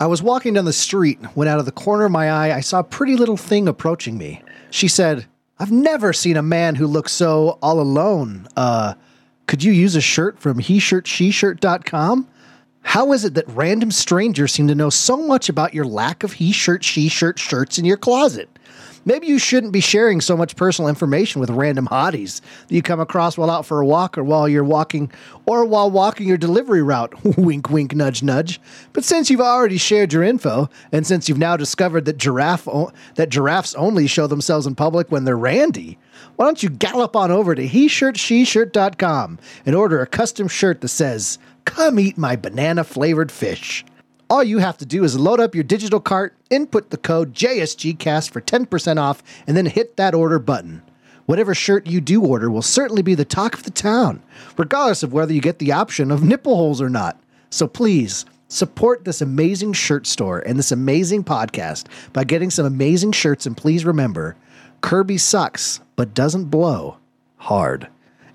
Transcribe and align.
I 0.00 0.06
was 0.06 0.22
walking 0.22 0.54
down 0.54 0.64
the 0.64 0.72
street 0.72 1.18
when 1.34 1.46
out 1.46 1.58
of 1.58 1.66
the 1.66 1.72
corner 1.72 2.06
of 2.06 2.10
my 2.10 2.30
eye 2.30 2.56
I 2.56 2.60
saw 2.60 2.78
a 2.78 2.84
pretty 2.84 3.16
little 3.16 3.36
thing 3.36 3.68
approaching 3.68 4.16
me. 4.16 4.42
She 4.70 4.88
said, 4.88 5.26
I've 5.58 5.70
never 5.70 6.14
seen 6.14 6.38
a 6.38 6.42
man 6.42 6.76
who 6.76 6.86
looks 6.86 7.12
so 7.12 7.58
all 7.60 7.80
alone. 7.80 8.48
Uh, 8.56 8.94
could 9.46 9.62
you 9.62 9.72
use 9.72 9.96
a 9.96 10.00
shirt 10.00 10.38
from 10.38 10.58
he 10.58 10.78
shirt 10.78 11.06
she 11.06 11.30
shirt.com? 11.30 12.26
How 12.80 13.12
is 13.12 13.26
it 13.26 13.34
that 13.34 13.46
random 13.48 13.90
strangers 13.90 14.52
seem 14.52 14.68
to 14.68 14.74
know 14.74 14.88
so 14.88 15.18
much 15.18 15.50
about 15.50 15.74
your 15.74 15.84
lack 15.84 16.24
of 16.24 16.32
he 16.32 16.50
shirt 16.50 16.82
she 16.82 17.08
shirt 17.10 17.38
shirts 17.38 17.78
in 17.78 17.84
your 17.84 17.98
closet? 17.98 18.48
Maybe 19.04 19.26
you 19.26 19.38
shouldn't 19.38 19.72
be 19.72 19.80
sharing 19.80 20.20
so 20.20 20.36
much 20.36 20.56
personal 20.56 20.88
information 20.88 21.40
with 21.40 21.48
random 21.50 21.88
hotties 21.88 22.40
that 22.68 22.74
you 22.74 22.82
come 22.82 23.00
across 23.00 23.38
while 23.38 23.50
out 23.50 23.64
for 23.64 23.80
a 23.80 23.86
walk 23.86 24.18
or 24.18 24.24
while 24.24 24.48
you're 24.48 24.62
walking 24.62 25.10
or 25.46 25.64
while 25.64 25.90
walking 25.90 26.28
your 26.28 26.36
delivery 26.36 26.82
route. 26.82 27.14
wink, 27.38 27.70
wink, 27.70 27.94
nudge, 27.94 28.22
nudge. 28.22 28.60
But 28.92 29.04
since 29.04 29.30
you've 29.30 29.40
already 29.40 29.78
shared 29.78 30.12
your 30.12 30.22
info, 30.22 30.68
and 30.92 31.06
since 31.06 31.28
you've 31.28 31.38
now 31.38 31.56
discovered 31.56 32.04
that 32.04 32.18
giraffe 32.18 32.68
o- 32.68 32.92
that 33.14 33.30
giraffes 33.30 33.74
only 33.74 34.06
show 34.06 34.26
themselves 34.26 34.66
in 34.66 34.74
public 34.74 35.10
when 35.10 35.24
they're 35.24 35.36
randy, 35.36 35.98
why 36.36 36.44
don't 36.44 36.62
you 36.62 36.68
gallop 36.68 37.16
on 37.16 37.30
over 37.30 37.54
to 37.54 37.66
he 37.66 37.88
shirt 37.88 38.18
she 38.18 38.44
shirt.com 38.44 39.38
and 39.64 39.74
order 39.74 40.00
a 40.00 40.06
custom 40.06 40.48
shirt 40.48 40.80
that 40.82 40.88
says, 40.88 41.38
Come 41.64 41.98
eat 41.98 42.18
my 42.18 42.36
banana 42.36 42.84
flavored 42.84 43.32
fish. 43.32 43.84
All 44.30 44.44
you 44.44 44.58
have 44.58 44.78
to 44.78 44.86
do 44.86 45.02
is 45.02 45.18
load 45.18 45.40
up 45.40 45.56
your 45.56 45.64
digital 45.64 45.98
cart, 45.98 46.36
input 46.50 46.90
the 46.90 46.96
code 46.96 47.34
JSGCast 47.34 48.30
for 48.30 48.40
10% 48.40 48.96
off, 48.96 49.24
and 49.44 49.56
then 49.56 49.66
hit 49.66 49.96
that 49.96 50.14
order 50.14 50.38
button. 50.38 50.82
Whatever 51.26 51.52
shirt 51.52 51.88
you 51.88 52.00
do 52.00 52.24
order 52.24 52.48
will 52.48 52.62
certainly 52.62 53.02
be 53.02 53.16
the 53.16 53.24
talk 53.24 53.54
of 53.54 53.64
the 53.64 53.72
town, 53.72 54.22
regardless 54.56 55.02
of 55.02 55.12
whether 55.12 55.32
you 55.32 55.40
get 55.40 55.58
the 55.58 55.72
option 55.72 56.12
of 56.12 56.22
nipple 56.22 56.54
holes 56.54 56.80
or 56.80 56.88
not. 56.88 57.20
So 57.50 57.66
please 57.66 58.24
support 58.46 59.04
this 59.04 59.20
amazing 59.20 59.72
shirt 59.72 60.06
store 60.06 60.38
and 60.38 60.56
this 60.56 60.70
amazing 60.70 61.24
podcast 61.24 61.86
by 62.12 62.22
getting 62.22 62.50
some 62.50 62.66
amazing 62.66 63.10
shirts. 63.10 63.46
And 63.46 63.56
please 63.56 63.84
remember, 63.84 64.36
Kirby 64.80 65.18
sucks, 65.18 65.80
but 65.96 66.14
doesn't 66.14 66.46
blow 66.46 66.98
hard. 67.36 67.88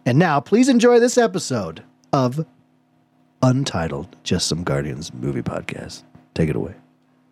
And 0.06 0.20
now, 0.20 0.42
please 0.42 0.68
enjoy 0.68 1.00
this 1.00 1.18
episode 1.18 1.84
of 2.12 2.46
Untitled 3.46 4.08
Just 4.24 4.48
Some 4.48 4.64
Guardians 4.64 5.14
movie 5.14 5.44
podcast. 5.44 6.02
Take 6.34 6.50
it 6.50 6.56
away. 6.56 6.74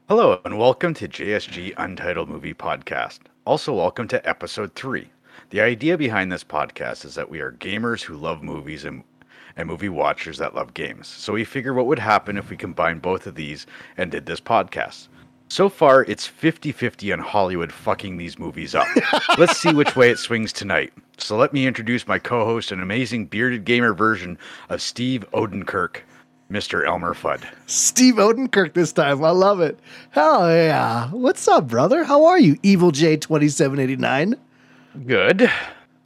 Hello, 0.07 0.39
and 0.45 0.59
welcome 0.59 0.93
to 0.93 1.07
JSG 1.07 1.73
Untitled 1.75 2.29
Movie 2.29 2.53
Podcast. 2.53 3.21
Also, 3.47 3.73
welcome 3.73 4.07
to 4.09 4.29
episode 4.29 4.75
three. 4.75 5.09
The 5.49 5.61
idea 5.61 5.97
behind 5.97 6.31
this 6.31 6.43
podcast 6.43 7.03
is 7.03 7.15
that 7.15 7.31
we 7.31 7.39
are 7.39 7.53
gamers 7.53 8.03
who 8.03 8.15
love 8.15 8.43
movies 8.43 8.85
and, 8.85 9.03
and 9.55 9.67
movie 9.67 9.89
watchers 9.89 10.37
that 10.37 10.53
love 10.53 10.75
games. 10.75 11.07
So, 11.07 11.33
we 11.33 11.43
figure 11.43 11.73
what 11.73 11.87
would 11.87 11.97
happen 11.97 12.37
if 12.37 12.51
we 12.51 12.57
combined 12.57 13.01
both 13.01 13.25
of 13.25 13.33
these 13.33 13.65
and 13.97 14.11
did 14.11 14.27
this 14.27 14.39
podcast. 14.39 15.07
So 15.47 15.67
far, 15.67 16.03
it's 16.03 16.25
50 16.27 16.71
50 16.71 17.13
on 17.13 17.19
Hollywood 17.19 17.71
fucking 17.71 18.17
these 18.17 18.37
movies 18.37 18.75
up. 18.75 18.87
Let's 19.39 19.57
see 19.57 19.73
which 19.73 19.95
way 19.95 20.11
it 20.11 20.19
swings 20.19 20.53
tonight. 20.53 20.93
So, 21.17 21.37
let 21.37 21.53
me 21.53 21.67
introduce 21.67 22.07
my 22.07 22.19
co 22.19 22.45
host, 22.45 22.71
an 22.71 22.81
amazing 22.81 23.27
bearded 23.27 23.65
gamer 23.65 23.93
version 23.93 24.37
of 24.69 24.81
Steve 24.81 25.25
Odenkirk, 25.31 25.97
Mr. 26.51 26.85
Elmer 26.85 27.13
Fudd. 27.13 27.43
Steve 27.67 28.15
Odenkirk 28.15 28.73
this 28.73 28.91
time. 28.91 29.23
I 29.23 29.29
love 29.29 29.61
it. 29.61 29.79
Hell 30.11 30.49
yeah. 30.49 31.09
What's 31.09 31.47
up, 31.47 31.67
brother? 31.67 32.03
How 32.03 32.25
are 32.25 32.39
you, 32.39 32.57
Evil 32.63 32.91
J2789? 32.91 34.37
Good. 35.05 35.51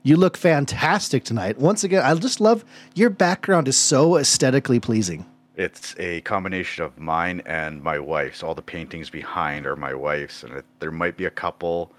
You 0.03 0.15
look 0.15 0.37
fantastic 0.37 1.25
tonight. 1.25 1.57
Once 1.57 1.83
again, 1.83 2.01
I 2.01 2.13
just 2.15 2.39
love 2.39 2.63
your 2.95 3.09
background 3.09 3.67
is 3.67 3.75
so 3.75 4.17
aesthetically 4.17 4.79
pleasing. 4.79 5.25
It's 5.57 5.95
a 5.97 6.21
combination 6.21 6.83
of 6.83 6.97
mine 6.97 7.41
and 7.45 7.81
my 7.83 7.99
wife's. 7.99 8.43
All 8.43 8.55
the 8.55 8.61
paintings 8.61 9.09
behind 9.09 9.65
are 9.65 9.75
my 9.75 9.93
wife's, 9.93 10.43
and 10.43 10.53
it, 10.53 10.65
there 10.79 10.91
might 10.91 11.17
be 11.17 11.25
a 11.25 11.31
couple. 11.31 11.91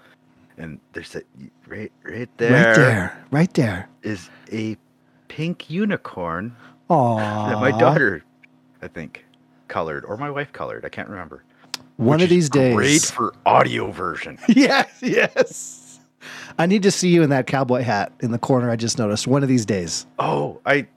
And 0.59 0.79
there's 0.93 1.15
a 1.15 1.23
right, 1.67 1.91
right 2.03 2.29
there. 2.37 2.51
Right 2.51 2.75
there. 2.75 3.25
Right 3.31 3.53
there. 3.53 3.89
is 4.03 4.29
a 4.51 4.77
pink 5.29 5.69
unicorn 5.69 6.55
Aww. 6.89 7.49
that 7.49 7.59
my 7.59 7.71
daughter, 7.71 8.23
I 8.81 8.89
think, 8.89 9.25
colored, 9.69 10.03
or 10.05 10.17
my 10.17 10.29
wife 10.29 10.51
colored. 10.51 10.83
I 10.85 10.89
can't 10.89 11.07
remember. 11.09 11.43
One 11.95 12.21
of 12.21 12.29
these 12.29 12.49
days. 12.49 12.75
Great 12.75 13.01
for 13.01 13.33
audio 13.45 13.91
version. 13.91 14.37
yes, 14.49 14.89
yes. 15.01 15.99
I 16.57 16.65
need 16.65 16.83
to 16.83 16.91
see 16.91 17.09
you 17.09 17.23
in 17.23 17.29
that 17.29 17.47
cowboy 17.47 17.81
hat 17.81 18.11
in 18.19 18.31
the 18.31 18.37
corner 18.37 18.69
I 18.69 18.75
just 18.75 18.97
noticed. 18.97 19.27
One 19.27 19.43
of 19.43 19.49
these 19.49 19.65
days. 19.65 20.05
Oh, 20.19 20.59
I 20.65 20.87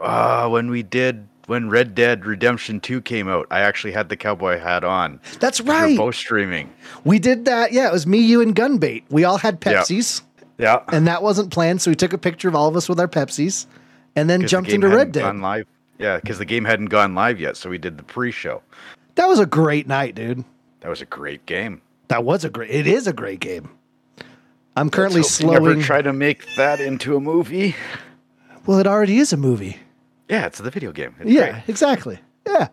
uh 0.00 0.48
when 0.48 0.70
we 0.70 0.82
did 0.82 1.27
when 1.48 1.70
Red 1.70 1.94
Dead 1.94 2.26
Redemption 2.26 2.78
2 2.78 3.00
came 3.00 3.26
out, 3.26 3.46
I 3.50 3.60
actually 3.60 3.92
had 3.92 4.10
the 4.10 4.16
cowboy 4.16 4.58
hat 4.58 4.84
on. 4.84 5.18
That's 5.40 5.60
right. 5.60 5.66
We 5.66 5.72
were 5.72 5.88
right. 5.88 5.96
both 5.96 6.14
streaming. 6.14 6.70
We 7.04 7.18
did 7.18 7.46
that. 7.46 7.72
Yeah, 7.72 7.88
it 7.88 7.92
was 7.92 8.06
me, 8.06 8.18
you, 8.18 8.42
and 8.42 8.54
Gunbait. 8.54 9.04
We 9.08 9.24
all 9.24 9.38
had 9.38 9.60
Pepsis, 9.60 10.22
Yeah. 10.58 10.82
and 10.88 11.06
that 11.08 11.22
wasn't 11.22 11.50
planned. 11.50 11.80
So 11.80 11.90
we 11.90 11.94
took 11.96 12.12
a 12.12 12.18
picture 12.18 12.48
of 12.48 12.54
all 12.54 12.68
of 12.68 12.76
us 12.76 12.88
with 12.88 13.00
our 13.00 13.08
Pepsis 13.08 13.66
and 14.14 14.28
then 14.28 14.46
jumped 14.46 14.68
game 14.68 14.82
into 14.82 14.94
Red 14.94 15.12
Dead. 15.12 15.22
Gone 15.22 15.40
live. 15.40 15.66
Yeah, 15.98 16.18
because 16.20 16.38
the 16.38 16.44
game 16.44 16.64
hadn't 16.64 16.86
gone 16.86 17.14
live 17.14 17.40
yet, 17.40 17.56
so 17.56 17.70
we 17.70 17.78
did 17.78 17.96
the 17.96 18.04
pre-show. 18.04 18.62
That 19.16 19.26
was 19.26 19.40
a 19.40 19.46
great 19.46 19.88
night, 19.88 20.14
dude. 20.14 20.44
That 20.80 20.90
was 20.90 21.00
a 21.00 21.06
great 21.06 21.44
game. 21.46 21.80
That 22.08 22.24
was 22.24 22.44
a 22.44 22.50
great. 22.50 22.70
It 22.70 22.86
is 22.86 23.06
a 23.06 23.12
great 23.12 23.40
game. 23.40 23.70
I'm 24.76 24.90
currently 24.90 25.22
Let's 25.22 25.38
hope 25.40 25.50
slowing. 25.50 25.64
Never 25.64 25.82
try 25.82 26.02
to 26.02 26.12
make 26.12 26.44
that 26.56 26.78
into 26.78 27.16
a 27.16 27.20
movie. 27.20 27.74
well, 28.66 28.78
it 28.78 28.86
already 28.86 29.18
is 29.18 29.32
a 29.32 29.36
movie. 29.36 29.78
Yeah, 30.28 30.46
it's 30.46 30.58
the 30.58 30.70
video 30.70 30.92
game. 30.92 31.14
It's 31.20 31.30
yeah, 31.30 31.52
great. 31.52 31.68
exactly. 31.68 32.18
Yeah. 32.46 32.68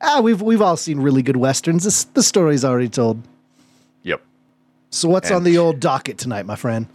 Ah, 0.00 0.20
we've 0.20 0.40
we've 0.40 0.62
all 0.62 0.76
seen 0.76 1.00
really 1.00 1.22
good 1.22 1.36
westerns. 1.36 1.84
This, 1.84 2.04
the 2.04 2.22
story's 2.22 2.64
already 2.64 2.88
told. 2.88 3.22
Yep. 4.02 4.22
So 4.90 5.08
what's 5.08 5.30
on 5.30 5.44
the 5.44 5.58
old 5.58 5.80
docket 5.80 6.18
tonight, 6.18 6.46
my 6.46 6.56
friend? 6.56 6.86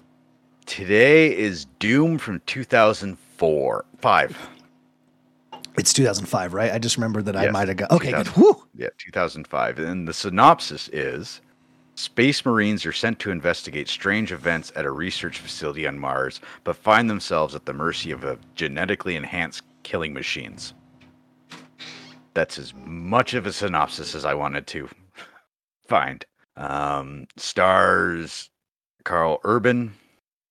Today 0.66 1.36
is 1.36 1.66
Doom 1.80 2.18
from 2.18 2.42
2004. 2.46 3.86
Five. 4.00 4.50
It's 5.78 5.92
2005, 5.92 6.54
right? 6.54 6.72
I 6.72 6.78
just 6.78 6.98
remembered 6.98 7.26
that 7.26 7.36
I 7.36 7.50
might 7.50 7.68
have 7.68 7.78
got. 7.78 7.92
Okay, 7.92 8.12
good. 8.12 8.26
2000. 8.28 8.42
Whew. 8.42 8.68
Yeah, 8.76 8.90
2005. 9.00 9.80
And 9.80 10.08
the 10.08 10.14
synopsis 10.14 10.88
is 10.90 11.42
Space 11.96 12.46
Marines 12.46 12.86
are 12.86 12.94
sent 12.94 13.20
to 13.20 13.32
investigate 13.32 13.88
strange 13.88 14.32
events 14.32 14.72
at 14.76 14.86
a 14.86 14.92
research 14.92 15.40
facility 15.40 15.86
on 15.88 16.00
Mars, 16.00 16.40
but 16.64 16.76
find 16.76 17.10
themselves 17.10 17.56
at 17.56 17.66
the 17.66 17.74
mercy 17.74 18.12
of 18.12 18.24
a 18.24 18.38
genetically 18.56 19.16
enhanced 19.16 19.64
killing 19.84 20.14
machines. 20.14 20.74
That's 22.34 22.58
as 22.58 22.74
much 22.74 23.34
of 23.34 23.46
a 23.46 23.54
synopsis 23.54 24.16
as 24.16 24.26
I 24.26 24.34
wanted 24.34 24.66
to 24.68 24.90
find. 25.88 26.26
Um, 26.56 27.28
stars 27.38 28.50
Karl 29.04 29.40
Urban, 29.44 29.94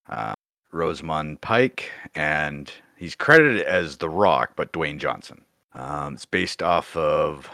uh, 0.09 0.35
Rosamund 0.73 1.41
Pike, 1.41 1.91
and 2.15 2.71
he's 2.97 3.15
credited 3.15 3.63
as 3.63 3.97
The 3.97 4.09
Rock, 4.09 4.53
but 4.57 4.73
Dwayne 4.73 4.99
Johnson. 4.99 5.43
Um, 5.75 6.15
it's 6.15 6.27
based 6.27 6.63
off 6.63 6.97
of 6.97 7.51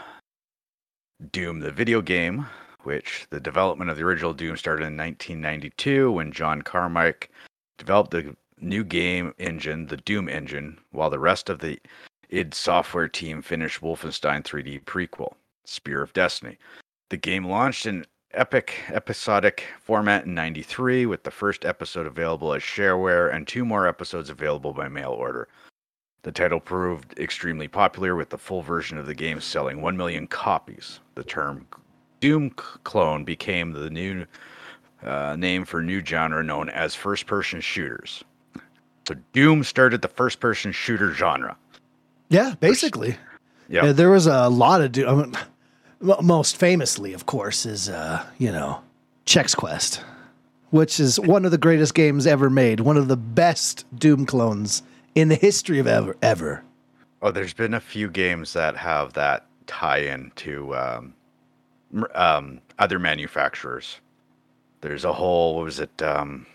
Doom, 1.31 1.59
the 1.59 1.71
video 1.71 2.01
game, 2.01 2.47
which 2.83 3.27
the 3.29 3.39
development 3.39 3.89
of 3.89 3.97
the 3.97 4.03
original 4.03 4.33
Doom 4.33 4.57
started 4.57 4.85
in 4.85 4.97
1992 4.97 6.11
when 6.11 6.31
John 6.31 6.61
Carmack 6.61 7.29
developed 7.77 8.11
the 8.11 8.35
new 8.61 8.83
game 8.83 9.33
engine, 9.37 9.87
the 9.87 9.97
Doom 9.97 10.29
engine, 10.29 10.77
while 10.91 11.09
the 11.09 11.19
rest 11.19 11.49
of 11.49 11.59
the 11.59 11.79
id 12.29 12.53
Software 12.53 13.07
team 13.07 13.41
finished 13.41 13.81
Wolfenstein 13.81 14.43
3D 14.43 14.83
prequel, 14.83 15.33
Spear 15.65 16.01
of 16.01 16.13
Destiny. 16.13 16.57
The 17.09 17.17
game 17.17 17.45
launched 17.45 17.85
in 17.85 18.05
epic 18.31 18.75
episodic 18.89 19.65
format 19.81 20.25
in 20.25 20.35
93 20.35 21.07
with 21.07 21.23
the 21.23 21.31
first 21.31 21.65
episode 21.65 22.05
available 22.05 22.53
as 22.53 22.61
shareware 22.61 23.33
and 23.33 23.47
two 23.47 23.65
more 23.65 23.87
episodes 23.87 24.29
available 24.29 24.73
by 24.73 24.87
mail 24.87 25.11
order. 25.11 25.47
The 26.21 26.31
title 26.31 26.59
proved 26.59 27.17
extremely 27.17 27.67
popular 27.67 28.15
with 28.15 28.29
the 28.29 28.37
full 28.37 28.61
version 28.61 28.97
of 28.97 29.07
the 29.07 29.15
game 29.15 29.39
selling 29.41 29.81
1 29.81 29.97
million 29.97 30.27
copies. 30.27 30.99
The 31.15 31.23
term 31.23 31.65
Doom 32.19 32.51
clone 32.51 33.23
became 33.23 33.71
the 33.71 33.89
new 33.89 34.25
uh, 35.01 35.35
name 35.37 35.63
for 35.63 35.81
new 35.81 36.03
genre 36.03 36.43
known 36.43 36.69
as 36.69 36.93
first 36.93 37.25
person 37.25 37.61
shooters. 37.61 38.23
So 39.09 39.15
Doom 39.33 39.63
started 39.63 40.03
the 40.03 40.07
first 40.07 40.39
person 40.39 40.71
shooter 40.71 41.11
genre. 41.15 41.57
Yeah, 42.29 42.53
basically. 42.59 43.17
Yeah. 43.67 43.85
Yeah, 43.85 43.91
there 43.91 44.11
was 44.11 44.27
a 44.27 44.49
lot 44.49 44.81
of. 44.81 44.91
Doom. 44.91 45.09
I 45.09 45.15
mean, 45.15 46.15
most 46.21 46.57
famously, 46.57 47.13
of 47.13 47.25
course, 47.25 47.65
is 47.65 47.89
uh, 47.89 48.23
you 48.37 48.51
know, 48.51 48.83
Chex 49.25 49.57
Quest, 49.57 50.03
which 50.69 50.99
is 50.99 51.19
one 51.19 51.43
of 51.43 51.49
the 51.49 51.57
greatest 51.57 51.95
games 51.95 52.27
ever 52.27 52.51
made. 52.51 52.81
One 52.81 52.97
of 52.97 53.07
the 53.07 53.17
best 53.17 53.83
Doom 53.97 54.27
clones 54.27 54.83
in 55.15 55.29
the 55.29 55.35
history 55.35 55.79
of 55.79 55.87
ever 55.87 56.15
ever. 56.21 56.63
Oh, 57.23 57.31
there's 57.31 57.55
been 57.55 57.73
a 57.73 57.79
few 57.79 58.11
games 58.11 58.53
that 58.53 58.77
have 58.77 59.13
that 59.13 59.47
tie-in 59.65 60.31
to 60.35 60.75
um, 60.75 61.13
um, 62.13 62.61
other 62.77 62.99
manufacturers. 62.99 64.01
There's 64.81 65.03
a 65.03 65.13
whole 65.13 65.55
what 65.55 65.65
was 65.65 65.79
it? 65.79 65.99
Um, 66.03 66.45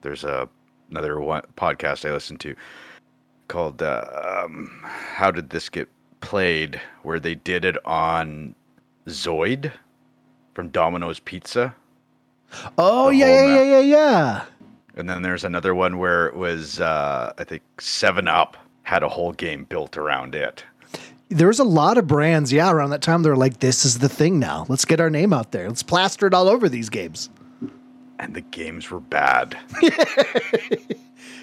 there's 0.00 0.24
a 0.24 0.48
another 0.92 1.18
one 1.20 1.42
podcast 1.56 2.08
I 2.08 2.12
listened 2.12 2.40
to 2.40 2.54
called 3.48 3.82
uh, 3.82 4.44
um, 4.44 4.80
"How 4.84 5.30
Did 5.30 5.50
This 5.50 5.68
Get 5.68 5.88
Played," 6.20 6.80
where 7.02 7.18
they 7.18 7.34
did 7.34 7.64
it 7.64 7.76
on 7.84 8.54
Noid 9.06 9.72
from 10.54 10.68
Domino's 10.68 11.18
Pizza. 11.18 11.74
Oh 12.78 13.08
yeah, 13.10 13.26
yeah, 13.26 13.46
yeah, 13.46 13.62
yeah, 13.62 13.80
yeah. 13.80 14.44
And 14.94 15.08
then 15.08 15.22
there's 15.22 15.44
another 15.44 15.74
one 15.74 15.96
where 15.96 16.26
it 16.26 16.36
was, 16.36 16.78
uh, 16.78 17.32
I 17.38 17.44
think, 17.44 17.62
7 17.80 18.28
Up 18.28 18.58
had 18.82 19.02
a 19.02 19.08
whole 19.08 19.32
game 19.32 19.64
built 19.64 19.96
around 19.96 20.34
it. 20.34 20.64
There 21.30 21.48
was 21.48 21.58
a 21.58 21.64
lot 21.64 21.96
of 21.96 22.06
brands, 22.06 22.52
yeah, 22.52 22.70
around 22.70 22.90
that 22.90 23.00
time. 23.00 23.22
They're 23.22 23.36
like, 23.36 23.60
"This 23.60 23.86
is 23.86 24.00
the 24.00 24.08
thing 24.10 24.38
now. 24.38 24.66
Let's 24.68 24.84
get 24.84 25.00
our 25.00 25.08
name 25.08 25.32
out 25.32 25.52
there. 25.52 25.66
Let's 25.66 25.82
plaster 25.82 26.26
it 26.26 26.34
all 26.34 26.48
over 26.48 26.68
these 26.68 26.90
games." 26.90 27.30
And 28.18 28.34
the 28.34 28.40
games 28.40 28.90
were 28.90 29.00
bad. 29.00 29.56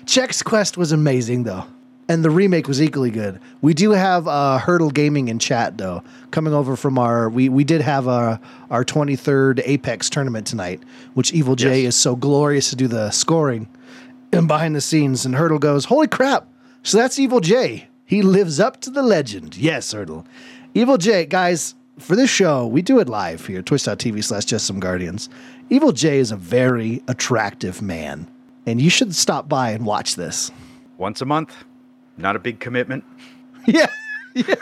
Chex 0.06 0.44
Quest 0.44 0.78
was 0.78 0.92
amazing 0.92 1.44
though, 1.44 1.66
and 2.08 2.24
the 2.24 2.30
remake 2.30 2.68
was 2.68 2.82
equally 2.82 3.12
good. 3.12 3.40
We 3.62 3.74
do 3.74 3.92
have 3.92 4.28
uh, 4.28 4.58
Hurdle 4.60 4.90
Gaming 4.92 5.28
in 5.28 5.40
chat 5.40 5.78
though, 5.78 6.04
coming 6.32 6.54
over 6.54 6.76
from 6.76 6.98
our. 6.98 7.30
We 7.30 7.50
we 7.50 7.64
did 7.64 7.82
have 7.82 8.08
our 8.08 8.40
our 8.72 8.84
twenty 8.84 9.16
third 9.16 9.62
Apex 9.66 10.10
tournament 10.10 10.48
tonight, 10.48 10.82
which 11.14 11.34
Evil 11.34 11.56
J 11.56 11.82
Yes. 11.84 11.90
is 11.90 11.96
so 12.02 12.16
glorious 12.16 12.70
to 12.72 12.76
do 12.76 12.88
the 12.88 13.12
scoring 13.12 13.68
and 14.32 14.48
behind 14.48 14.76
the 14.76 14.82
scenes. 14.82 15.26
And 15.26 15.36
Hurdle 15.36 15.60
goes, 15.60 15.86
"Holy 15.86 16.08
crap!" 16.08 16.48
So 16.84 16.98
that's 16.98 17.20
Evil 17.20 17.40
J. 17.42 17.88
He 18.06 18.22
lives 18.24 18.60
up 18.60 18.80
to 18.82 18.90
the 18.90 19.04
legend. 19.04 19.58
Yes, 19.58 19.92
Hurdle. 19.92 20.26
Evil 20.74 20.98
J, 20.98 21.26
guys. 21.26 21.76
For 22.00 22.16
this 22.16 22.30
show, 22.30 22.66
we 22.66 22.82
do 22.82 23.00
it 23.00 23.10
live 23.10 23.46
here, 23.46 23.62
twitch.tv 23.62 24.24
slash 24.24 24.46
just 24.46 24.66
some 24.66 24.80
guardians. 24.80 25.30
Evil 25.70 25.92
J 25.92 26.20
is 26.20 26.32
a 26.32 26.38
very 26.38 27.04
attractive 27.10 27.82
man, 27.82 28.26
and 28.66 28.82
you 28.82 28.90
should 28.90 29.14
stop 29.14 29.50
by 29.50 29.72
and 29.72 29.86
watch 29.86 30.16
this. 30.16 30.50
Once 30.98 31.22
a 31.22 31.26
month, 31.26 31.54
not 32.18 32.36
a 32.36 32.40
big 32.40 32.60
commitment. 32.60 33.04
Yeah. 33.68 33.88
yeah. 34.34 34.56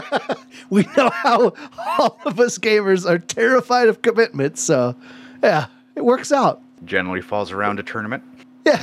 we 0.70 0.86
know 0.96 1.10
how 1.10 1.52
all 1.98 2.18
of 2.24 2.40
us 2.40 2.56
gamers 2.58 3.06
are 3.06 3.18
terrified 3.18 3.88
of 3.88 4.00
commitment, 4.00 4.56
so 4.56 4.94
yeah, 5.42 5.66
it 5.96 6.04
works 6.04 6.32
out. 6.32 6.62
Generally 6.86 7.22
falls 7.22 7.50
around 7.52 7.80
a 7.80 7.82
tournament. 7.82 8.22
Yeah. 8.64 8.82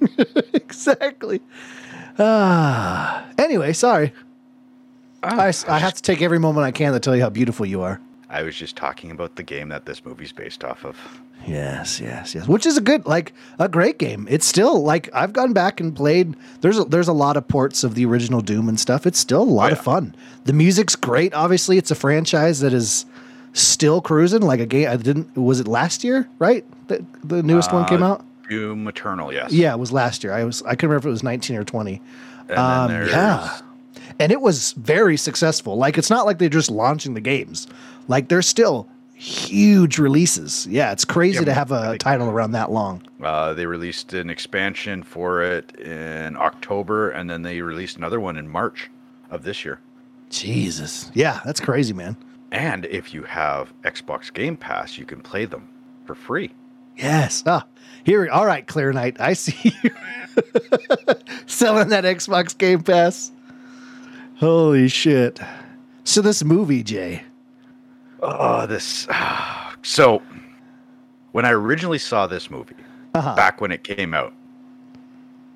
exactly. 0.54 1.42
Ah. 2.18 3.26
anyway, 3.36 3.72
sorry. 3.74 4.12
I, 5.24 5.48
s- 5.48 5.64
I 5.66 5.78
have 5.78 5.94
to 5.94 6.02
take 6.02 6.22
every 6.22 6.38
moment 6.38 6.64
I 6.66 6.70
can 6.70 6.92
to 6.92 7.00
tell 7.00 7.14
you 7.16 7.22
how 7.22 7.30
beautiful 7.30 7.64
you 7.66 7.82
are. 7.82 8.00
I 8.30 8.42
was 8.42 8.56
just 8.56 8.74
talking 8.76 9.10
about 9.10 9.36
the 9.36 9.42
game 9.42 9.68
that 9.68 9.84
this 9.86 10.04
movie's 10.04 10.32
based 10.32 10.64
off 10.64 10.84
of. 10.84 10.96
Yes, 11.46 12.00
yes, 12.00 12.34
yes. 12.34 12.48
Which 12.48 12.64
is 12.66 12.76
a 12.76 12.80
good, 12.80 13.06
like, 13.06 13.32
a 13.58 13.68
great 13.68 13.98
game. 13.98 14.26
It's 14.30 14.46
still 14.46 14.82
like 14.82 15.08
I've 15.12 15.32
gone 15.32 15.52
back 15.52 15.78
and 15.78 15.94
played. 15.94 16.34
There's 16.62 16.78
a, 16.78 16.84
there's 16.84 17.06
a 17.08 17.12
lot 17.12 17.36
of 17.36 17.46
ports 17.46 17.84
of 17.84 17.94
the 17.94 18.06
original 18.06 18.40
Doom 18.40 18.68
and 18.68 18.80
stuff. 18.80 19.06
It's 19.06 19.18
still 19.18 19.42
a 19.42 19.44
lot 19.44 19.70
of 19.72 19.78
yeah. 19.78 19.82
fun. 19.84 20.14
The 20.44 20.52
music's 20.54 20.96
great. 20.96 21.34
Obviously, 21.34 21.76
it's 21.78 21.90
a 21.90 21.94
franchise 21.94 22.60
that 22.60 22.72
is 22.72 23.04
still 23.52 24.00
cruising. 24.00 24.40
Like 24.42 24.60
a 24.60 24.66
game. 24.66 24.88
I 24.88 24.96
didn't. 24.96 25.36
Was 25.36 25.60
it 25.60 25.68
last 25.68 26.02
year? 26.02 26.26
Right. 26.38 26.64
The 26.88 27.04
the 27.22 27.42
newest 27.42 27.72
one 27.72 27.84
came 27.86 28.02
Uh, 28.02 28.12
out. 28.12 28.24
Doom 28.48 28.88
Eternal, 28.88 29.32
yes. 29.32 29.52
Yeah, 29.52 29.72
it 29.74 29.78
was 29.78 29.92
last 29.92 30.24
year. 30.24 30.32
I 30.32 30.44
was. 30.44 30.62
I 30.62 30.70
couldn't 30.70 30.90
remember 30.90 31.08
if 31.08 31.10
it 31.10 31.12
was 31.12 31.22
19 31.22 31.56
or 31.56 31.64
20. 31.64 32.00
And 32.48 32.58
Um, 32.58 32.88
then 32.90 33.00
there's 33.00 33.10
yeah. 33.12 33.58
And 34.18 34.30
it 34.32 34.40
was 34.40 34.72
very 34.72 35.16
successful. 35.16 35.76
Like 35.76 35.98
it's 35.98 36.10
not 36.10 36.26
like 36.26 36.38
they're 36.38 36.48
just 36.48 36.70
launching 36.70 37.14
the 37.14 37.20
games. 37.20 37.66
Like 38.08 38.28
they're 38.28 38.42
still 38.42 38.88
huge 39.14 39.98
releases. 39.98 40.66
Yeah, 40.66 40.92
it's 40.92 41.04
crazy 41.04 41.38
Yeah, 41.38 41.44
to 41.46 41.54
have 41.54 41.72
a 41.72 41.96
title 41.98 42.28
around 42.28 42.52
that 42.52 42.70
long. 42.70 43.02
Uh, 43.22 43.54
they 43.54 43.66
released 43.66 44.12
an 44.12 44.28
expansion 44.30 45.02
for 45.02 45.42
it 45.42 45.74
in 45.78 46.36
October, 46.36 47.10
and 47.10 47.28
then 47.30 47.42
they 47.42 47.60
released 47.60 47.96
another 47.96 48.20
one 48.20 48.36
in 48.36 48.48
March 48.48 48.90
of 49.30 49.42
this 49.44 49.64
year. 49.64 49.80
Jesus. 50.30 51.10
Yeah, 51.14 51.40
that's 51.44 51.60
crazy, 51.60 51.92
man. 51.92 52.16
And 52.50 52.84
if 52.86 53.14
you 53.14 53.22
have 53.22 53.72
Xbox 53.82 54.32
Game 54.32 54.56
Pass, 54.56 54.98
you 54.98 55.04
can 55.06 55.20
play 55.20 55.44
them 55.44 55.68
for 56.04 56.14
free. 56.14 56.50
Yes. 56.96 57.42
Ah, 57.46 57.64
here. 58.04 58.28
All 58.30 58.46
right, 58.46 58.66
Clear 58.66 58.92
Knight. 58.92 59.20
I 59.20 59.32
see 59.32 59.72
you 59.82 59.90
selling 61.46 61.88
that 61.88 62.04
Xbox 62.04 62.56
Game 62.56 62.82
Pass. 62.82 63.32
Holy 64.36 64.88
shit. 64.88 65.38
So 66.04 66.20
this 66.20 66.44
movie, 66.44 66.82
Jay. 66.82 67.22
Oh, 68.22 68.66
this. 68.66 69.06
So, 69.82 70.22
when 71.32 71.44
I 71.44 71.50
originally 71.50 71.98
saw 71.98 72.26
this 72.26 72.50
movie, 72.50 72.74
Uh-huh. 73.14 73.34
back 73.36 73.60
when 73.60 73.70
it 73.70 73.84
came 73.84 74.14
out, 74.14 74.32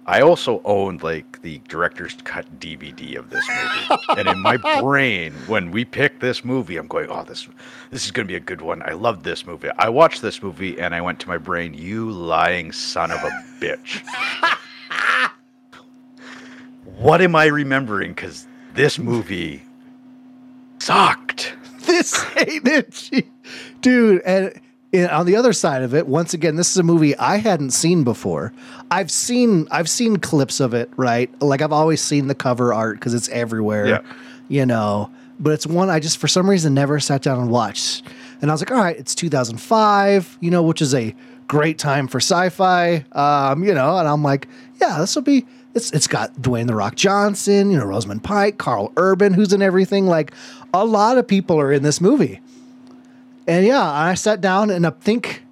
I 0.06 0.20
also 0.22 0.60
owned 0.64 1.02
like 1.02 1.42
the 1.42 1.60
director's 1.68 2.14
cut 2.24 2.46
DVD 2.60 3.16
of 3.16 3.28
this 3.30 3.46
movie. 3.48 4.02
and 4.20 4.28
in 4.28 4.38
my 4.38 4.56
brain, 4.80 5.34
when 5.48 5.70
we 5.70 5.84
picked 5.84 6.20
this 6.20 6.44
movie, 6.44 6.76
I'm 6.78 6.86
going, 6.86 7.08
"Oh, 7.10 7.24
this 7.24 7.46
this 7.90 8.06
is 8.06 8.10
going 8.10 8.26
to 8.26 8.32
be 8.32 8.36
a 8.36 8.40
good 8.40 8.62
one. 8.62 8.82
I 8.86 8.92
love 8.92 9.22
this 9.22 9.46
movie." 9.46 9.68
I 9.78 9.88
watched 9.90 10.22
this 10.22 10.42
movie 10.42 10.80
and 10.80 10.94
I 10.94 11.00
went 11.02 11.20
to 11.20 11.28
my 11.28 11.36
brain, 11.36 11.74
"You 11.74 12.10
lying 12.10 12.72
son 12.72 13.10
of 13.10 13.18
a 13.22 13.30
bitch." 13.60 14.02
what 16.96 17.20
am 17.20 17.36
I 17.36 17.46
remembering 17.46 18.14
cuz 18.14 18.46
this 18.78 18.96
movie 18.98 19.60
sucked. 20.78 21.54
this 21.80 22.24
ain't 22.36 22.66
it, 22.68 23.10
dude. 23.80 24.22
And, 24.22 24.52
and 24.92 25.10
on 25.10 25.26
the 25.26 25.34
other 25.36 25.52
side 25.52 25.82
of 25.82 25.94
it, 25.94 26.06
once 26.06 26.32
again, 26.32 26.54
this 26.56 26.70
is 26.70 26.76
a 26.76 26.82
movie 26.84 27.16
I 27.16 27.36
hadn't 27.38 27.70
seen 27.72 28.04
before. 28.04 28.52
I've 28.90 29.10
seen 29.10 29.66
I've 29.70 29.88
seen 29.90 30.16
clips 30.18 30.60
of 30.60 30.74
it, 30.74 30.90
right? 30.96 31.28
Like 31.42 31.60
I've 31.60 31.72
always 31.72 32.00
seen 32.00 32.28
the 32.28 32.34
cover 32.34 32.72
art 32.72 32.98
because 32.98 33.14
it's 33.14 33.28
everywhere, 33.30 33.86
Yeah. 33.86 34.00
you 34.48 34.64
know. 34.64 35.10
But 35.40 35.52
it's 35.54 35.66
one 35.66 35.90
I 35.90 35.98
just 36.00 36.18
for 36.18 36.28
some 36.28 36.48
reason 36.48 36.72
never 36.72 37.00
sat 37.00 37.22
down 37.22 37.38
and 37.40 37.50
watched. 37.50 38.04
And 38.40 38.50
I 38.50 38.54
was 38.54 38.60
like, 38.60 38.70
all 38.70 38.78
right, 38.78 38.96
it's 38.96 39.14
2005, 39.14 40.38
you 40.40 40.50
know, 40.50 40.62
which 40.62 40.80
is 40.80 40.94
a 40.94 41.14
great 41.48 41.78
time 41.78 42.06
for 42.08 42.18
sci-fi, 42.18 43.04
um, 43.12 43.64
you 43.64 43.74
know. 43.74 43.98
And 43.98 44.06
I'm 44.08 44.22
like, 44.22 44.46
yeah, 44.80 44.98
this 45.00 45.14
will 45.16 45.22
be. 45.22 45.44
It's 45.74 45.92
it's 45.92 46.06
got 46.06 46.34
Dwayne 46.34 46.66
the 46.66 46.74
Rock 46.74 46.96
Johnson, 46.96 47.70
you 47.70 47.78
know, 47.78 47.84
Rosamund 47.84 48.24
Pike, 48.24 48.58
Karl 48.58 48.92
Urban, 48.96 49.32
who's 49.32 49.52
in 49.52 49.62
everything. 49.62 50.06
Like 50.06 50.32
a 50.72 50.84
lot 50.84 51.18
of 51.18 51.26
people 51.26 51.60
are 51.60 51.72
in 51.72 51.82
this 51.82 52.00
movie. 52.00 52.40
And 53.46 53.64
yeah, 53.64 53.82
I 53.82 54.14
sat 54.14 54.40
down 54.40 54.70
and 54.70 54.86
I 54.86 54.90
think 54.90 55.42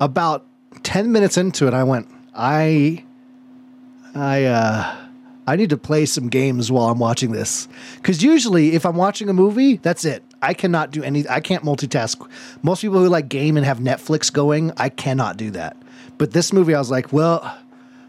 about 0.00 0.44
10 0.82 1.12
minutes 1.12 1.36
into 1.36 1.68
it, 1.68 1.74
I 1.74 1.84
went, 1.84 2.08
I, 2.34 3.04
I, 4.14 4.44
uh, 4.44 4.96
I 5.46 5.56
need 5.56 5.70
to 5.70 5.76
play 5.76 6.06
some 6.06 6.28
games 6.28 6.70
while 6.72 6.86
I'm 6.86 6.98
watching 6.98 7.30
this. 7.30 7.68
Cause 8.02 8.22
usually 8.22 8.74
if 8.74 8.84
I'm 8.84 8.96
watching 8.96 9.28
a 9.28 9.32
movie, 9.32 9.76
that's 9.76 10.04
it. 10.04 10.24
I 10.40 10.54
cannot 10.54 10.90
do 10.90 11.04
any, 11.04 11.28
I 11.28 11.40
can't 11.40 11.64
multitask. 11.64 12.28
Most 12.62 12.82
people 12.82 12.98
who 12.98 13.08
like 13.08 13.28
game 13.28 13.56
and 13.56 13.64
have 13.64 13.78
Netflix 13.78 14.32
going, 14.32 14.72
I 14.76 14.88
cannot 14.88 15.36
do 15.36 15.52
that. 15.52 15.76
But 16.18 16.32
this 16.32 16.52
movie, 16.52 16.74
I 16.74 16.78
was 16.78 16.90
like, 16.90 17.12
well, 17.12 17.56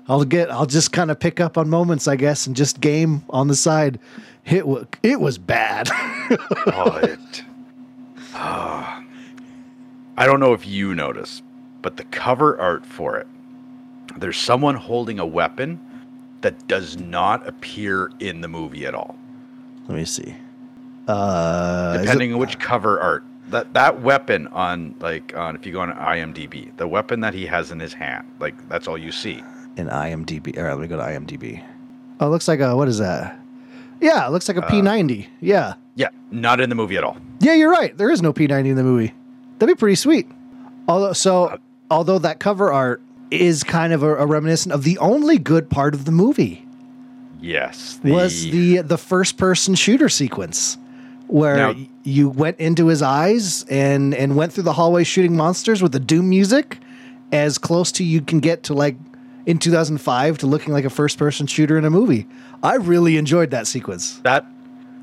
I'll 0.07 0.25
get, 0.25 0.51
I'll 0.51 0.65
just 0.65 0.91
kind 0.91 1.09
of 1.11 1.19
pick 1.19 1.39
up 1.39 1.57
on 1.57 1.69
moments, 1.69 2.07
I 2.07 2.15
guess, 2.15 2.45
and 2.47 2.55
just 2.55 2.81
game 2.81 3.23
on 3.29 3.47
the 3.47 3.55
side. 3.55 3.99
It 4.45 4.67
was, 4.67 4.85
it 5.01 5.19
was 5.21 5.37
bad. 5.37 5.89
oh, 5.93 6.99
it. 7.01 7.43
Ah. 8.33 9.03
I 10.17 10.25
don't 10.25 10.39
know 10.39 10.53
if 10.53 10.67
you 10.67 10.93
notice, 10.93 11.41
but 11.81 11.97
the 11.97 12.03
cover 12.05 12.59
art 12.59 12.85
for 12.85 13.17
it, 13.17 13.27
there's 14.17 14.37
someone 14.37 14.75
holding 14.75 15.19
a 15.19 15.25
weapon 15.25 15.79
that 16.41 16.67
does 16.67 16.97
not 16.99 17.47
appear 17.47 18.11
in 18.19 18.41
the 18.41 18.47
movie 18.47 18.85
at 18.85 18.93
all. 18.93 19.17
Let 19.87 19.97
me 19.97 20.05
see. 20.05 20.35
Uh, 21.07 21.93
is 21.95 22.01
it- 22.01 22.03
Depending 22.05 22.33
on 22.33 22.39
which 22.39 22.59
cover 22.59 22.99
art. 22.99 23.23
That 23.49 23.73
that 23.73 24.01
weapon 24.01 24.47
on 24.47 24.95
like 24.99 25.35
on 25.37 25.55
if 25.55 25.65
you 25.65 25.73
go 25.73 25.81
on 25.81 25.91
IMDb, 25.91 26.75
the 26.77 26.87
weapon 26.87 27.19
that 27.19 27.33
he 27.33 27.45
has 27.45 27.71
in 27.71 27.79
his 27.79 27.93
hand, 27.93 28.25
like 28.39 28.55
that's 28.69 28.87
all 28.87 28.97
you 28.97 29.11
see. 29.11 29.43
In 29.77 29.87
IMDb. 29.87 30.57
All 30.57 30.63
right, 30.63 30.71
let 30.73 30.79
me 30.81 30.87
go 30.87 30.97
to 30.97 31.03
IMDb. 31.03 31.63
Oh, 32.19 32.27
it 32.27 32.29
looks 32.29 32.47
like 32.47 32.59
a 32.59 32.75
what 32.75 32.87
is 32.87 32.99
that? 32.99 33.39
Yeah, 34.01 34.27
it 34.27 34.31
looks 34.31 34.47
like 34.47 34.57
a 34.57 34.65
uh, 34.65 34.69
P90. 34.69 35.27
Yeah, 35.39 35.73
Yeah, 35.95 36.09
not 36.31 36.59
in 36.59 36.69
the 36.69 36.75
movie 36.75 36.97
at 36.97 37.03
all. 37.03 37.17
yeah, 37.39 37.53
you're 37.53 37.71
right. 37.71 37.97
There 37.97 38.09
is 38.11 38.21
no 38.21 38.33
P90 38.33 38.67
in 38.67 38.75
the 38.75 38.83
movie. 38.83 39.13
That'd 39.59 39.75
be 39.75 39.79
pretty 39.79 39.95
sweet. 39.95 40.27
Although, 40.87 41.13
so 41.13 41.57
although 41.89 42.19
that 42.19 42.39
cover 42.39 42.71
art 42.71 43.01
is 43.31 43.63
kind 43.63 43.93
of 43.93 44.03
a, 44.03 44.15
a 44.17 44.25
reminiscent 44.25 44.73
of 44.73 44.83
the 44.83 44.97
only 44.97 45.37
good 45.37 45.69
part 45.69 45.93
of 45.95 46.05
the 46.05 46.11
movie 46.11 46.65
Yes, 47.41 47.99
was 48.03 48.43
the 48.43 48.77
the 48.81 48.97
first 48.97 49.37
person 49.37 49.75
shooter 49.75 50.07
sequence 50.07 50.77
where 51.27 51.55
Now- 51.55 51.75
you 52.03 52.29
went 52.29 52.59
into 52.59 52.87
his 52.87 53.01
eyes 53.01 53.63
and 53.69 54.13
and 54.15 54.35
went 54.35 54.53
through 54.53 54.63
the 54.63 54.73
hallway 54.73 55.03
shooting 55.03 55.35
monsters 55.35 55.81
with 55.81 55.91
the 55.93 55.99
doom 55.99 56.29
music 56.29 56.77
as 57.31 57.57
close 57.57 57.91
to 57.93 58.03
you 58.03 58.21
can 58.21 58.39
get 58.39 58.63
to 58.63 58.73
like 58.73 58.95
in 59.45 59.57
2005 59.59 60.37
to 60.39 60.47
looking 60.47 60.73
like 60.73 60.85
a 60.85 60.89
first 60.89 61.17
person 61.17 61.47
shooter 61.47 61.77
in 61.77 61.85
a 61.85 61.89
movie. 61.89 62.27
I 62.61 62.75
really 62.75 63.17
enjoyed 63.17 63.51
that 63.51 63.67
sequence. 63.67 64.19
that. 64.19 64.45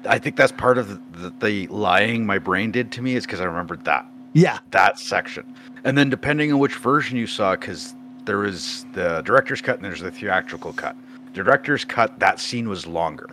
I 0.06 0.18
think 0.18 0.36
that's 0.36 0.52
part 0.52 0.78
of 0.78 0.88
the, 1.20 1.30
the 1.40 1.66
lying 1.66 2.24
my 2.24 2.38
brain 2.38 2.70
did 2.70 2.90
to 2.92 3.02
me 3.02 3.16
is 3.16 3.26
because 3.26 3.38
I 3.40 3.44
remembered 3.44 3.84
that. 3.84 4.06
Yeah. 4.32 4.58
that 4.70 4.98
section. 4.98 5.54
And 5.84 5.98
then 5.98 6.08
depending 6.08 6.50
on 6.52 6.58
which 6.58 6.76
version 6.76 7.18
you 7.18 7.26
saw, 7.26 7.50
because 7.52 7.94
there 8.24 8.38
was 8.38 8.86
the 8.94 9.20
director's 9.26 9.60
cut 9.60 9.76
and 9.76 9.84
there's 9.84 10.00
the 10.00 10.10
theatrical 10.10 10.72
cut. 10.72 10.96
The 11.34 11.42
director's 11.42 11.84
cut, 11.84 12.18
that 12.18 12.40
scene 12.40 12.68
was 12.68 12.86
longer. 12.86 13.28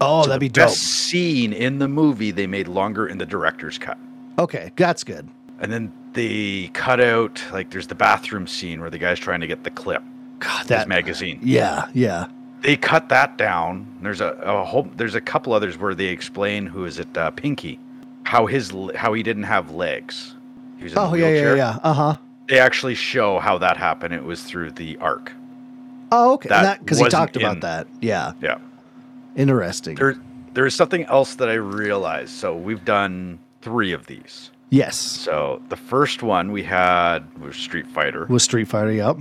Oh, 0.00 0.22
So 0.22 0.28
that'd 0.30 0.40
be 0.40 0.48
dope. 0.48 0.68
Best 0.70 0.82
scene 0.82 1.52
in 1.52 1.78
the 1.78 1.86
movie 1.88 2.32
they 2.32 2.48
made 2.48 2.66
longer 2.66 3.06
in 3.06 3.18
the 3.18 3.26
director's 3.26 3.78
cut. 3.78 3.98
Okay, 4.40 4.72
that's 4.74 5.04
good. 5.04 5.28
And 5.60 5.70
then 5.72 5.92
they 6.14 6.68
cut 6.72 7.00
out 7.00 7.40
like 7.52 7.70
there's 7.70 7.86
the 7.86 7.94
bathroom 7.94 8.48
scene 8.48 8.80
where 8.80 8.90
the 8.90 8.98
guy's 8.98 9.20
trying 9.20 9.40
to 9.40 9.46
get 9.46 9.62
the 9.62 9.70
clip, 9.70 10.02
God, 10.44 10.66
that 10.66 10.88
magazine. 10.88 11.38
Yeah, 11.42 11.88
yeah. 11.94 12.26
They 12.62 12.76
cut 12.76 13.08
that 13.08 13.38
down. 13.38 13.86
There's 14.02 14.20
a, 14.20 14.28
a 14.42 14.64
whole 14.64 14.84
there's 14.96 15.14
a 15.14 15.20
couple 15.20 15.52
others 15.52 15.78
where 15.78 15.94
they 15.94 16.06
explain 16.06 16.66
who 16.66 16.84
is 16.84 16.98
it 16.98 17.16
uh, 17.16 17.30
Pinky, 17.30 17.78
how 18.24 18.46
his 18.46 18.72
how 18.94 19.12
he 19.12 19.22
didn't 19.22 19.44
have 19.44 19.70
legs. 19.72 20.34
He 20.78 20.84
was 20.84 20.92
in 20.92 20.98
Oh, 20.98 21.14
yeah, 21.14 21.28
yeah, 21.28 21.54
yeah. 21.54 21.78
Uh 21.82 21.92
huh. 21.92 22.16
They 22.48 22.58
actually 22.58 22.94
show 22.94 23.38
how 23.38 23.58
that 23.58 23.76
happened. 23.76 24.14
It 24.14 24.24
was 24.24 24.42
through 24.42 24.72
the 24.72 24.96
arc. 24.98 25.32
Oh, 26.10 26.34
okay. 26.34 26.76
Because 26.80 26.98
he 26.98 27.08
talked 27.08 27.36
about 27.36 27.54
in- 27.54 27.60
that. 27.60 27.86
Yeah, 28.00 28.32
Yeah. 28.42 28.58
interesting. 29.36 29.94
There 29.96 30.16
there 30.54 30.66
is 30.66 30.74
something 30.74 31.04
else 31.04 31.36
that 31.36 31.48
I 31.48 31.54
realized. 31.54 32.30
So 32.30 32.54
we've 32.54 32.84
done 32.84 33.38
three 33.62 33.92
of 33.92 34.06
these. 34.06 34.50
yes, 34.70 34.96
So 34.96 35.62
the 35.68 35.76
first 35.76 36.22
one 36.22 36.52
we 36.52 36.62
had 36.64 37.20
was 37.40 37.56
Street 37.56 37.86
Fighter, 37.86 38.26
Was 38.28 38.42
Street 38.42 38.68
Fighter. 38.68 38.92
Yep. 38.92 39.16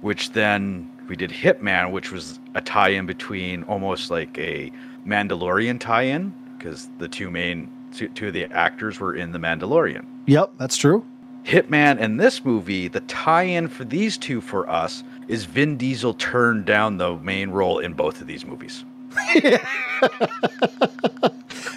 Which 0.00 0.32
then 0.32 0.90
we 1.08 1.16
did 1.16 1.30
Hitman, 1.30 1.90
which 1.92 2.12
was 2.12 2.38
a 2.54 2.60
tie-in 2.60 3.06
between 3.06 3.62
almost 3.64 4.10
like 4.10 4.38
a 4.38 4.70
Mandalorian 5.06 5.80
tie-in 5.80 6.34
because 6.56 6.88
the 6.98 7.08
two 7.08 7.30
main 7.30 7.70
two, 7.92 8.28
of 8.28 8.32
the 8.32 8.44
actors 8.44 9.00
were 9.00 9.14
in 9.14 9.32
the 9.32 9.38
Mandalorian. 9.38 10.06
Yep, 10.26 10.52
that's 10.58 10.76
true. 10.76 11.04
Hitman 11.42 11.98
and 11.98 12.20
this 12.20 12.44
movie, 12.44 12.88
the 12.88 13.00
tie-in 13.00 13.68
for 13.68 13.84
these 13.84 14.18
two 14.18 14.40
for 14.40 14.68
us 14.68 15.02
is 15.26 15.44
Vin 15.46 15.76
Diesel 15.76 16.14
turned 16.14 16.66
down 16.66 16.98
the 16.98 17.16
main 17.16 17.50
role 17.50 17.78
in 17.78 17.94
both 17.94 18.20
of 18.20 18.26
these 18.26 18.44
movies. 18.44 18.84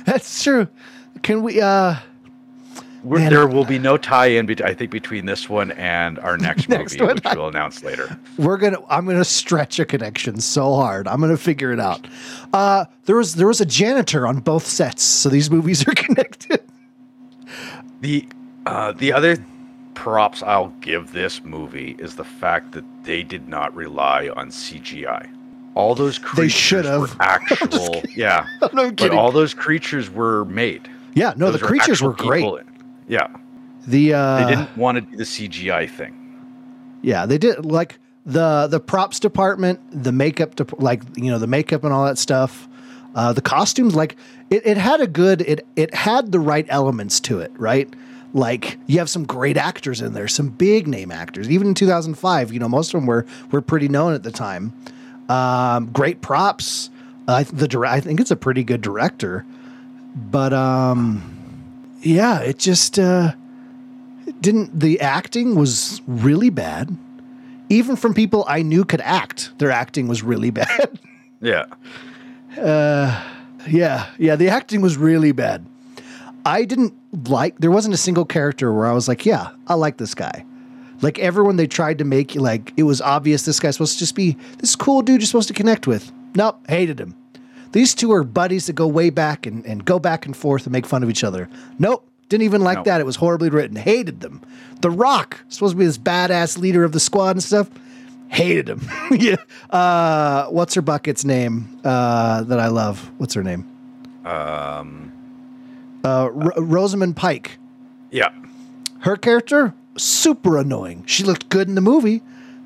That's 0.05 0.43
true. 0.43 0.67
Can 1.23 1.41
we? 1.43 1.61
uh 1.61 1.95
Man, 3.03 3.29
there 3.31 3.47
will 3.47 3.65
be 3.65 3.77
no 3.79 3.97
tie-in, 3.97 4.45
bet- 4.45 4.61
I 4.63 4.73
think, 4.73 4.89
between 4.91 5.25
this 5.25 5.49
one 5.49 5.71
and 5.71 6.17
our 6.19 6.37
next, 6.37 6.69
Next 6.69 6.93
movie, 6.93 7.05
one. 7.05 7.15
which 7.15 7.35
we'll 7.35 7.47
announce 7.49 7.83
later. 7.83 8.17
We're 8.37 8.57
gonna. 8.57 8.77
I'm 8.89 9.05
gonna 9.05 9.25
stretch 9.25 9.79
a 9.79 9.85
connection 9.85 10.39
so 10.39 10.75
hard. 10.75 11.07
I'm 11.07 11.19
gonna 11.19 11.35
figure 11.37 11.71
it 11.73 11.79
out. 11.79 12.07
Uh 12.53 12.85
There 13.05 13.15
was 13.17 13.35
there 13.35 13.47
was 13.47 13.59
a 13.61 13.65
janitor 13.65 14.25
on 14.25 14.39
both 14.39 14.65
sets, 14.65 15.03
so 15.03 15.27
these 15.29 15.51
movies 15.51 15.87
are 15.87 15.93
connected. 15.95 16.61
The 18.01 18.27
uh, 18.65 18.93
the 18.93 19.11
other 19.13 19.37
props 19.93 20.41
I'll 20.41 20.69
give 20.81 21.11
this 21.11 21.43
movie 21.43 21.95
is 21.99 22.15
the 22.15 22.23
fact 22.23 22.71
that 22.71 22.83
they 23.03 23.23
did 23.23 23.47
not 23.47 23.75
rely 23.75 24.29
on 24.35 24.49
CGI. 24.49 25.29
All 25.75 25.95
those 25.95 26.17
creatures 26.19 26.51
should 26.53 26.85
were 26.85 27.07
have. 27.19 27.19
actual, 27.19 28.01
yeah. 28.15 28.47
I'm 28.61 28.69
not 28.75 28.95
But 28.95 29.11
all 29.11 29.31
those 29.31 29.53
creatures 29.53 30.09
were 30.09 30.45
made. 30.45 30.87
yeah, 31.15 31.33
no, 31.35 31.51
Those 31.51 31.61
the 31.61 31.67
creatures 31.67 32.01
were 32.01 32.13
great. 32.13 32.41
people. 32.43 32.59
Yeah, 33.07 33.27
The 33.87 34.13
uh, 34.13 34.45
they 34.45 34.55
didn't 34.55 34.77
want 34.77 34.95
to 34.95 35.01
do 35.01 35.17
the 35.17 35.23
CGI 35.23 35.89
thing. 35.89 36.19
Yeah, 37.01 37.25
they 37.25 37.37
did 37.37 37.65
like 37.65 37.99
the 38.25 38.67
the 38.67 38.79
props 38.79 39.19
department, 39.19 39.79
the 39.91 40.11
makeup, 40.11 40.55
dep- 40.55 40.81
like 40.81 41.01
you 41.15 41.31
know 41.31 41.39
the 41.39 41.47
makeup 41.47 41.83
and 41.83 41.93
all 41.93 42.05
that 42.05 42.17
stuff. 42.17 42.67
Uh, 43.15 43.31
the 43.31 43.41
costumes, 43.41 43.95
like 43.95 44.15
it, 44.49 44.65
it 44.65 44.77
had 44.77 45.01
a 45.01 45.07
good 45.07 45.41
it 45.41 45.65
it 45.75 45.93
had 45.93 46.31
the 46.31 46.39
right 46.39 46.65
elements 46.69 47.19
to 47.21 47.39
it, 47.39 47.51
right? 47.57 47.93
Like 48.33 48.79
you 48.87 48.97
have 48.97 49.09
some 49.09 49.25
great 49.25 49.57
actors 49.57 50.01
in 50.01 50.13
there, 50.13 50.27
some 50.27 50.49
big 50.49 50.87
name 50.87 51.11
actors. 51.11 51.49
Even 51.49 51.67
in 51.67 51.73
2005, 51.75 52.51
you 52.51 52.59
know 52.59 52.69
most 52.69 52.93
of 52.93 52.99
them 53.01 53.05
were 53.05 53.25
were 53.51 53.61
pretty 53.61 53.87
known 53.87 54.13
at 54.13 54.23
the 54.23 54.31
time. 54.31 54.73
Um, 55.29 55.91
great 55.91 56.21
props. 56.21 56.89
Uh, 57.27 57.43
the 57.43 57.85
I 57.87 57.99
think 57.99 58.19
it's 58.19 58.31
a 58.31 58.35
pretty 58.35 58.63
good 58.63 58.81
director, 58.81 59.45
but 60.15 60.53
um, 60.53 61.32
yeah, 62.03 62.39
it 62.39 62.59
just 62.59 62.99
uh, 62.99 63.33
didn't 64.41 64.79
the 64.79 64.99
acting 64.99 65.55
was 65.55 66.01
really 66.07 66.49
bad. 66.49 66.95
Even 67.69 67.95
from 67.95 68.13
people 68.13 68.45
i 68.47 68.61
knew 68.61 68.85
could 68.85 69.01
act 69.01 69.57
their 69.57 69.71
acting 69.71 70.07
was 70.07 70.21
really 70.21 70.51
bad. 70.61 70.99
Yeah, 71.41 71.65
Uh, 72.57 73.23
yeah 73.67 74.07
yeah 74.17 74.35
the 74.35 74.49
acting 74.49 74.81
was 74.81 74.97
really 74.97 75.31
bad. 75.31 75.65
I 76.45 76.65
didn't 76.65 76.93
like 77.29 77.57
there 77.59 77.71
wasn't 77.71 77.93
a 77.93 77.97
single 77.97 78.25
character 78.25 78.73
where 78.73 78.85
i 78.85 78.91
was 78.91 79.07
like 79.07 79.25
yeah 79.25 79.51
i 79.67 79.73
like 79.73 79.97
this 79.97 80.13
guy. 80.13 80.45
Like 81.01 81.19
everyone 81.19 81.55
they 81.57 81.67
tried 81.67 81.97
to 81.99 82.05
make 82.05 82.35
like 82.35 82.73
it 82.77 82.83
was 82.83 83.01
obvious 83.01 83.43
this 83.43 83.59
guy's 83.59 83.75
supposed 83.75 83.93
to 83.93 83.99
just 83.99 84.15
be 84.15 84.37
this 84.59 84.75
cool 84.75 85.01
dude 85.01 85.21
you're 85.21 85.27
supposed 85.27 85.47
to 85.47 85.53
connect 85.53 85.87
with. 85.87 86.11
Nope 86.35 86.59
hated 86.69 86.99
him 86.99 87.15
these 87.73 87.93
two 87.93 88.11
are 88.13 88.23
buddies 88.23 88.67
that 88.67 88.73
go 88.73 88.87
way 88.87 89.09
back 89.09 89.45
and, 89.45 89.65
and 89.65 89.83
go 89.85 89.99
back 89.99 90.25
and 90.25 90.35
forth 90.37 90.65
and 90.65 90.71
make 90.71 90.85
fun 90.85 91.03
of 91.03 91.09
each 91.09 91.23
other 91.23 91.49
nope 91.77 92.07
didn't 92.29 92.43
even 92.45 92.61
like 92.61 92.77
No. 92.79 92.83
that 92.85 93.01
it 93.01 93.05
was 93.05 93.17
horribly 93.17 93.49
written 93.49 93.75
hated 93.75 94.21
them 94.21 94.41
the 94.81 94.89
rock 94.89 95.41
supposed 95.49 95.73
to 95.73 95.77
be 95.77 95.85
this 95.85 95.97
badass 95.97 96.57
leader 96.57 96.83
of 96.83 96.91
the 96.93 96.99
squad 96.99 97.31
and 97.31 97.43
stuff 97.43 97.69
hated 98.29 98.69
him 98.69 98.81
yeah 99.11 99.35
uh 99.69 100.47
what's 100.47 100.73
her 100.73 100.81
bucket's 100.81 101.23
name 101.25 101.79
uh 101.83 102.41
that 102.43 102.59
i 102.59 102.67
love 102.67 103.11
what's 103.17 103.33
her 103.33 103.43
name 103.43 103.67
um, 104.25 105.11
uh, 106.05 106.29
Ro- 106.31 106.51
Rosamund 106.57 107.15
Pike. 107.17 107.57
yeah. 108.09 108.29
Her 108.99 109.17
character 109.17 109.73
super 109.97 110.57
annoying. 110.57 111.03
She 111.05 111.23
looked 111.25 111.49
good 111.49 111.67
in 111.67 111.75
the 111.75 111.81
movie, 111.81 112.21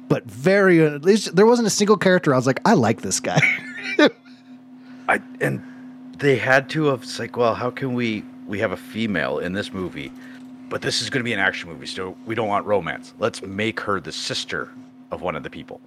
but 0.08 0.24
very 0.30 0.86
at 0.86 1.04
least 1.04 1.36
there 1.36 1.48
wasn't 1.48 1.66
a 1.68 1.72
single 1.72 1.98
character 1.98 2.32
I 2.32 2.38
was 2.38 2.46
like, 2.46 2.60
I 2.64 2.74
like 2.76 3.02
this 3.02 3.20
guy. 3.20 3.40
I 5.08 5.22
and 5.42 5.62
they 6.20 6.38
had 6.38 6.70
to 6.70 6.86
have 6.86 7.04
it's 7.04 7.20
like, 7.20 7.38
well, 7.38 7.56
how 7.56 7.70
can 7.70 7.94
we 7.94 8.24
we 8.48 8.60
have 8.60 8.72
a 8.72 8.78
female 8.78 9.40
in 9.40 9.54
this 9.54 9.74
movie, 9.74 10.12
but 10.70 10.82
this 10.82 11.02
is 11.02 11.10
going 11.10 11.20
to 11.22 11.26
be 11.26 11.34
an 11.34 11.40
action 11.40 11.70
movie, 11.70 11.86
so 11.86 12.16
we 12.26 12.36
don't 12.36 12.48
want 12.48 12.66
romance. 12.66 13.14
Let's 13.20 13.42
make 13.42 13.80
her 13.82 14.00
the 14.00 14.12
sister 14.12 14.72
of 15.12 15.22
one 15.22 15.36
of 15.36 15.44
the 15.44 15.50
people. 15.50 15.82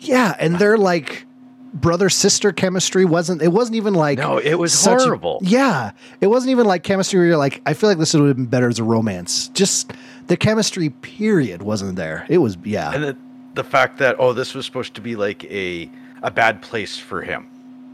yeah, 0.00 0.34
and 0.38 0.56
their 0.58 0.78
like 0.78 1.26
brother 1.74 2.08
sister 2.08 2.52
chemistry 2.52 3.04
wasn't. 3.04 3.42
It 3.42 3.48
wasn't 3.48 3.76
even 3.76 3.94
like 3.94 4.18
No, 4.18 4.38
it 4.38 4.54
was 4.54 4.72
such 4.72 5.02
horrible. 5.02 5.38
yeah, 5.42 5.92
it 6.20 6.26
wasn't 6.28 6.50
even 6.50 6.66
like 6.66 6.82
chemistry. 6.82 7.18
Where 7.20 7.28
you're 7.28 7.36
like, 7.36 7.62
I 7.66 7.74
feel 7.74 7.88
like 7.88 7.98
this 7.98 8.14
would 8.14 8.26
have 8.26 8.36
been 8.36 8.46
better 8.46 8.68
as 8.68 8.78
a 8.78 8.84
romance. 8.84 9.48
Just 9.48 9.92
the 10.26 10.36
chemistry 10.36 10.90
period 10.90 11.62
wasn't 11.62 11.96
there. 11.96 12.26
It 12.28 12.38
was 12.38 12.56
yeah. 12.64 12.92
And 12.92 13.04
the 13.04 13.16
the 13.54 13.64
fact 13.64 13.98
that 13.98 14.16
oh, 14.18 14.32
this 14.32 14.54
was 14.54 14.66
supposed 14.66 14.94
to 14.94 15.00
be 15.00 15.16
like 15.16 15.44
a 15.44 15.90
a 16.22 16.30
bad 16.30 16.62
place 16.62 16.98
for 16.98 17.22
him 17.22 17.48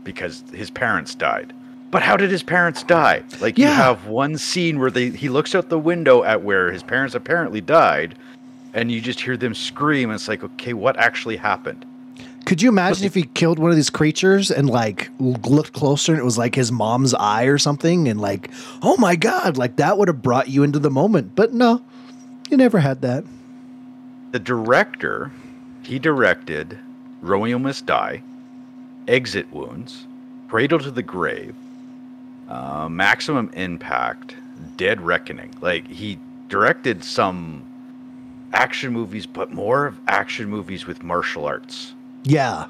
because 0.05 0.45
his 0.53 0.71
parents 0.71 1.15
died. 1.15 1.53
But 1.91 2.03
how 2.03 2.17
did 2.17 2.31
his 2.31 2.43
parents 2.43 2.83
die? 2.83 3.23
Like 3.41 3.57
you 3.57 3.67
have 3.67 4.07
one 4.07 4.37
scene 4.37 4.79
where 4.81 4.91
they 4.91 5.11
he 5.11 5.29
looks 5.29 5.55
out 5.55 5.69
the 5.69 5.79
window 5.79 6.25
at 6.25 6.43
where 6.43 6.73
his 6.73 6.83
parents 6.83 7.15
apparently 7.15 7.61
died, 7.61 8.17
and 8.73 8.91
you 8.91 9.01
just 9.01 9.21
hear 9.21 9.37
them 9.37 9.55
scream. 9.55 10.11
And 10.11 10.17
it's 10.17 10.29
like, 10.29 10.43
okay, 10.43 10.73
what 10.73 10.97
actually 10.97 11.37
happened? 11.37 11.85
Could 12.47 12.61
you 12.61 12.69
imagine 12.69 13.07
if 13.07 13.15
he 13.15 13.23
killed 13.23 13.59
one 13.59 13.71
of 13.71 13.77
these 13.77 13.91
creatures 13.91 14.51
and 14.51 14.69
like 14.69 15.09
looked 15.19 15.73
closer 15.73 16.13
and 16.13 16.21
it 16.21 16.25
was 16.25 16.37
like 16.37 16.55
his 16.55 16.71
mom's 16.71 17.15
eye 17.15 17.45
or 17.45 17.57
something 17.57 18.07
and 18.07 18.21
like, 18.21 18.51
oh 18.83 18.97
my 18.99 19.17
god, 19.17 19.57
like 19.57 19.77
that 19.77 19.97
would 19.97 20.09
have 20.09 20.21
brought 20.21 20.49
you 20.49 20.63
into 20.63 20.79
the 20.79 20.91
moment. 20.91 21.35
But 21.35 21.55
no, 21.55 21.83
you 22.51 22.57
never 22.57 22.81
had 22.81 23.01
that. 23.01 23.25
The 24.33 24.41
director, 24.41 25.33
he 25.85 25.99
directed 25.99 26.79
Romeo 27.23 27.59
Must 27.59 27.87
Die, 27.87 28.23
Exit 29.09 29.53
Wounds, 29.53 30.07
Cradle 30.49 30.79
to 30.81 30.91
the 30.91 31.03
Grave, 31.03 31.55
uh, 32.49 32.89
Maximum 32.91 33.51
Impact, 33.55 34.37
Dead 34.77 35.01
Reckoning. 35.01 35.55
Like 35.61 35.87
he 35.89 36.19
directed 36.49 37.05
some 37.05 37.63
action 38.53 38.93
movies, 38.93 39.27
but 39.27 39.53
more 39.53 39.87
of 39.87 39.99
action 40.09 40.49
movies 40.49 40.87
with 40.87 41.03
martial 41.03 41.45
arts. 41.45 41.93
Yeah. 42.23 42.67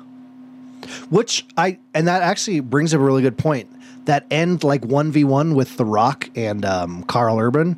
Which 1.10 1.46
I 1.56 1.78
and 1.94 2.06
that 2.08 2.22
actually 2.22 2.60
brings 2.60 2.92
up 2.94 3.00
a 3.00 3.04
really 3.04 3.22
good 3.22 3.38
point. 3.38 3.70
That 4.06 4.26
end 4.30 4.64
like 4.64 4.84
one 4.84 5.10
v 5.12 5.24
one 5.24 5.54
with 5.54 5.76
The 5.76 5.84
Rock 5.84 6.28
and 6.36 6.64
um, 6.64 7.04
Karl 7.04 7.38
Urban 7.38 7.76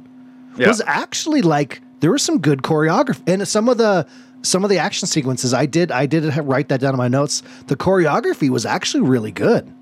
Yeah. 0.56 0.68
was 0.68 0.82
actually 0.86 1.42
like 1.42 1.80
there 2.00 2.10
was 2.12 2.22
some 2.22 2.38
good 2.38 2.62
choreography 2.62 3.22
and 3.26 3.46
some 3.46 3.68
of 3.68 3.78
the 3.78 4.06
some 4.42 4.62
of 4.64 4.70
the 4.70 4.78
action 4.78 5.08
sequences 5.08 5.52
I 5.54 5.66
did 5.66 5.90
I 5.90 6.06
did 6.06 6.24
write 6.36 6.68
that 6.68 6.80
down 6.80 6.94
in 6.94 6.98
my 6.98 7.08
notes. 7.08 7.42
The 7.66 7.76
choreography 7.76 8.48
was 8.50 8.64
actually 8.66 9.02
really 9.02 9.32
good, 9.32 9.72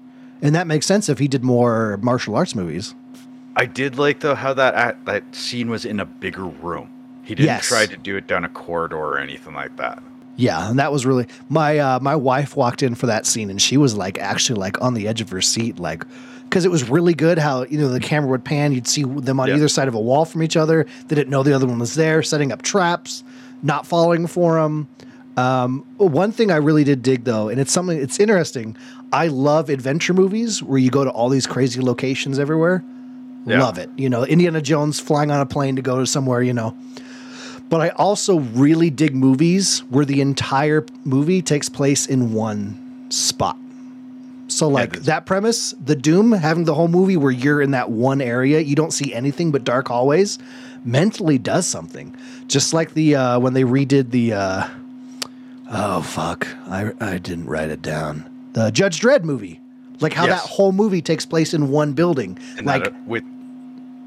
and 0.42 0.54
that 0.54 0.66
makes 0.66 0.86
sense 0.86 1.08
if 1.08 1.18
he 1.18 1.28
did 1.28 1.44
more 1.44 1.98
martial 2.02 2.34
arts 2.36 2.54
movies. 2.54 2.94
I 3.56 3.66
did 3.66 3.98
like 3.98 4.20
though 4.20 4.34
how 4.34 4.54
that 4.54 5.04
that 5.04 5.22
scene 5.34 5.70
was 5.70 5.84
in 5.84 6.00
a 6.00 6.04
bigger 6.04 6.44
room. 6.44 6.90
He 7.22 7.34
didn't 7.34 7.46
Yes. 7.46 7.68
try 7.68 7.86
to 7.86 7.96
do 7.96 8.16
it 8.16 8.26
down 8.26 8.44
a 8.44 8.48
corridor 8.48 8.96
or 8.96 9.18
anything 9.18 9.54
like 9.54 9.76
that. 9.76 10.02
Yeah, 10.36 10.68
and 10.68 10.78
that 10.78 10.92
was 10.92 11.06
really 11.06 11.26
my 11.48 11.78
uh, 11.78 12.00
my 12.00 12.16
wife 12.16 12.56
walked 12.56 12.82
in 12.82 12.94
for 12.94 13.06
that 13.06 13.24
scene 13.26 13.50
and 13.50 13.60
she 13.62 13.76
was 13.76 13.94
like 13.96 14.18
actually 14.18 14.58
like 14.58 14.80
on 14.82 14.94
the 14.94 15.06
edge 15.08 15.20
of 15.20 15.30
her 15.30 15.40
seat 15.40 15.78
like 15.78 16.04
because 16.54 16.64
it 16.64 16.70
was 16.70 16.88
really 16.88 17.14
good 17.14 17.36
how 17.36 17.64
you 17.64 17.76
know 17.76 17.88
the 17.88 17.98
camera 17.98 18.30
would 18.30 18.44
pan 18.44 18.70
you'd 18.70 18.86
see 18.86 19.02
them 19.02 19.40
on 19.40 19.48
Yeah. 19.48 19.56
either 19.56 19.66
side 19.66 19.88
of 19.88 19.94
a 19.94 20.00
wall 20.00 20.24
from 20.24 20.40
each 20.40 20.56
other 20.56 20.86
they 21.08 21.16
didn't 21.16 21.28
know 21.30 21.42
the 21.42 21.52
other 21.52 21.66
one 21.66 21.80
was 21.80 21.96
there 21.96 22.22
setting 22.22 22.52
up 22.52 22.62
traps 22.62 23.24
not 23.64 23.84
falling 23.88 24.28
for 24.28 24.54
them 24.54 24.86
um, 25.36 25.84
One 25.96 26.30
thing 26.30 26.52
I 26.52 26.56
really 26.58 26.84
did 26.84 27.02
dig 27.02 27.24
though, 27.24 27.48
and 27.48 27.58
it's 27.58 27.72
something 27.72 27.98
it's 28.00 28.20
interesting. 28.20 28.76
I 29.12 29.26
love 29.26 29.68
adventure 29.68 30.14
movies 30.14 30.62
where 30.62 30.78
you 30.78 30.90
go 30.90 31.02
to 31.02 31.10
all 31.10 31.28
these 31.28 31.44
crazy 31.44 31.80
locations 31.80 32.38
everywhere. 32.38 32.84
Yeah. 33.44 33.60
Love 33.60 33.78
it. 33.78 33.90
You 33.96 34.08
know, 34.08 34.24
Indiana 34.24 34.62
Jones 34.62 35.00
flying 35.00 35.32
on 35.32 35.40
a 35.40 35.46
plane 35.46 35.74
to 35.74 35.82
go 35.82 35.98
to 35.98 36.06
somewhere, 36.06 36.40
you 36.40 36.52
know. 36.52 36.76
But 37.68 37.80
I 37.80 37.88
also 37.88 38.38
really 38.38 38.90
dig 38.90 39.16
movies 39.16 39.80
where 39.90 40.04
the 40.04 40.20
entire 40.20 40.86
movie 41.02 41.42
takes 41.42 41.68
place 41.68 42.06
in 42.06 42.32
one 42.32 43.06
spot. 43.10 43.56
So 44.48 44.68
like 44.68 44.90
that's- 44.90 45.06
that 45.06 45.26
premise, 45.26 45.74
the 45.82 45.96
Doom 45.96 46.32
having 46.32 46.64
the 46.64 46.74
whole 46.74 46.88
movie 46.88 47.16
where 47.16 47.30
you're 47.32 47.62
in 47.62 47.70
that 47.72 47.90
one 47.90 48.20
area, 48.20 48.60
you 48.60 48.74
don't 48.76 48.92
see 48.92 49.12
anything 49.14 49.50
but 49.50 49.64
dark 49.64 49.88
hallways, 49.88 50.38
mentally 50.84 51.38
does 51.38 51.66
something. 51.66 52.14
Just 52.46 52.74
like 52.74 52.94
the 52.94 53.16
uh 53.16 53.38
when 53.40 53.54
they 53.54 53.62
redid 53.64 54.10
the 54.10 54.34
uh 54.34 54.68
oh 55.70 56.02
fuck, 56.02 56.46
I 56.68 56.92
I 57.00 57.18
didn't 57.18 57.46
write 57.46 57.70
it 57.70 57.82
down. 57.82 58.28
The 58.52 58.70
Judge 58.70 59.00
Dredd 59.00 59.24
movie. 59.24 59.60
Like 60.00 60.12
how 60.12 60.26
Yes. 60.26 60.42
that 60.42 60.48
whole 60.50 60.72
movie 60.72 61.00
takes 61.00 61.24
place 61.24 61.54
in 61.54 61.70
one 61.70 61.92
building. 61.94 62.38
And 62.58 62.66
like 62.66 62.86
uh, 62.86 62.90
with 63.06 63.24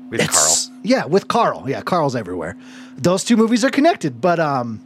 with 0.10 0.22
Karl. 0.30 0.56
yeah, 0.84 1.06
with 1.06 1.28
Karl. 1.28 1.66
Yeah, 1.68 1.82
Karl's 1.82 2.16
everywhere. 2.16 2.56
Those 2.98 3.24
two 3.24 3.36
movies 3.38 3.66
are 3.66 3.70
connected, 3.70 4.22
but 4.22 4.40
um 4.40 4.82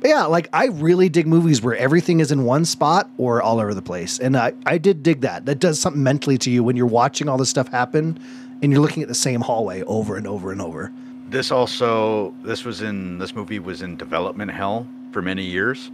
but 0.00 0.08
yeah, 0.08 0.24
like 0.24 0.48
I 0.52 0.66
really 0.66 1.08
dig 1.08 1.26
movies 1.26 1.62
where 1.62 1.76
everything 1.76 2.20
is 2.20 2.32
in 2.32 2.44
one 2.44 2.64
spot 2.64 3.10
or 3.18 3.42
all 3.42 3.60
over 3.60 3.74
the 3.74 3.82
place. 3.82 4.18
And 4.18 4.36
I 4.36 4.54
I 4.66 4.78
did 4.78 5.02
dig 5.02 5.20
that. 5.20 5.46
That 5.46 5.58
does 5.58 5.78
something 5.78 6.02
mentally 6.02 6.38
to 6.38 6.50
you 6.50 6.64
when 6.64 6.76
you're 6.76 6.86
watching 6.86 7.28
all 7.28 7.36
this 7.36 7.50
stuff 7.50 7.68
happen 7.68 8.18
and 8.62 8.72
you're 8.72 8.80
looking 8.80 9.02
at 9.02 9.08
the 9.08 9.14
same 9.14 9.40
hallway 9.40 9.82
over 9.82 10.16
and 10.16 10.26
over 10.26 10.52
and 10.52 10.60
over. 10.60 10.92
This 11.28 11.50
also 11.50 12.34
this 12.42 12.64
was 12.64 12.82
in 12.82 13.18
this 13.18 13.34
movie 13.34 13.58
was 13.58 13.82
in 13.82 13.96
development 13.96 14.50
hell 14.50 14.86
for 15.12 15.22
many 15.22 15.44
years. 15.44 15.90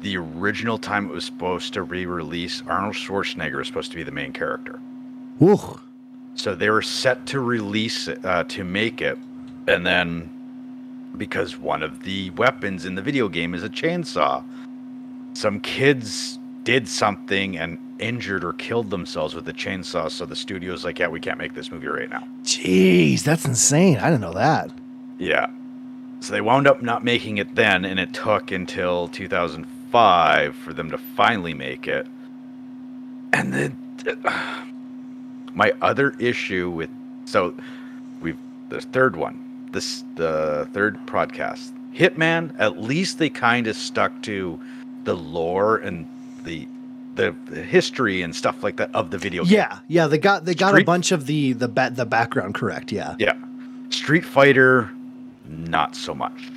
The 0.00 0.16
original 0.16 0.78
time 0.78 1.06
it 1.06 1.12
was 1.12 1.24
supposed 1.24 1.74
to 1.74 1.82
re-release, 1.82 2.62
Arnold 2.68 2.94
Schwarzenegger 2.94 3.56
was 3.56 3.66
supposed 3.66 3.90
to 3.90 3.96
be 3.96 4.04
the 4.04 4.12
main 4.12 4.32
character. 4.32 4.78
Woo. 5.40 5.80
So 6.36 6.54
they 6.54 6.70
were 6.70 6.82
set 6.82 7.26
to 7.26 7.40
release 7.40 8.06
it, 8.06 8.24
uh, 8.24 8.44
to 8.44 8.62
make 8.62 9.02
it, 9.02 9.18
and 9.66 9.84
then 9.84 10.30
because 11.16 11.58
one 11.58 11.82
of 11.82 12.02
the 12.02 12.30
weapons 12.30 12.84
in 12.84 12.94
the 12.94 13.02
video 13.02 13.28
game 13.28 13.54
is 13.54 13.62
a 13.62 13.68
chainsaw, 13.68 14.44
some 15.34 15.60
kids 15.60 16.38
did 16.64 16.88
something 16.88 17.56
and 17.56 17.78
injured 17.98 18.44
or 18.44 18.52
killed 18.54 18.90
themselves 18.90 19.34
with 19.34 19.44
the 19.44 19.52
chainsaw. 19.52 20.10
So 20.10 20.26
the 20.26 20.36
studio's 20.36 20.84
like, 20.84 20.98
"Yeah, 20.98 21.08
we 21.08 21.20
can't 21.20 21.38
make 21.38 21.54
this 21.54 21.72
movie 21.72 21.86
right 21.86 22.10
now." 22.10 22.26
Jeez, 22.42 23.22
that's 23.22 23.44
insane. 23.44 23.98
I 23.98 24.10
didn't 24.10 24.20
know 24.20 24.34
that. 24.34 24.70
Yeah. 25.18 25.48
So 26.20 26.32
they 26.32 26.40
wound 26.40 26.66
up 26.66 26.82
not 26.82 27.04
making 27.04 27.38
it 27.38 27.54
then, 27.54 27.84
and 27.84 28.00
it 28.00 28.12
took 28.12 28.50
until 28.50 29.08
2005 29.08 30.56
for 30.56 30.72
them 30.72 30.90
to 30.90 30.98
finally 30.98 31.54
make 31.54 31.86
it. 31.86 32.06
And 33.32 33.52
then 33.52 33.76
my 35.54 35.72
other 35.80 36.14
issue 36.18 36.70
with 36.70 36.90
so 37.24 37.54
we've 38.20 38.38
the 38.68 38.80
third 38.80 39.16
one, 39.16 39.42
this 39.72 40.04
the 40.16 40.68
third 40.72 40.98
podcast, 41.06 41.72
Hitman. 41.94 42.54
At 42.58 42.80
least 42.80 43.18
they 43.18 43.28
kind 43.30 43.66
of 43.66 43.76
stuck 43.76 44.22
to 44.22 44.58
the 45.04 45.14
lore 45.14 45.76
and 45.78 46.06
the, 46.44 46.66
the 47.14 47.34
the 47.46 47.62
history 47.62 48.22
and 48.22 48.34
stuff 48.34 48.62
like 48.62 48.76
that 48.76 48.94
of 48.94 49.10
the 49.10 49.18
video 49.18 49.44
game. 49.44 49.54
Yeah, 49.54 49.78
yeah, 49.88 50.06
they 50.06 50.18
got 50.18 50.44
they 50.44 50.54
got 50.54 50.78
a 50.80 50.84
bunch 50.84 51.12
of 51.12 51.26
the 51.26 51.52
the 51.52 51.68
ba- 51.68 51.90
the 51.92 52.06
background 52.06 52.54
correct. 52.54 52.92
Yeah. 52.92 53.14
Yeah. 53.18 53.34
Street 53.90 54.24
Fighter, 54.24 54.90
not 55.48 55.96
so 55.96 56.14
much. 56.14 56.50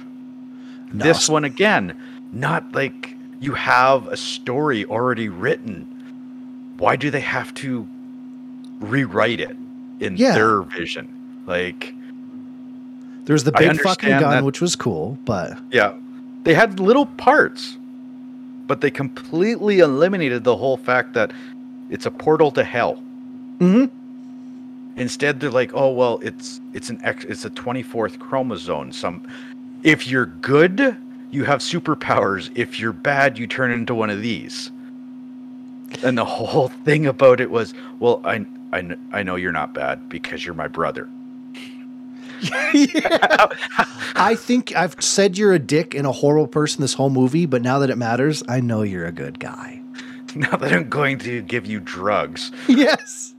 No, 0.94 1.04
this 1.06 1.30
one 1.30 1.46
again, 1.46 1.98
not 2.34 2.74
like 2.74 3.16
you 3.40 3.54
have 3.54 4.08
a 4.08 4.18
story 4.18 4.86
already 4.86 5.30
written. 5.30 5.88
Why 6.78 6.96
do 6.98 7.10
they 7.10 7.22
have 7.22 7.54
to 7.56 7.88
rewrite 8.80 9.40
it 9.40 9.56
in 10.00 10.18
Yeah. 10.18 10.34
their 10.34 10.62
vision? 10.64 11.08
Like, 11.46 11.94
There's 13.26 13.44
the 13.44 13.52
big 13.52 13.80
fucking 13.82 14.10
gun, 14.20 14.32
that- 14.32 14.44
which 14.44 14.62
was 14.62 14.76
cool, 14.76 15.18
but 15.26 15.58
yeah, 15.72 15.94
they 16.44 16.54
had 16.54 16.80
little 16.80 17.06
parts, 17.06 17.78
but 18.68 18.82
they 18.82 18.90
completely 18.92 19.80
eliminated 19.80 20.44
the 20.44 20.56
whole 20.56 20.78
fact 20.78 21.14
that 21.14 21.32
it's 21.90 22.06
a 22.06 22.12
portal 22.12 22.52
to 22.52 22.64
hell. 22.64 23.02
Mhm. 23.60 23.90
Instead, 24.98 25.40
they're 25.40 25.50
like, 25.52 25.72
"Oh 25.74 25.92
well, 25.92 26.20
it's 26.22 26.60
it's 26.74 26.90
an 26.90 27.00
X, 27.04 27.26
it's 27.26 27.46
a 27.46 27.50
twenty 27.52 27.84
fourth 27.84 28.20
chromosome. 28.20 28.92
Some, 28.92 29.22
if 29.84 30.08
you're 30.08 30.26
good, 30.26 30.96
you 31.32 31.44
have 31.46 31.60
superpowers. 31.60 32.50
If 32.56 32.80
you're 32.80 32.92
bad, 32.94 33.38
you 33.40 33.48
turn 33.48 33.72
into 33.72 33.96
one 33.96 34.10
of 34.10 34.22
these." 34.22 34.72
And 36.04 36.18
the 36.18 36.26
whole 36.26 36.70
thing 36.70 37.06
about 37.06 37.40
it 37.40 37.52
was, 37.52 37.74
"Well, 38.00 38.22
I 38.26 38.46
I 38.74 38.96
I 39.14 39.24
know 39.24 39.36
you're 39.36 39.52
not 39.52 39.74
bad 39.74 40.10
because 40.10 40.46
you're 40.46 40.56
my 40.56 40.68
brother." 40.68 41.08
I 44.16 44.36
think 44.38 44.76
I've 44.76 45.02
said 45.02 45.38
you're 45.38 45.54
a 45.54 45.60
dick 45.60 45.94
and 45.94 46.08
a 46.08 46.12
horrible 46.12 46.48
person 46.48 46.82
this 46.82 46.94
whole 46.94 47.10
movie, 47.10 47.46
but 47.46 47.62
now 47.62 47.80
that 47.80 47.90
it 47.90 47.98
matters, 47.98 48.44
I 48.48 48.60
know 48.60 48.82
you're 48.82 49.06
a 49.06 49.12
good 49.12 49.40
guy. 49.40 49.80
Now 50.34 50.56
that 50.56 50.72
I'm 50.72 50.88
going 50.88 51.18
to 51.20 51.42
give 51.42 51.66
you 51.66 51.82
drugs, 51.82 52.54
yes. 52.70 53.36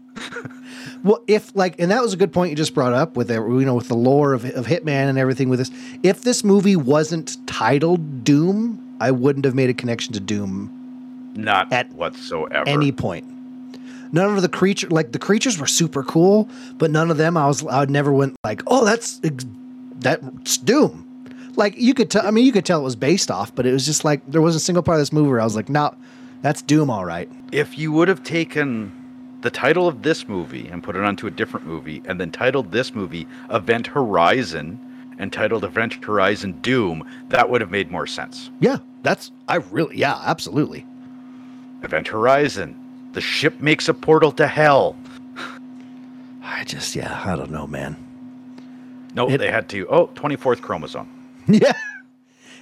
well, 1.02 1.24
if 1.26 1.50
like, 1.56 1.80
and 1.80 1.90
that 1.90 2.02
was 2.02 2.12
a 2.12 2.18
good 2.18 2.34
point 2.34 2.50
you 2.50 2.56
just 2.56 2.74
brought 2.74 2.92
up 2.92 3.16
with 3.16 3.28
the, 3.28 3.36
you 3.36 3.64
know 3.64 3.74
with 3.74 3.88
the 3.88 3.96
lore 3.96 4.34
of, 4.34 4.44
of 4.44 4.66
Hitman 4.66 5.08
and 5.08 5.16
everything 5.16 5.48
with 5.48 5.58
this. 5.58 5.70
If 6.02 6.20
this 6.20 6.44
movie 6.44 6.76
wasn't 6.76 7.38
titled 7.46 8.24
Doom, 8.24 8.98
I 9.00 9.10
wouldn't 9.10 9.46
have 9.46 9.54
made 9.54 9.70
a 9.70 9.74
connection 9.74 10.12
to 10.12 10.20
Doom 10.20 10.82
not 11.34 11.72
At 11.72 11.90
whatsoever. 11.92 12.68
any 12.68 12.92
point. 12.92 13.26
None 14.12 14.34
of 14.36 14.42
the 14.42 14.48
creature, 14.48 14.88
like 14.88 15.12
the 15.12 15.18
creatures, 15.18 15.58
were 15.58 15.66
super 15.66 16.02
cool, 16.04 16.48
but 16.76 16.90
none 16.90 17.10
of 17.10 17.16
them 17.16 17.36
I 17.36 17.46
was 17.46 17.66
I 17.66 17.86
never 17.86 18.12
went 18.12 18.36
like, 18.44 18.62
oh, 18.66 18.84
that's 18.84 19.20
that's 19.98 20.58
Doom. 20.58 21.08
Like 21.56 21.74
you 21.76 21.94
could 21.94 22.10
tell, 22.10 22.26
I 22.26 22.30
mean, 22.30 22.44
you 22.46 22.52
could 22.52 22.64
tell 22.64 22.80
it 22.80 22.84
was 22.84 22.96
based 22.96 23.30
off, 23.30 23.54
but 23.54 23.66
it 23.66 23.72
was 23.72 23.84
just 23.86 24.04
like 24.04 24.20
there 24.30 24.40
wasn't 24.42 24.62
a 24.62 24.64
single 24.64 24.82
part 24.82 24.96
of 24.96 25.00
this 25.00 25.12
movie 25.12 25.28
where 25.30 25.40
I 25.40 25.44
was 25.44 25.56
like, 25.56 25.68
no, 25.68 25.94
that's 26.42 26.62
Doom, 26.62 26.90
all 26.90 27.04
right. 27.04 27.28
if 27.52 27.78
you 27.78 27.92
would 27.92 28.08
have 28.08 28.22
taken 28.22 28.92
the 29.42 29.50
title 29.50 29.88
of 29.88 30.02
this 30.02 30.28
movie 30.28 30.68
and 30.68 30.82
put 30.84 30.94
it 30.94 31.02
onto 31.02 31.26
a 31.26 31.30
different 31.30 31.66
movie 31.66 32.00
and 32.04 32.20
then 32.20 32.30
titled 32.30 32.70
this 32.70 32.94
movie 32.94 33.26
Event 33.50 33.86
Horizon 33.88 34.78
and 35.18 35.32
titled 35.32 35.64
Event 35.64 36.02
Horizon 36.04 36.52
Doom, 36.62 37.04
that 37.28 37.50
would 37.50 37.60
have 37.60 37.70
made 37.70 37.90
more 37.90 38.06
sense. 38.06 38.50
Yeah, 38.60 38.78
that's 39.02 39.30
I 39.48 39.56
really, 39.56 39.98
yeah, 39.98 40.20
absolutely. 40.24 40.86
Event 41.82 42.08
Horizon, 42.08 42.76
the 43.12 43.20
ship 43.20 43.60
makes 43.60 43.88
a 43.88 43.94
portal 43.94 44.32
to 44.32 44.46
hell. 44.46 44.96
I 46.42 46.64
just, 46.64 46.94
yeah, 46.96 47.22
I 47.24 47.36
don't 47.36 47.50
know, 47.50 47.66
man. 47.66 47.96
No, 49.14 49.28
It- 49.28 49.38
they 49.38 49.50
had 49.50 49.68
to. 49.70 49.86
Oh, 49.88 50.08
24th 50.08 50.60
chromosome. 50.60 51.08
Yeah. 51.48 51.72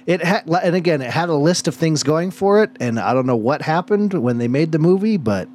It 0.07 0.23
had, 0.23 0.47
and 0.47 0.75
again, 0.75 0.99
it 1.03 1.11
had 1.11 1.29
a 1.29 1.35
list 1.35 1.67
of 1.67 1.75
things 1.75 2.01
going 2.01 2.31
for 2.31 2.63
it, 2.63 2.71
and 2.79 2.99
I 2.99 3.13
don't 3.13 3.27
know 3.27 3.35
what 3.35 3.61
happened 3.61 4.15
when 4.15 4.39
they 4.39 4.47
made 4.47 4.71
the 4.71 4.79
movie, 4.79 5.15
but 5.17 5.47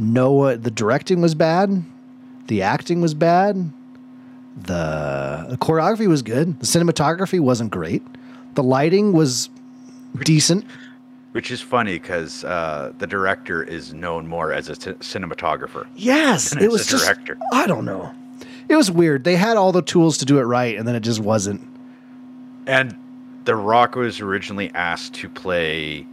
no, 0.00 0.40
uh, 0.42 0.56
the 0.56 0.72
directing 0.72 1.20
was 1.20 1.36
bad, 1.36 1.84
the 2.48 2.62
acting 2.62 3.00
was 3.00 3.14
bad, 3.14 3.70
the, 4.56 5.46
the 5.50 5.56
choreography 5.58 6.08
was 6.08 6.22
good, 6.22 6.58
the 6.58 6.66
cinematography 6.66 7.38
wasn't 7.38 7.70
great, 7.70 8.02
the 8.54 8.62
lighting 8.64 9.12
was 9.12 9.48
decent. 10.24 10.64
Which 11.34 11.50
is 11.50 11.60
funny 11.60 11.94
because 11.98 12.44
uh, 12.44 12.92
the 12.98 13.08
director 13.08 13.60
is 13.60 13.92
known 13.92 14.28
more 14.28 14.52
as 14.52 14.68
a 14.68 14.76
c- 14.76 14.92
cinematographer. 14.92 15.84
Yes, 15.96 16.54
it 16.54 16.70
was 16.70 16.86
a 16.86 16.90
just, 16.92 17.04
director. 17.04 17.36
I 17.52 17.66
don't 17.66 17.84
know. 17.84 18.14
It 18.68 18.76
was 18.76 18.88
weird. 18.88 19.24
They 19.24 19.34
had 19.34 19.56
all 19.56 19.72
the 19.72 19.82
tools 19.82 20.16
to 20.18 20.24
do 20.24 20.38
it 20.38 20.42
right, 20.44 20.76
and 20.78 20.86
then 20.86 20.94
it 20.94 21.00
just 21.00 21.18
wasn't. 21.18 21.60
And 22.68 22.96
The 23.46 23.56
Rock 23.56 23.96
was 23.96 24.20
originally 24.20 24.70
asked 24.74 25.14
to 25.14 25.28
play 25.28 26.06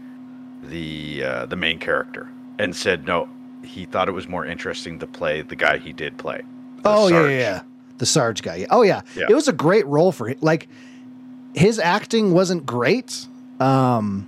the 0.63 1.23
uh, 1.23 1.45
the 1.45 1.55
main 1.55 1.77
character, 1.77 2.27
and 2.57 2.75
said 2.75 3.05
no. 3.05 3.29
He 3.63 3.85
thought 3.85 4.09
it 4.09 4.13
was 4.13 4.27
more 4.27 4.43
interesting 4.43 4.97
to 4.99 5.05
play 5.07 5.43
the 5.43 5.55
guy 5.55 5.77
he 5.77 5.93
did 5.93 6.17
play. 6.17 6.41
Oh 6.83 7.07
yeah, 7.07 7.13
Sarge. 7.13 7.31
yeah, 7.31 7.37
yeah, 7.37 7.61
the 7.99 8.05
Sarge 8.07 8.41
guy. 8.41 8.65
Oh 8.71 8.81
yeah. 8.81 9.01
Yeah. 9.15 9.27
it 9.29 9.35
was 9.35 9.47
a 9.47 9.53
great 9.53 9.85
role 9.85 10.11
for 10.11 10.27
him. 10.29 10.39
Like 10.41 10.67
his 11.53 11.77
acting 11.77 12.33
wasn't 12.33 12.65
great, 12.65 13.27
um, 13.59 14.27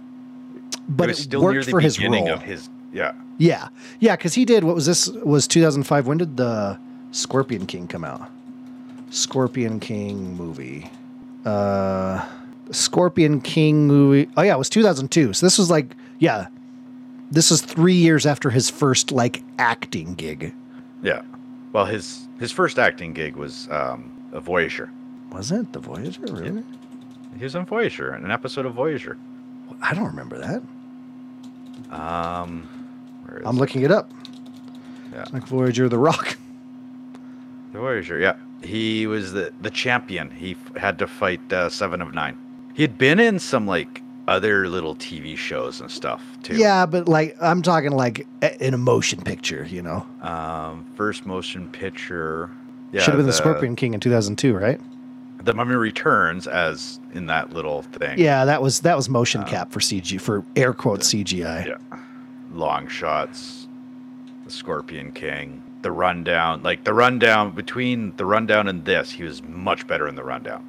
but 0.89 1.05
it 1.05 1.11
it, 1.11 1.11
was 1.11 1.23
still 1.23 1.41
near 1.41 1.51
worked 1.51 1.65
the 1.65 1.71
for 1.71 1.79
his 1.79 1.97
beginning 1.97 2.25
role. 2.25 2.33
of 2.35 2.41
his. 2.43 2.69
Yeah, 2.91 3.13
yeah, 3.37 3.69
yeah, 3.99 4.15
because 4.15 4.33
he 4.35 4.45
did. 4.45 4.63
What 4.63 4.75
was 4.75 4.85
this? 4.85 5.07
Was 5.09 5.47
2005? 5.47 6.07
When 6.07 6.17
did 6.17 6.37
the 6.37 6.79
Scorpion 7.11 7.65
King 7.65 7.87
come 7.87 8.03
out? 8.03 8.29
Scorpion 9.09 9.79
King 9.79 10.35
movie. 10.35 10.89
Uh, 11.45 12.25
Scorpion 12.71 13.41
King 13.41 13.87
movie. 13.87 14.29
Oh 14.37 14.41
yeah, 14.41 14.55
it 14.55 14.57
was 14.57 14.69
2002. 14.69 15.33
So 15.33 15.45
this 15.45 15.57
was 15.57 15.69
like, 15.69 15.95
yeah, 16.19 16.47
this 17.31 17.51
was 17.51 17.61
three 17.61 17.95
years 17.95 18.25
after 18.25 18.49
his 18.49 18.69
first 18.69 19.11
like 19.11 19.43
acting 19.59 20.13
gig. 20.15 20.53
yeah. 21.01 21.21
Well, 21.73 21.85
his 21.85 22.27
his 22.39 22.51
first 22.51 22.77
acting 22.77 23.13
gig 23.13 23.35
was 23.35 23.67
um, 23.71 24.11
a 24.31 24.39
Voyager. 24.39 24.91
Was 25.31 25.51
it 25.51 25.73
the 25.73 25.79
Voyager? 25.79 26.21
Really? 26.21 26.63
He 27.35 27.43
was 27.43 27.55
on 27.55 27.65
Voyager, 27.65 28.11
an 28.11 28.29
episode 28.29 28.67
of 28.67 28.73
Voyager. 28.75 29.17
I 29.81 29.93
don't 29.93 30.05
remember 30.05 30.37
that. 30.39 30.61
Um, 31.91 32.67
where 33.25 33.39
is 33.39 33.43
I'm 33.45 33.55
it? 33.57 33.59
looking 33.59 33.81
it 33.83 33.91
up. 33.91 34.11
Yeah. 35.13 35.25
Like 35.31 35.45
Voyager 35.47 35.89
the 35.89 35.97
Rock. 35.97 36.37
The 37.71 37.79
Voyager, 37.79 38.17
yeah. 38.19 38.35
He 38.63 39.07
was 39.07 39.33
the 39.33 39.51
the 39.61 39.69
champion. 39.69 40.29
He 40.31 40.51
f- 40.51 40.75
had 40.77 40.99
to 40.99 41.07
fight 41.07 41.51
uh, 41.51 41.69
Seven 41.69 42.01
of 42.01 42.13
Nine. 42.13 42.37
He 42.73 42.81
had 42.81 42.97
been 42.97 43.19
in 43.19 43.37
some 43.39 43.67
like 43.67 44.01
other 44.27 44.69
little 44.69 44.95
TV 44.95 45.35
shows 45.37 45.81
and 45.81 45.91
stuff 45.91 46.23
too. 46.43 46.55
Yeah, 46.55 46.85
but 46.85 47.07
like 47.07 47.35
I'm 47.41 47.61
talking 47.61 47.91
like 47.91 48.19
in 48.19 48.27
a- 48.41 48.63
an 48.67 48.73
emotion 48.73 49.21
picture, 49.21 49.65
you 49.69 49.81
know. 49.81 50.05
Um, 50.21 50.85
first 50.95 51.25
motion 51.25 51.67
picture. 51.69 52.49
Yeah, 52.93 53.01
Should 53.01 53.15
have 53.15 53.17
been 53.19 53.25
the, 53.27 53.33
Scorpion 53.33 53.75
King 53.75 53.95
in 53.95 53.99
2002, 53.99 54.55
right? 54.55 54.79
The 55.43 55.53
Mummy 55.53 55.75
Returns, 55.75 56.47
as 56.47 56.99
in 57.13 57.25
that 57.27 57.51
little 57.53 57.81
thing. 57.83 58.17
Yeah, 58.19 58.45
that 58.45 58.61
was 58.61 58.79
that 58.81 58.95
was 58.95 59.09
motion 59.09 59.43
cap 59.43 59.71
for 59.71 59.79
CG 59.79 60.19
for 60.21 60.43
air 60.55 60.73
quote 60.73 61.01
CGI. 61.01 61.65
Yeah. 61.67 61.99
Long 62.53 62.87
shots. 62.87 63.67
The 64.45 64.51
Scorpion 64.51 65.11
King. 65.11 65.61
The 65.81 65.91
rundown. 65.91 66.63
Like 66.63 66.83
the 66.85 66.93
rundown 66.93 67.51
between 67.51 68.15
the 68.17 68.25
rundown 68.25 68.67
and 68.67 68.85
this, 68.85 69.11
he 69.11 69.23
was 69.23 69.43
much 69.43 69.85
better 69.87 70.07
in 70.07 70.15
the 70.15 70.23
rundown 70.23 70.65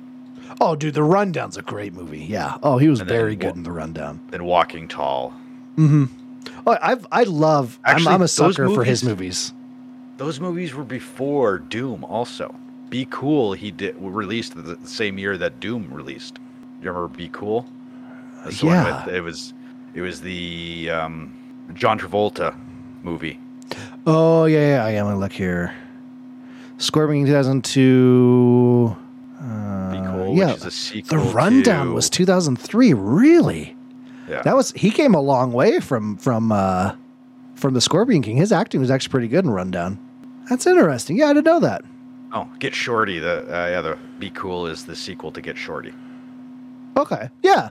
Oh, 0.61 0.77
dude, 0.77 0.95
the 0.95 1.03
Rundown's 1.03 1.57
a 1.57 1.63
great 1.63 1.95
movie. 1.95 2.21
Yeah. 2.21 2.59
Oh, 2.63 2.77
he 2.79 2.89
was 2.89 3.01
And 3.01 3.09
then 3.09 3.17
very 3.17 3.35
wa- 3.35 3.41
good 3.41 3.57
in 3.57 3.63
the 3.63 3.73
Rundown. 3.73 4.21
than 4.31 4.45
Walking 4.45 4.87
Tall. 4.89 5.33
Mm-hmm. 5.77 6.05
Oh, 6.67 6.77
I've 6.83 7.07
I 7.11 7.23
love. 7.25 7.79
Actually, 7.85 8.09
I'm, 8.09 8.15
I'm 8.17 8.23
a 8.23 8.29
sucker 8.29 8.69
for 8.69 8.85
his 8.85 9.03
movies- 9.03 9.53
movies. 9.53 9.53
Those 10.19 10.41
movies 10.41 10.75
were 10.75 10.85
before 10.85 11.59
Doom 11.59 12.05
also. 12.05 12.55
Be 12.95 13.09
Cool 13.11 13.55
he 13.55 13.73
did 13.73 13.97
released 13.99 14.55
the 14.55 14.79
same 14.85 15.19
year 15.19 15.37
that 15.37 15.59
Doom 15.59 15.93
released. 15.93 16.39
You 16.81 16.91
remember 16.93 17.09
Be 17.09 17.29
Cool? 17.29 17.67
That's 18.45 18.63
Yeah. 18.63 19.05
with- 19.05 19.13
it 19.17 19.21
was 19.21 19.53
it 19.95 20.01
was 20.01 20.21
the 20.21 20.91
um, 20.91 21.33
John 21.75 21.99
Travolta 21.99 22.55
movie. 23.03 23.41
Oh 24.07 24.45
yeah, 24.45 24.77
yeah. 24.77 24.85
I 24.85 24.91
am 24.91 25.07
gonna 25.07 25.19
look 25.19 25.33
here. 25.33 25.75
Scorpion 26.79 27.27
2002. 27.27 28.97
Uh, 29.43 29.91
Be 29.91 29.99
Cool, 29.99 30.37
yeah, 30.37 30.47
which 30.53 30.57
is 30.59 30.65
a 30.65 30.71
sequel. 30.71 31.19
the. 31.19 31.25
Rundown 31.33 31.87
to- 31.89 31.93
was 31.95 32.09
2003. 32.09 32.93
Really? 32.95 33.75
yeah. 34.29 34.43
That 34.43 34.55
was 34.55 34.71
he 34.77 34.93
came 34.93 35.15
a 35.17 35.21
long 35.21 35.51
way 35.53 35.81
from 35.81 36.17
from 36.17 36.53
uh 36.53 36.93
from 37.57 37.75
the 37.75 37.81
Scorpion 37.81 38.23
King. 38.23 38.37
His 38.37 38.53
acting 38.53 38.79
was 38.81 38.91
actually 38.93 39.11
pretty 39.11 39.27
good 39.29 39.45
in 39.45 39.51
Rundown. 39.51 39.99
That's 40.49 40.65
interesting. 40.65 41.17
Yeah, 41.17 41.31
I 41.31 41.33
didn't 41.33 41.47
know 41.47 41.59
that. 41.59 41.85
Oh, 42.35 42.51
Get 42.59 42.75
Shorty. 42.75 43.21
The 43.21 43.43
uh, 43.45 43.69
yeah, 43.69 43.81
the 43.81 43.97
Be 44.19 44.29
Cool 44.31 44.67
is 44.67 44.85
the 44.85 44.97
sequel 44.97 45.31
to 45.33 45.41
Get 45.41 45.57
Shorty. 45.57 45.95
Okay. 46.97 47.31
Yeah. 47.43 47.71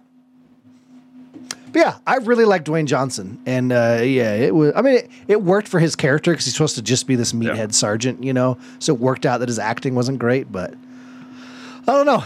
But 1.71 1.80
yeah, 1.80 1.97
I 2.06 2.17
really 2.17 2.45
like 2.45 2.65
Dwayne 2.65 2.86
Johnson, 2.86 3.41
and 3.47 3.73
uh, 3.73 3.99
yeah, 4.04 4.34
it 4.36 4.54
was. 4.54 4.73
I 4.76 4.82
mean, 4.82 4.95
it, 4.95 5.12
it 5.28 5.41
worked 5.41 5.67
for 5.67 5.80
his 5.80 5.95
character 5.95 6.32
because 6.32 6.45
he's 6.45 6.54
supposed 6.54 6.76
to 6.76 6.82
just 6.84 7.08
be 7.08 7.15
this 7.15 7.34
meathead 7.34 7.73
sergeant, 7.73 8.23
you 8.23 8.32
know. 8.32 8.58
So 8.80 8.93
it 8.93 8.99
worked 8.99 9.26
out 9.26 9.39
that 9.39 9.49
his 9.49 9.58
acting 9.60 9.95
wasn't 9.95 10.19
great, 10.19 10.52
but 10.52 10.76
I 11.88 11.91
don't 11.91 12.06
know. 12.06 12.23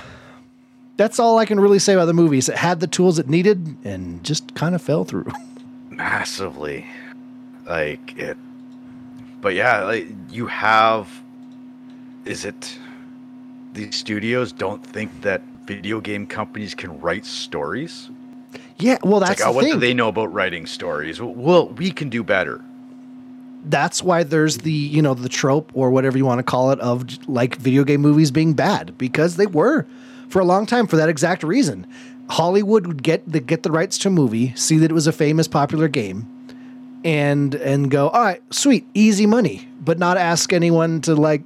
That's 0.97 1.17
all 1.17 1.37
I 1.37 1.45
can 1.45 1.59
really 1.59 1.79
say 1.79 1.93
about 1.93 2.05
the 2.05 2.13
movies. 2.13 2.49
It 2.49 2.57
had 2.57 2.81
the 2.81 2.87
tools 2.87 3.19
it 3.19 3.29
needed, 3.29 3.77
and 3.85 4.21
just 4.23 4.53
kind 4.53 4.75
of 4.75 4.81
fell 4.81 5.05
through. 5.05 5.31
Massively, 5.89 6.85
like 7.65 8.17
it. 8.17 8.37
But 9.39 9.55
yeah, 9.55 9.83
like 9.83 10.07
you 10.29 10.47
have. 10.47 11.07
Is 12.27 12.45
it? 12.45 12.77
These 13.73 13.95
studios 13.95 14.51
don't 14.51 14.85
think 14.85 15.21
that 15.21 15.41
video 15.65 15.99
game 16.01 16.25
companies 16.27 16.73
can 16.75 16.99
write 16.99 17.25
stories. 17.25 18.09
yeah, 18.77 18.97
well, 19.03 19.19
that's 19.19 19.39
like, 19.41 19.47
oh, 19.49 19.51
what 19.53 19.63
thing. 19.65 19.73
do 19.73 19.79
they 19.79 19.93
know 19.93 20.07
about 20.09 20.33
writing 20.33 20.65
stories? 20.65 21.21
Well, 21.21 21.69
we 21.69 21.91
can 21.91 22.09
do 22.09 22.23
better. 22.23 22.61
that's 23.65 24.01
why 24.03 24.23
there's 24.23 24.59
the 24.59 24.71
you 24.71 25.01
know 25.01 25.13
the 25.13 25.29
trope 25.29 25.71
or 25.73 25.89
whatever 25.91 26.17
you 26.17 26.25
want 26.25 26.39
to 26.39 26.43
call 26.43 26.71
it 26.71 26.79
of 26.79 27.05
like 27.27 27.55
video 27.57 27.83
game 27.83 28.01
movies 28.01 28.31
being 28.31 28.53
bad 28.53 28.97
because 28.97 29.35
they 29.35 29.47
were 29.47 29.85
for 30.29 30.39
a 30.39 30.45
long 30.45 30.65
time 30.65 30.87
for 30.87 30.95
that 30.95 31.09
exact 31.09 31.43
reason. 31.43 31.85
Hollywood 32.29 32.87
would 32.87 33.03
get 33.03 33.29
the 33.29 33.39
get 33.39 33.63
the 33.63 33.71
rights 33.71 33.97
to 33.99 34.09
a 34.09 34.11
movie, 34.11 34.53
see 34.55 34.77
that 34.77 34.91
it 34.91 34.93
was 34.93 35.07
a 35.07 35.11
famous 35.11 35.47
popular 35.47 35.87
game, 35.87 36.27
and 37.03 37.55
and 37.55 37.89
go, 37.91 38.09
all 38.09 38.23
right, 38.23 38.41
sweet, 38.53 38.85
easy 38.93 39.25
money, 39.25 39.67
but 39.81 39.97
not 39.99 40.17
ask 40.17 40.53
anyone 40.53 41.01
to 41.01 41.15
like 41.15 41.43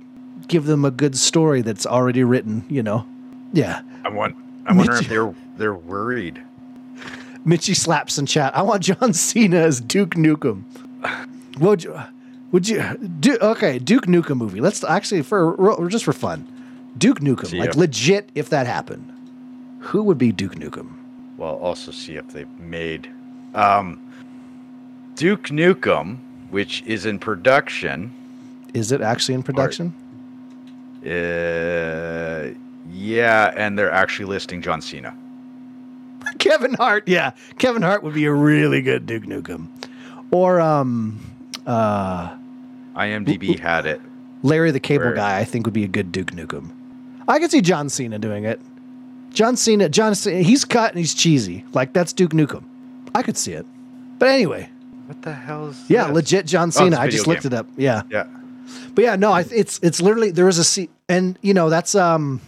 give 0.47 0.65
them 0.65 0.85
a 0.85 0.91
good 0.91 1.17
story 1.17 1.61
that's 1.61 1.85
already 1.85 2.23
written. 2.23 2.65
You 2.69 2.83
know, 2.83 3.05
yeah. 3.53 3.81
I 4.03 4.09
want. 4.09 4.35
I 4.65 4.73
wonder 4.73 4.93
if 4.95 5.07
they're 5.07 5.33
they're 5.57 5.73
worried. 5.73 6.41
Mitchy 7.43 7.73
slaps 7.73 8.17
in 8.17 8.25
chat. 8.25 8.55
I 8.55 8.61
want 8.61 8.83
John 8.83 9.13
Cena 9.15 9.57
as 9.57 9.81
Duke 9.81 10.11
Nukem. 10.11 10.63
Would 11.59 11.83
you? 11.83 11.99
Would 12.51 12.67
you? 12.67 12.81
Do, 13.19 13.37
okay, 13.41 13.79
Duke 13.79 14.05
Nukem 14.05 14.37
movie. 14.37 14.61
Let's 14.61 14.83
actually 14.83 15.21
for 15.23 15.87
just 15.89 16.05
for 16.05 16.13
fun. 16.13 16.47
Duke 16.97 17.19
Nukem, 17.19 17.57
like 17.57 17.69
if- 17.69 17.75
legit. 17.75 18.29
If 18.35 18.49
that 18.49 18.67
happened, 18.67 19.11
who 19.79 20.03
would 20.03 20.17
be 20.17 20.31
Duke 20.31 20.55
Nukem? 20.55 20.97
Well, 21.37 21.55
also 21.55 21.91
see 21.91 22.15
if 22.17 22.27
they've 22.29 22.59
made 22.59 23.09
um, 23.55 23.99
Duke 25.15 25.45
Nukem, 25.45 26.17
which 26.49 26.83
is 26.83 27.05
in 27.05 27.17
production. 27.19 28.13
Is 28.73 28.91
it 28.91 29.01
actually 29.01 29.35
in 29.35 29.43
production? 29.43 29.93
Uh, 31.03 32.53
yeah, 32.91 33.53
and 33.55 33.77
they're 33.77 33.91
actually 33.91 34.25
listing 34.25 34.61
John 34.61 34.81
Cena. 34.81 35.15
Kevin 36.39 36.73
Hart. 36.75 37.07
Yeah, 37.07 37.31
Kevin 37.57 37.81
Hart 37.81 38.03
would 38.03 38.13
be 38.13 38.25
a 38.25 38.33
really 38.33 38.81
good 38.81 39.05
Duke 39.05 39.23
Nukem, 39.23 39.67
or 40.31 40.59
um, 40.61 41.19
uh, 41.65 42.35
IMDb 42.95 43.57
had 43.59 43.85
it. 43.85 44.01
Larry 44.43 44.71
the 44.71 44.79
Cable 44.79 45.05
Where- 45.05 45.13
Guy. 45.15 45.39
I 45.39 45.43
think 45.45 45.65
would 45.65 45.73
be 45.73 45.83
a 45.83 45.87
good 45.87 46.11
Duke 46.11 46.31
Nukem. 46.31 46.71
I 47.27 47.39
could 47.39 47.51
see 47.51 47.61
John 47.61 47.89
Cena 47.89 48.17
doing 48.19 48.43
it. 48.45 48.59
John 49.31 49.55
Cena. 49.55 49.87
John. 49.87 50.13
Cena, 50.15 50.41
he's 50.41 50.65
cut 50.65 50.91
and 50.91 50.99
he's 50.99 51.13
cheesy. 51.13 51.63
Like 51.73 51.93
that's 51.93 52.11
Duke 52.13 52.31
Nukem. 52.31 52.63
I 53.15 53.21
could 53.23 53.37
see 53.37 53.53
it. 53.53 53.65
But 54.19 54.29
anyway, 54.29 54.69
What 55.07 55.21
the 55.21 55.33
hell 55.33 55.67
is? 55.69 55.83
Yeah, 55.89 56.05
this? 56.07 56.15
legit 56.15 56.45
John 56.47 56.63
Oh, 56.63 56.67
it's 56.67 56.77
Cena. 56.77 56.97
a 56.97 56.99
I 56.99 57.07
just 57.07 57.25
video 57.25 57.31
looked 57.33 57.43
game. 57.43 57.53
it 57.53 57.55
up. 57.59 57.67
Yeah, 57.77 58.01
Yeah, 58.09 58.27
but 58.93 59.03
yeah, 59.03 59.15
no, 59.15 59.31
I, 59.31 59.45
it's 59.51 59.79
it's 59.83 60.01
literally 60.01 60.31
there 60.31 60.45
was 60.45 60.57
a 60.57 60.63
se- 60.63 60.89
and 61.07 61.37
you 61.41 61.53
know 61.53 61.69
that's 61.69 61.95
um 61.95 62.41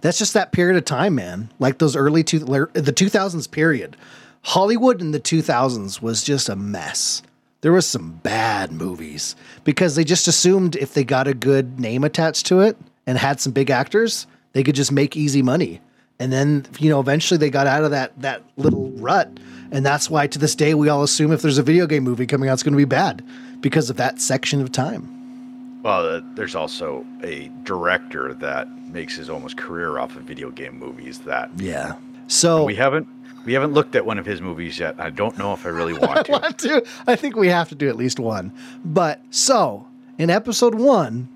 that's 0.00 0.18
just 0.18 0.34
that 0.34 0.52
period 0.52 0.76
of 0.76 0.84
time, 0.84 1.14
man. 1.14 1.50
Like 1.58 1.78
those 1.78 1.96
early 1.96 2.22
two 2.22 2.38
the 2.38 2.92
two 2.94 3.08
thousands 3.08 3.46
period, 3.46 3.96
Hollywood 4.42 5.00
in 5.00 5.10
the 5.12 5.20
two 5.20 5.42
thousands 5.42 6.00
was 6.00 6.22
just 6.22 6.48
a 6.48 6.56
mess. 6.56 7.22
There 7.62 7.72
was 7.72 7.86
some 7.86 8.20
bad 8.22 8.72
movies 8.72 9.36
because 9.64 9.94
they 9.94 10.04
just 10.04 10.26
assumed 10.26 10.76
if 10.76 10.94
they 10.94 11.04
got 11.04 11.28
a 11.28 11.34
good 11.34 11.78
name 11.78 12.04
attached 12.04 12.46
to 12.46 12.60
it 12.60 12.78
and 13.06 13.18
had 13.18 13.38
some 13.40 13.52
big 13.52 13.70
actors, 13.70 14.26
they 14.52 14.62
could 14.62 14.74
just 14.74 14.92
make 14.92 15.14
easy 15.14 15.42
money. 15.42 15.80
And 16.18 16.32
then, 16.32 16.66
you 16.78 16.88
know, 16.88 17.00
eventually 17.00 17.36
they 17.36 17.50
got 17.50 17.66
out 17.66 17.84
of 17.84 17.90
that 17.90 18.18
that 18.22 18.42
little 18.56 18.90
rut. 18.92 19.38
And 19.72 19.84
that's 19.84 20.10
why 20.10 20.26
to 20.28 20.38
this 20.38 20.54
day 20.54 20.74
we 20.74 20.88
all 20.88 21.02
assume 21.02 21.32
if 21.32 21.42
there's 21.42 21.58
a 21.58 21.62
video 21.62 21.86
game 21.86 22.02
movie 22.02 22.26
coming 22.26 22.48
out, 22.48 22.54
it's 22.54 22.62
going 22.62 22.72
to 22.72 22.78
be 22.78 22.84
bad 22.84 23.22
because 23.60 23.90
of 23.90 23.96
that 23.96 24.20
section 24.20 24.60
of 24.60 24.72
time. 24.72 25.80
Well, 25.82 26.06
uh, 26.06 26.20
there's 26.34 26.54
also 26.54 27.06
a 27.22 27.50
director 27.64 28.34
that 28.34 28.68
makes 28.88 29.16
his 29.16 29.30
almost 29.30 29.56
career 29.56 29.98
off 29.98 30.16
of 30.16 30.22
video 30.22 30.50
game 30.50 30.78
movies. 30.78 31.20
That 31.20 31.50
Yeah. 31.56 31.96
So 32.26 32.64
we 32.64 32.74
haven't 32.74 33.08
we 33.44 33.54
haven't 33.54 33.72
looked 33.72 33.94
at 33.96 34.04
one 34.04 34.18
of 34.18 34.26
his 34.26 34.40
movies 34.40 34.78
yet. 34.78 34.96
I 34.98 35.10
don't 35.10 35.38
know 35.38 35.52
if 35.52 35.64
I 35.64 35.70
really 35.70 35.94
want 35.94 36.26
to. 36.26 36.32
want 36.32 36.58
to. 36.58 36.84
I 37.06 37.16
think 37.16 37.36
we 37.36 37.48
have 37.48 37.68
to 37.70 37.74
do 37.74 37.88
at 37.88 37.96
least 37.96 38.18
one. 38.20 38.52
But 38.84 39.22
so 39.30 39.86
in 40.18 40.28
episode 40.28 40.74
one, 40.74 41.28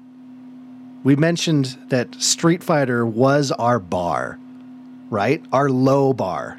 we 1.04 1.16
mentioned 1.16 1.78
that 1.88 2.14
Street 2.20 2.62
Fighter 2.62 3.06
was 3.06 3.50
our 3.52 3.78
bar, 3.78 4.38
right? 5.10 5.42
Our 5.52 5.70
low 5.70 6.12
bar. 6.12 6.58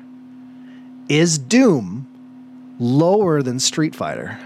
Is 1.07 1.37
Doom 1.37 2.07
lower 2.79 3.43
than 3.43 3.59
Street 3.59 3.93
Fighter? 3.95 4.39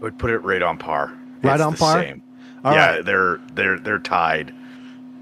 I 0.00 0.04
would 0.04 0.18
put 0.18 0.30
it 0.30 0.38
right 0.38 0.62
on 0.62 0.78
par. 0.78 1.12
Right 1.42 1.54
It's 1.54 1.62
on 1.62 1.76
par? 1.76 2.02
Same. 2.02 2.22
All 2.64 2.72
yeah, 2.74 2.90
right. 2.96 3.04
they're 3.04 3.40
they're 3.54 3.78
they're 3.78 3.98
tied. 3.98 4.52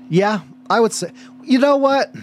Yeah, 0.09 0.41
I 0.71 0.81
would 0.81 0.93
say. 0.93 1.11
You 1.45 1.59
know 1.59 1.77
what? 1.77 2.15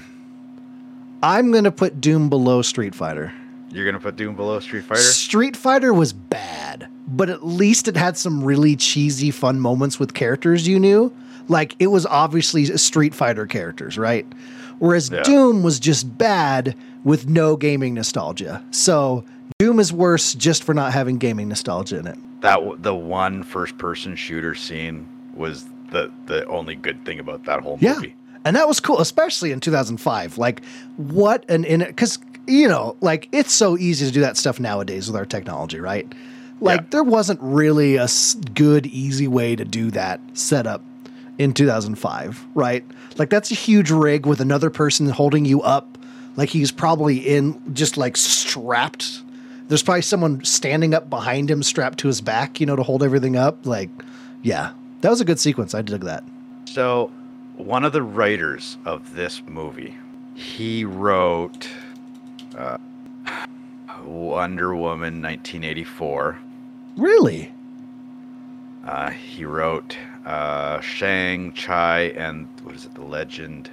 I'm 1.21 1.51
going 1.51 1.63
to 1.63 1.71
put 1.71 2.01
Doom 2.01 2.29
below 2.29 2.61
Street 2.61 2.93
Fighter. 2.95 3.31
You're 3.69 3.85
gonna 3.85 3.99
put 3.99 4.15
Doom 4.17 4.35
below 4.35 4.59
Street 4.59 4.83
Fighter? 4.83 5.01
Street 5.01 5.57
Fighter 5.57 5.95
was 5.95 6.13
bad, 6.13 6.87
but 7.07 7.29
at 7.31 7.43
least 7.43 7.87
it 7.87 7.97
had 7.97 8.15
some 8.17 8.43
really 8.43 8.75
cheesy, 8.75 9.31
fun 9.31 9.59
moments 9.59 9.99
with 9.99 10.13
characters 10.13 10.67
you 10.67 10.79
knew. 10.79 11.11
Like 11.47 11.75
it 11.79 11.87
was 11.87 12.05
obviously 12.05 12.65
Street 12.77 13.15
Fighter 13.15 13.47
characters, 13.47 13.97
right? 13.97 14.27
Whereas 14.77 15.09
Yeah. 15.09 15.23
Doom 15.23 15.63
was 15.63 15.79
just 15.79 16.19
bad 16.19 16.75
with 17.03 17.27
no 17.27 17.55
gaming 17.55 17.95
nostalgia. 17.95 18.63
So 18.69 19.25
Doom 19.57 19.79
is 19.79 19.91
worse 19.91 20.35
just 20.35 20.63
for 20.63 20.75
not 20.75 20.93
having 20.93 21.17
gaming 21.17 21.49
nostalgia 21.49 21.97
in 21.97 22.05
it. 22.05 22.17
That 22.43 22.59
the 22.83 22.93
one 22.93 23.41
first 23.43 23.77
person 23.77 24.15
shooter 24.17 24.53
scene 24.53 25.07
was 25.33 25.65
the 25.91 26.11
the 26.25 26.45
only 26.47 26.75
good 26.75 27.03
thing 27.05 27.19
about 27.19 27.45
that 27.45 27.61
whole 27.61 27.77
Yeah. 27.81 27.95
movie. 27.95 28.15
and 28.45 28.57
that 28.57 28.67
was 28.67 28.81
cool, 28.81 28.99
especially 28.99 29.53
in 29.53 29.61
2005. 29.61 30.37
Like, 30.37 30.61
what 30.97 31.45
an 31.49 31.63
in 31.63 31.79
because 31.79 32.19
you 32.45 32.67
know, 32.67 32.97
like 32.99 33.29
it's 33.31 33.53
so 33.53 33.77
easy 33.77 34.05
to 34.05 34.11
do 34.11 34.19
that 34.19 34.35
stuff 34.35 34.59
nowadays 34.59 35.07
with 35.07 35.15
our 35.15 35.25
technology, 35.25 35.79
right? 35.79 36.05
Like, 36.59 36.81
Yeah. 36.81 36.87
there 36.89 37.03
wasn't 37.03 37.39
really 37.41 37.95
a 37.95 38.07
good, 38.53 38.85
easy 38.87 39.29
way 39.29 39.55
to 39.55 39.63
do 39.63 39.89
that 39.91 40.19
setup 40.33 40.81
in 41.37 41.53
2005, 41.53 42.45
right? 42.53 42.83
Like, 43.17 43.29
that's 43.29 43.49
a 43.51 43.55
huge 43.55 43.89
rig 43.91 44.25
with 44.25 44.41
another 44.41 44.69
person 44.69 45.07
holding 45.09 45.45
you 45.45 45.61
up. 45.61 45.97
Like, 46.35 46.49
he's 46.49 46.71
probably 46.71 47.17
in 47.19 47.61
just 47.73 47.95
like 47.95 48.17
strapped. 48.17 49.21
There's 49.73 49.81
probably 49.81 50.03
someone 50.03 50.43
standing 50.43 50.93
up 50.93 51.09
behind 51.09 51.49
him, 51.49 51.63
strapped 51.63 51.97
to 51.97 52.07
his 52.07 52.21
back, 52.21 52.59
you 52.59 52.67
know, 52.67 52.75
to 52.75 52.83
hold 52.83 53.01
everything 53.01 53.35
up. 53.35 53.65
Like, 53.65 53.89
yeah, 54.43 54.73
that 55.01 55.09
was 55.09 55.19
a 55.19 55.25
good 55.25 55.39
sequence. 55.39 55.73
I 55.73 55.81
dug 55.81 56.01
that. 56.01 56.23
So, 56.65 57.09
one 57.57 57.83
of 57.83 57.91
the 57.91 58.03
writers 58.03 58.77
of 58.85 59.15
this 59.15 59.41
movie, 59.47 59.97
he 60.35 60.85
wrote 60.85 61.67
uh, 62.55 62.77
Wonder 64.05 64.75
Woman 64.75 65.23
1984. 65.23 66.37
Really? 66.95 67.51
Uh, 68.85 69.09
he 69.09 69.43
wrote 69.43 69.97
uh, 70.23 70.81
Shang-Chi 70.81 71.99
and 72.15 72.47
what 72.61 72.75
is 72.75 72.85
it, 72.85 72.93
The 72.93 73.01
Legend 73.01 73.71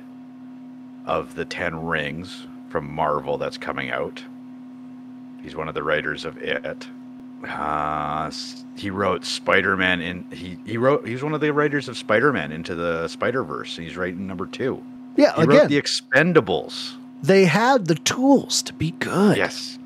of 1.04 1.34
the 1.34 1.44
Ten 1.44 1.84
Rings 1.84 2.46
from 2.70 2.90
Marvel 2.90 3.36
that's 3.36 3.58
coming 3.58 3.90
out. 3.90 4.22
He's 5.42 5.56
one 5.56 5.68
of 5.68 5.74
the 5.74 5.82
writers 5.82 6.24
of 6.24 6.36
it. 6.38 6.86
Uh, 7.48 8.30
he 8.76 8.90
wrote 8.90 9.24
Spider-Man 9.24 10.00
in 10.02 10.30
he 10.30 10.58
he 10.66 10.76
wrote 10.76 11.06
he's 11.08 11.22
one 11.22 11.32
of 11.32 11.40
the 11.40 11.50
writers 11.52 11.88
of 11.88 11.96
Spider-Man 11.96 12.52
into 12.52 12.74
the 12.74 13.08
Spider-Verse. 13.08 13.76
He's 13.76 13.96
writing 13.96 14.26
number 14.26 14.46
two. 14.46 14.82
Yeah, 15.16 15.34
He 15.36 15.42
again, 15.42 15.56
wrote 15.60 15.68
The 15.68 15.80
Expendables. 15.80 16.94
they 17.22 17.46
had 17.46 17.86
the 17.86 17.94
tools 17.94 18.62
to 18.64 18.72
be 18.74 18.90
good. 18.92 19.36
Yes. 19.38 19.78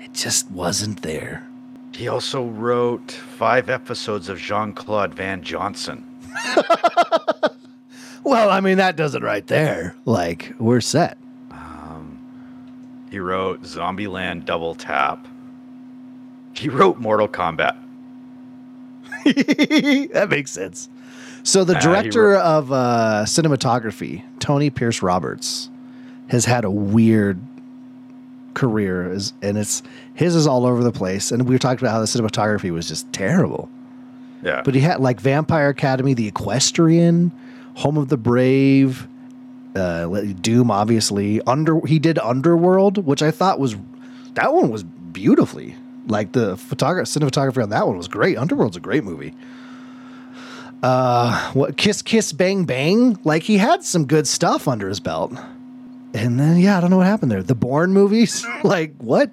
It 0.00 0.12
just 0.14 0.50
wasn't 0.50 1.02
there. 1.02 1.46
He 1.94 2.08
also 2.08 2.44
wrote 2.44 3.12
five 3.12 3.70
episodes 3.70 4.28
of 4.28 4.38
Jean-Claude 4.38 5.14
Van 5.14 5.42
Johnson. 5.42 6.04
Well, 8.24 8.48
I 8.48 8.60
mean, 8.60 8.78
that 8.78 8.96
does 8.96 9.14
it 9.14 9.22
right 9.22 9.46
there. 9.46 9.94
Like, 10.06 10.54
we're 10.58 10.80
set. 10.80 11.18
He 13.14 13.20
wrote 13.20 13.62
Zombieland 13.62 14.44
Double 14.44 14.74
Tap. 14.74 15.28
He 16.52 16.68
wrote 16.68 16.98
Mortal 16.98 17.28
Kombat. 17.28 17.76
that 19.24 20.26
makes 20.28 20.50
sense. 20.50 20.88
So 21.44 21.62
the 21.62 21.74
he 21.76 21.80
director 21.80 22.30
wrote- 22.30 22.42
of 22.42 22.72
uh, 22.72 23.22
cinematography, 23.28 24.24
Tony 24.40 24.68
Pierce 24.68 25.00
Roberts, 25.00 25.70
has 26.26 26.44
had 26.44 26.64
a 26.64 26.70
weird 26.72 27.40
career, 28.54 29.12
is- 29.12 29.32
and 29.42 29.56
it's 29.58 29.84
his 30.14 30.34
is 30.34 30.48
all 30.48 30.66
over 30.66 30.82
the 30.82 30.90
place. 30.90 31.30
And 31.30 31.46
we 31.46 31.54
were 31.54 31.60
talking 31.60 31.86
about 31.86 31.92
how 31.92 32.00
the 32.00 32.06
cinematography 32.06 32.72
was 32.72 32.88
just 32.88 33.12
terrible. 33.12 33.68
Yeah. 34.42 34.62
But 34.64 34.74
he 34.74 34.80
had 34.80 34.98
like 34.98 35.20
Vampire 35.20 35.68
Academy, 35.68 36.14
The 36.14 36.26
Equestrian, 36.26 37.30
Home 37.74 37.96
of 37.96 38.08
the 38.08 38.16
Brave, 38.16 39.06
uh, 39.74 40.06
Doom, 40.40 40.70
obviously. 40.70 41.40
Under 41.42 41.80
he 41.86 41.98
did 41.98 42.18
Underworld, 42.18 43.04
which 43.04 43.22
I 43.22 43.30
thought 43.30 43.58
was 43.58 43.76
that 44.34 44.52
one 44.52 44.70
was 44.70 44.82
beautifully 44.82 45.76
like 46.06 46.32
the 46.32 46.56
photography 46.56 47.18
cinematography 47.18 47.62
on 47.62 47.70
that 47.70 47.86
one 47.86 47.96
was 47.96 48.08
great. 48.08 48.36
Underworld's 48.36 48.76
a 48.76 48.80
great 48.80 49.04
movie. 49.04 49.34
Uh, 50.82 51.52
what 51.52 51.76
Kiss 51.76 52.02
Kiss 52.02 52.32
Bang 52.32 52.64
Bang? 52.64 53.18
Like 53.24 53.42
he 53.42 53.56
had 53.56 53.84
some 53.84 54.06
good 54.06 54.26
stuff 54.26 54.68
under 54.68 54.88
his 54.88 55.00
belt. 55.00 55.32
And 56.12 56.38
then 56.38 56.58
yeah, 56.58 56.78
I 56.78 56.80
don't 56.80 56.90
know 56.90 56.98
what 56.98 57.06
happened 57.06 57.30
there. 57.32 57.42
The 57.42 57.54
Bourne 57.54 57.92
movies, 57.92 58.46
like 58.64 58.94
what? 58.98 59.30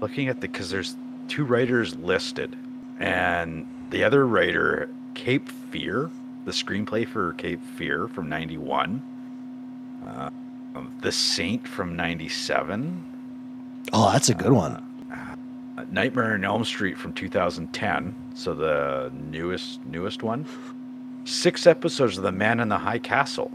Looking 0.00 0.28
at 0.28 0.40
the 0.40 0.48
because 0.48 0.70
there's 0.70 0.96
two 1.28 1.44
writers 1.44 1.94
listed, 1.96 2.56
and 2.98 3.66
the 3.90 4.02
other 4.02 4.26
writer, 4.26 4.88
Cape 5.14 5.48
Fear, 5.70 6.10
the 6.44 6.50
screenplay 6.50 7.06
for 7.06 7.34
Cape 7.34 7.62
Fear 7.76 8.08
from 8.08 8.28
'91, 8.28 9.11
uh, 10.06 10.30
The 11.00 11.12
Saint 11.12 11.66
from 11.66 11.96
'97, 11.96 13.04
Oh, 13.92 14.10
that's 14.12 14.28
a 14.28 14.34
good 14.34 14.52
one. 14.52 14.76
uh, 15.12 15.84
Nightmare 15.90 16.34
on 16.34 16.44
Elm 16.44 16.64
Street 16.64 16.96
from 16.96 17.12
2010, 17.12 18.14
so 18.34 18.54
the 18.54 19.10
newest 19.30 19.84
newest 19.86 20.22
one. 20.22 20.46
Six 21.24 21.66
episodes 21.66 22.16
of 22.18 22.24
The 22.24 22.32
Man 22.32 22.60
in 22.60 22.68
the 22.68 22.78
High 22.78 22.98
Castle. 22.98 23.50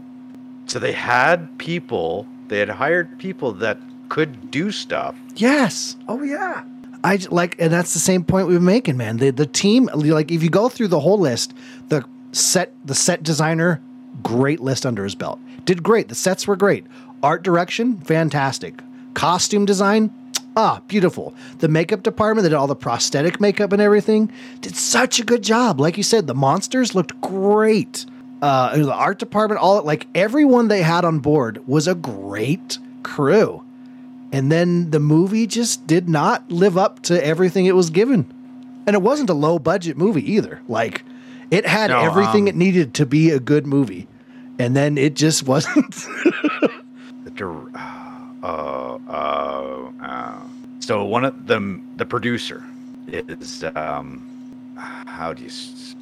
So 0.66 0.78
they 0.78 0.92
had 0.92 1.56
people, 1.58 2.26
they 2.48 2.58
had 2.58 2.68
hired 2.68 3.18
people 3.18 3.52
that 3.54 3.78
could 4.08 4.50
do 4.50 4.70
stuff. 4.70 5.16
Yes. 5.36 5.96
Oh 6.08 6.22
yeah. 6.22 6.64
I 7.04 7.18
like, 7.30 7.56
and 7.60 7.72
that's 7.72 7.94
the 7.94 8.00
same 8.00 8.24
point 8.24 8.48
we've 8.48 8.56
been 8.56 8.64
making, 8.64 8.96
man. 8.96 9.18
The 9.18 9.30
the 9.30 9.46
team, 9.46 9.88
like, 9.94 10.30
if 10.30 10.42
you 10.42 10.50
go 10.50 10.68
through 10.68 10.88
the 10.88 11.00
whole 11.00 11.18
list, 11.18 11.54
the 11.88 12.04
set, 12.32 12.72
the 12.84 12.94
set 12.94 13.22
designer, 13.22 13.80
great 14.22 14.60
list 14.60 14.86
under 14.86 15.04
his 15.04 15.14
belt. 15.14 15.38
Did 15.64 15.82
great. 15.82 16.08
The 16.08 16.14
sets 16.14 16.46
were 16.46 16.56
great. 16.56 16.86
Art 17.22 17.42
direction, 17.42 17.98
fantastic. 18.00 18.80
Costume 19.14 19.64
design, 19.64 20.10
ah, 20.56 20.80
beautiful. 20.88 21.34
The 21.58 21.68
makeup 21.68 22.02
department 22.02 22.44
that 22.44 22.50
did 22.50 22.56
all 22.56 22.66
the 22.66 22.76
prosthetic 22.76 23.40
makeup 23.40 23.72
and 23.72 23.82
everything 23.82 24.32
did 24.60 24.76
such 24.76 25.18
a 25.18 25.24
good 25.24 25.42
job. 25.42 25.80
Like 25.80 25.96
you 25.96 26.02
said, 26.02 26.26
the 26.26 26.34
monsters 26.34 26.94
looked 26.94 27.20
great. 27.20 28.06
Uh, 28.40 28.76
the 28.76 28.92
art 28.92 29.18
department, 29.18 29.60
all 29.60 29.82
like 29.82 30.06
everyone 30.14 30.68
they 30.68 30.82
had 30.82 31.04
on 31.04 31.18
board 31.18 31.66
was 31.66 31.88
a 31.88 31.94
great 31.94 32.78
crew. 33.02 33.64
And 34.30 34.52
then 34.52 34.90
the 34.90 35.00
movie 35.00 35.46
just 35.46 35.86
did 35.86 36.08
not 36.08 36.50
live 36.50 36.76
up 36.76 37.02
to 37.04 37.24
everything 37.24 37.66
it 37.66 37.74
was 37.74 37.90
given. 37.90 38.32
And 38.86 38.94
it 38.94 39.02
wasn't 39.02 39.30
a 39.30 39.34
low 39.34 39.58
budget 39.58 39.96
movie 39.96 40.32
either. 40.32 40.60
Like 40.68 41.02
it 41.50 41.66
had 41.66 41.90
No, 41.90 42.00
everything 42.00 42.42
um, 42.42 42.48
it 42.48 42.56
needed 42.56 42.94
to 42.94 43.06
be 43.06 43.30
a 43.30 43.40
good 43.40 43.66
movie. 43.66 44.06
And 44.58 44.76
then 44.76 44.98
it 44.98 45.14
just 45.14 45.42
wasn't. 45.46 45.94
The 47.24 47.30
uh, 48.42 48.98
uh, 49.08 49.90
uh, 50.00 50.40
so 50.80 51.04
one 51.04 51.24
of 51.24 51.46
them, 51.46 51.92
the 51.96 52.04
producer, 52.06 52.64
is 53.08 53.64
um, 53.74 54.22
how 54.76 55.32
do 55.32 55.42
you, 55.42 55.48
s- 55.48 55.94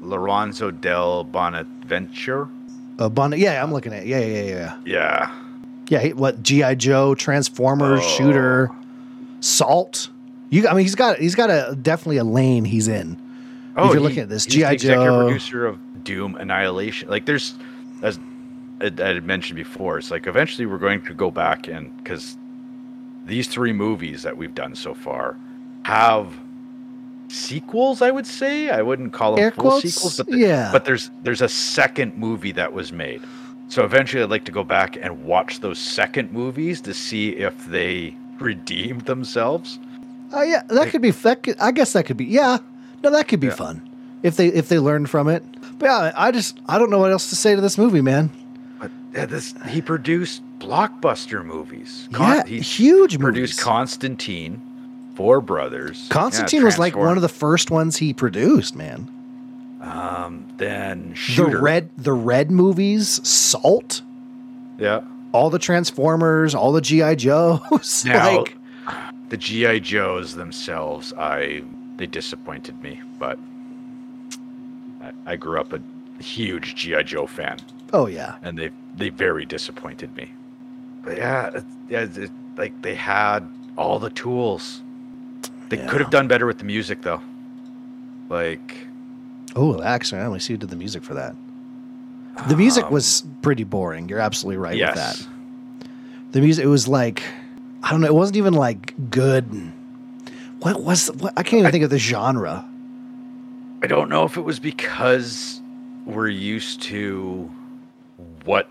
Lorenzo 0.00 0.70
del 0.70 1.24
Bonaventura? 1.24 2.48
a 2.98 3.08
bun- 3.08 3.32
yeah, 3.38 3.62
I'm 3.62 3.72
looking 3.72 3.94
at 3.94 4.06
yeah, 4.06 4.18
yeah, 4.20 4.42
yeah, 4.42 4.42
yeah. 4.42 4.76
Yeah, 4.84 5.34
Yeah, 5.88 5.98
he- 6.00 6.12
what 6.12 6.42
GI 6.42 6.74
Joe, 6.76 7.14
Transformers, 7.14 8.00
Oh. 8.02 8.08
Shooter, 8.16 8.70
Salt. 9.40 10.10
You, 10.50 10.66
I 10.68 10.74
mean, 10.74 10.84
he's 10.84 10.94
got 10.96 11.18
he's 11.18 11.34
got 11.34 11.48
a 11.50 11.74
definitely 11.76 12.18
a 12.18 12.24
lane 12.24 12.64
he's 12.64 12.88
in. 12.88 13.16
Oh, 13.76 13.88
if 13.88 13.92
you're 13.94 14.02
looking 14.02 14.18
at 14.20 14.28
this, 14.28 14.46
Oh, 14.46 14.50
G.I. 14.50 14.76
Joe. 14.76 15.24
producer 15.26 15.66
of 15.66 15.78
Doom 16.04 16.34
Annihilation. 16.36 17.08
Like, 17.08 17.24
there's, 17.26 17.54
as 18.02 18.18
I, 18.80 18.86
I 18.98 19.06
had 19.14 19.24
mentioned 19.24 19.56
before, 19.56 19.98
it's 19.98 20.10
like 20.10 20.26
eventually 20.26 20.66
we're 20.66 20.78
going 20.78 21.02
to 21.02 21.14
go 21.14 21.30
back 21.30 21.68
and 21.68 21.96
because 21.98 22.36
these 23.26 23.46
three 23.48 23.72
movies 23.72 24.22
that 24.22 24.36
we've 24.36 24.54
done 24.54 24.74
so 24.74 24.94
far 24.94 25.36
have 25.84 26.32
sequels. 27.28 28.02
I 28.02 28.10
would 28.10 28.26
say 28.26 28.70
I 28.70 28.82
wouldn't 28.82 29.12
call 29.12 29.34
them 29.36 29.44
Air 29.44 29.50
full 29.52 29.62
quotes? 29.70 29.88
sequels, 29.94 30.16
but 30.16 30.26
the- 30.26 30.38
Yeah. 30.38 30.70
but 30.72 30.84
there's 30.84 31.10
there's 31.22 31.42
a 31.42 31.48
second 31.48 32.16
movie 32.16 32.52
that 32.52 32.72
was 32.72 32.92
made. 32.92 33.22
So 33.68 33.84
eventually, 33.84 34.22
I'd 34.22 34.30
like 34.30 34.44
to 34.46 34.52
go 34.52 34.64
back 34.64 34.96
and 35.00 35.22
watch 35.24 35.60
those 35.60 35.78
second 35.78 36.32
movies 36.32 36.80
to 36.82 36.92
see 36.94 37.30
if 37.36 37.66
they 37.66 38.16
redeemed 38.40 39.02
themselves. 39.02 39.78
Oh 40.32 40.42
yeah, 40.42 40.62
that 40.68 40.88
could 40.88 41.02
be. 41.02 41.10
That 41.12 41.42
could, 41.44 41.58
I 41.60 41.70
guess 41.70 41.92
that 41.92 42.06
could 42.06 42.16
be. 42.16 42.24
Yeah, 42.24 42.58
no, 43.02 43.10
that 43.10 43.28
could 43.28 43.40
be 43.40 43.48
Yeah. 43.48 43.54
fun 43.54 43.88
if 44.22 44.36
they 44.36 44.48
if 44.48 44.68
they 44.68 44.78
learn 44.78 45.06
from 45.06 45.28
it. 45.28 45.42
But 45.78 45.86
yeah, 45.86 46.12
I 46.16 46.30
just 46.30 46.58
I 46.66 46.78
don't 46.78 46.90
know 46.90 46.98
what 46.98 47.10
else 47.10 47.30
to 47.30 47.36
say 47.36 47.54
to 47.54 47.60
this 47.60 47.78
movie, 47.78 48.00
man. 48.00 48.30
But 48.80 48.90
yeah, 49.14 49.26
this 49.26 49.54
he 49.68 49.80
produced 49.82 50.42
blockbuster 50.58 51.44
movies. 51.44 52.08
yeah, 52.10 52.44
he 52.44 52.60
huge 52.60 53.18
produced 53.18 53.54
movies. 53.58 53.62
Constantine, 53.64 54.60
Four 55.16 55.40
Brothers. 55.40 56.06
yeah, 56.08 56.14
Constantine 56.14 56.64
was 56.64 56.78
like 56.78 56.96
one 56.96 57.16
of 57.16 57.22
the 57.22 57.28
first 57.28 57.70
ones 57.70 57.96
he 57.96 58.12
produced, 58.12 58.76
man. 58.76 59.10
Um, 59.80 60.46
then 60.58 61.14
Shooter. 61.14 61.50
The 61.56 61.62
red 61.62 61.90
the 61.96 62.12
red 62.12 62.50
movies, 62.50 63.26
Salt, 63.26 64.02
Yeah. 64.78 65.00
all 65.32 65.48
the 65.48 65.58
Transformers, 65.58 66.54
all 66.54 66.72
the 66.72 66.82
GI 66.82 67.16
Joes. 67.16 68.04
Now, 68.06 68.38
like 68.42 68.56
the 69.30 69.38
GI 69.38 69.80
Joes 69.80 70.34
themselves, 70.34 71.14
I 71.14 71.62
they 72.00 72.06
disappointed 72.06 72.82
me, 72.82 72.98
but 73.18 73.38
I, 75.02 75.12
I 75.32 75.36
grew 75.36 75.60
up 75.60 75.72
a 75.74 75.80
huge 76.22 76.74
GI 76.74 77.04
Joe 77.04 77.26
fan, 77.26 77.58
oh 77.92 78.06
yeah, 78.06 78.36
and 78.42 78.58
they 78.58 78.70
they 78.96 79.10
very 79.10 79.44
disappointed 79.44 80.16
me. 80.16 80.32
But 81.04 81.18
yeah, 81.18 81.48
it, 81.48 81.64
yeah, 81.90 82.06
it, 82.10 82.30
like 82.56 82.80
they 82.80 82.94
had 82.94 83.46
all 83.76 83.98
the 83.98 84.10
tools. 84.10 84.82
They 85.68 85.76
Yeah. 85.76 85.88
could 85.88 86.00
have 86.00 86.10
done 86.10 86.26
better 86.26 86.46
with 86.46 86.58
the 86.58 86.64
music 86.64 87.02
though. 87.02 87.20
Like 88.30 88.86
oh 89.54 89.82
actually, 89.82 90.22
I 90.22 90.24
only 90.24 90.40
see 90.40 90.54
who 90.54 90.58
did 90.58 90.70
the 90.70 90.76
music 90.76 91.02
for 91.02 91.14
that. 91.14 91.36
The 92.48 92.56
music 92.56 92.86
um, 92.86 92.92
was 92.94 93.24
pretty 93.42 93.64
boring. 93.64 94.08
You're 94.08 94.20
absolutely 94.20 94.56
right 94.56 94.76
yes. 94.76 94.96
with 94.96 95.28
that. 95.28 95.28
The 96.32 96.40
music 96.40 96.64
it 96.64 96.68
was 96.68 96.88
like 96.88 97.22
I 97.82 97.90
don't 97.90 98.00
know, 98.00 98.06
it 98.06 98.14
wasn't 98.14 98.38
even 98.38 98.54
like 98.54 98.94
good. 99.10 99.72
What 100.60 100.82
was 100.82 101.10
what 101.12 101.32
I 101.36 101.42
can't 101.42 101.60
even 101.60 101.72
think 101.72 101.84
of 101.84 101.90
the 101.90 101.98
genre. 101.98 102.66
I 103.82 103.86
don't 103.86 104.08
know 104.10 104.24
if 104.24 104.36
it 104.36 104.42
was 104.42 104.58
because 104.60 105.60
we're 106.04 106.28
used 106.28 106.82
to 106.82 107.50
what 108.44 108.68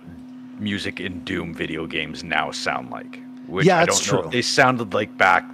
music 0.59 0.99
in 0.99 1.23
Doom 1.23 1.53
video 1.53 1.87
games 1.87 2.23
now 2.23 2.51
sound 2.51 2.91
like. 2.91 3.19
Which 3.47 3.65
Yeah, 3.65 3.77
I 3.79 3.85
that's 3.85 4.05
don't 4.07 4.15
know. 4.17 4.21
true. 4.23 4.31
They 4.31 4.41
sounded 4.43 4.93
like 4.93 5.17
back, 5.17 5.49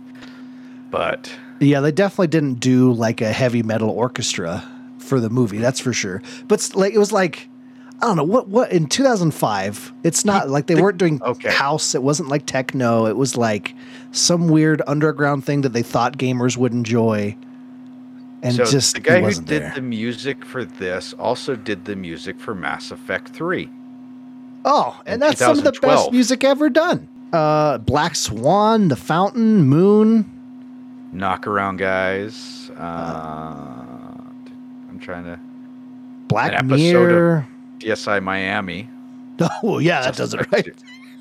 but 0.91 1.31
Yeah, 1.61 1.79
they 1.79 1.91
definitely 1.93 2.27
didn't 2.27 2.55
do 2.55 2.91
like 2.91 3.21
a 3.21 3.31
heavy 3.31 3.63
metal 3.63 3.89
orchestra 3.89 4.63
for 4.99 5.21
the 5.21 5.29
movie. 5.29 5.59
That's 5.59 5.79
for 5.79 5.93
sure. 5.93 6.21
But 6.49 6.69
like 6.75 6.93
it 6.93 6.97
was 6.99 7.13
like 7.13 7.47
I 8.01 8.08
don't 8.08 8.17
know 8.17 8.23
what 8.23 8.47
what 8.47 8.71
in 8.71 8.88
2005. 8.88 9.93
It's 10.03 10.25
not 10.25 10.49
like 10.49 10.67
they 10.67 10.75
weren't 10.75 10.97
doing 10.97 11.21
okay. 11.23 11.49
house. 11.49 11.95
It 11.95 12.03
wasn't 12.03 12.29
like 12.29 12.45
techno. 12.45 13.05
It 13.05 13.15
was 13.15 13.38
like 13.38 13.73
some 14.12 14.49
weird 14.49 14.81
underground 14.86 15.45
thing 15.45 15.62
that 15.62 15.73
they 15.73 15.81
thought 15.81 16.17
gamers 16.17 16.58
would 16.58 16.73
enjoy. 16.73 17.36
And 18.43 18.55
so 18.55 18.65
just 18.65 18.93
the 18.93 18.99
guy 18.99 19.21
who 19.21 19.34
did 19.34 19.47
there. 19.47 19.71
the 19.73 19.81
music 19.81 20.45
for 20.45 20.65
this 20.65 21.13
also 21.13 21.55
did 21.55 21.86
the 21.86 21.95
music 21.95 22.39
for 22.39 22.53
Mass 22.53 22.91
Effect 22.91 23.29
3. 23.29 23.69
oh, 24.65 25.01
and 25.05 25.21
that's 25.21 25.39
some 25.39 25.58
of 25.58 25.63
the 25.63 25.71
best 25.71 26.12
music 26.12 26.43
ever 26.43 26.69
done. 26.69 27.08
Uh, 27.34 27.79
Black 27.79 28.15
Swan, 28.15 28.89
The 28.89 28.95
Fountain, 28.95 29.63
Moon. 29.63 30.31
Knockaround 31.13 31.77
guys. 31.77 32.69
Uh, 32.77 32.84
I'm 34.89 34.99
trying 34.99 35.23
to 35.23 35.39
Black 36.27 36.63
Mirror. 36.65 37.47
CSI 37.79 38.21
Miami. 38.23 38.89
Oh 39.63 39.79
yeah, 39.79 40.01
that 40.01 40.15
does 40.15 40.33
it 40.33 40.49
right. 40.53 40.73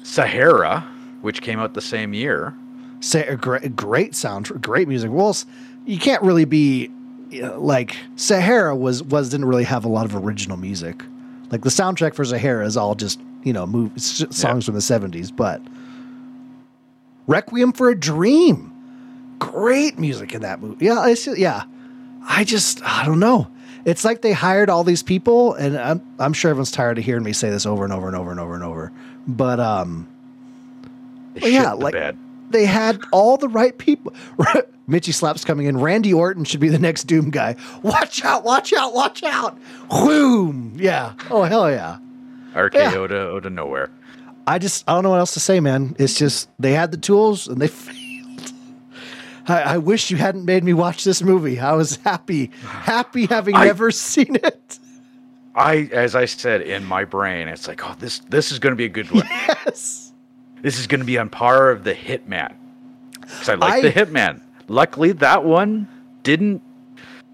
Sahara, 0.04 0.82
which 1.22 1.42
came 1.42 1.58
out 1.58 1.74
the 1.74 1.80
same 1.80 2.14
year. 2.14 2.54
Say 3.00 3.26
a 3.26 3.36
great, 3.36 3.74
great 3.74 4.14
sound, 4.14 4.46
great 4.62 4.86
music. 4.86 5.10
Well, 5.12 5.36
you 5.84 5.98
can't 5.98 6.22
really 6.22 6.44
be 6.44 6.92
you 7.30 7.42
know, 7.42 7.60
like 7.60 7.96
Sahara 8.14 8.76
was 8.76 9.02
was 9.02 9.30
didn't 9.30 9.46
really 9.46 9.64
have 9.64 9.84
a 9.84 9.88
lot 9.88 10.06
of 10.06 10.14
original 10.14 10.56
music. 10.56 11.02
Like 11.50 11.62
the 11.62 11.70
soundtrack 11.70 12.14
for 12.14 12.24
Sahara 12.24 12.64
is 12.64 12.76
all 12.76 12.94
just 12.94 13.20
you 13.42 13.52
know 13.52 13.66
move 13.66 14.00
songs 14.00 14.64
from 14.64 14.74
the 14.74 14.80
seventies, 14.80 15.32
but 15.32 15.60
Requiem 17.26 17.72
for 17.72 17.88
a 17.90 17.98
Dream, 17.98 18.72
great 19.40 19.98
music 19.98 20.34
in 20.34 20.42
that 20.42 20.60
movie. 20.60 20.86
Yeah, 20.86 21.08
it's 21.08 21.26
yeah. 21.26 21.64
I 22.26 22.44
just 22.44 22.82
I 22.84 23.04
don't 23.04 23.20
know. 23.20 23.48
It's 23.84 24.04
like 24.04 24.22
they 24.22 24.32
hired 24.32 24.70
all 24.70 24.82
these 24.84 25.02
people, 25.02 25.54
and 25.54 25.76
I'm 25.78 26.00
I'm 26.18 26.32
sure 26.32 26.50
everyone's 26.50 26.70
tired 26.70 26.98
of 26.98 27.04
hearing 27.04 27.22
me 27.22 27.32
say 27.32 27.50
this 27.50 27.66
over 27.66 27.84
and 27.84 27.92
over 27.92 28.06
and 28.06 28.16
over 28.16 28.30
and 28.30 28.40
over 28.40 28.54
and 28.54 28.64
over. 28.64 28.92
But 29.26 29.60
um, 29.60 30.08
Well, 31.40 31.50
yeah, 31.50 31.70
the 31.70 31.76
like- 31.76 32.16
they 32.50 32.66
had 32.66 33.00
all 33.12 33.36
the 33.36 33.48
right 33.48 33.76
people. 33.76 34.14
Mitchy 34.86 35.12
Slaps 35.12 35.44
coming 35.44 35.66
in. 35.66 35.80
Randy 35.80 36.12
Orton 36.12 36.44
should 36.44 36.60
be 36.60 36.68
the 36.68 36.78
next 36.78 37.04
Doom 37.04 37.30
guy. 37.30 37.56
Watch 37.82 38.22
out! 38.24 38.44
Watch 38.44 38.72
out! 38.74 38.92
Watch 38.94 39.22
out! 39.22 39.58
Whoom! 39.90 40.74
Yeah. 40.76 41.14
Oh 41.30 41.42
hell 41.44 41.70
yeah! 41.70 41.98
RK 42.54 42.74
yeah. 42.74 42.94
Oda 42.94 43.50
nowhere. 43.50 43.90
I 44.46 44.58
just 44.58 44.84
I 44.86 44.92
don't 44.92 45.02
know 45.02 45.10
what 45.10 45.20
else 45.20 45.34
to 45.34 45.40
say, 45.40 45.58
man. 45.60 45.96
It's 45.98 46.18
just 46.18 46.48
they 46.58 46.72
had 46.72 46.90
the 46.90 46.98
tools 46.98 47.48
and 47.48 47.60
they. 47.60 47.68
I, 49.46 49.60
I 49.62 49.78
wish 49.78 50.10
you 50.10 50.16
hadn't 50.16 50.44
made 50.44 50.64
me 50.64 50.72
watch 50.72 51.04
this 51.04 51.22
movie. 51.22 51.58
I 51.58 51.72
was 51.72 51.96
happy, 51.96 52.50
happy 52.62 53.26
having 53.26 53.54
I- 53.54 53.66
never 53.66 53.90
seen 53.90 54.36
it. 54.36 54.78
I, 55.56 55.88
as 55.92 56.16
I 56.16 56.24
said 56.24 56.62
in 56.62 56.84
my 56.84 57.04
brain, 57.04 57.46
it's 57.46 57.68
like, 57.68 57.88
oh, 57.88 57.94
this 58.00 58.18
this 58.28 58.50
is 58.50 58.58
going 58.58 58.72
to 58.72 58.76
be 58.76 58.86
a 58.86 58.88
good 58.88 59.10
one. 59.10 59.24
Yes. 59.24 60.12
This 60.62 60.80
is 60.80 60.86
going 60.86 61.00
to 61.00 61.06
be 61.06 61.16
on 61.18 61.28
par 61.28 61.70
of 61.70 61.84
the 61.84 61.94
Hitman. 61.94 62.54
Because 63.20 63.48
I 63.50 63.54
like 63.54 63.82
the 63.82 63.92
Hitman. 63.92 64.40
Luckily, 64.66 65.12
that 65.12 65.44
one 65.44 65.86
didn't. 66.22 66.62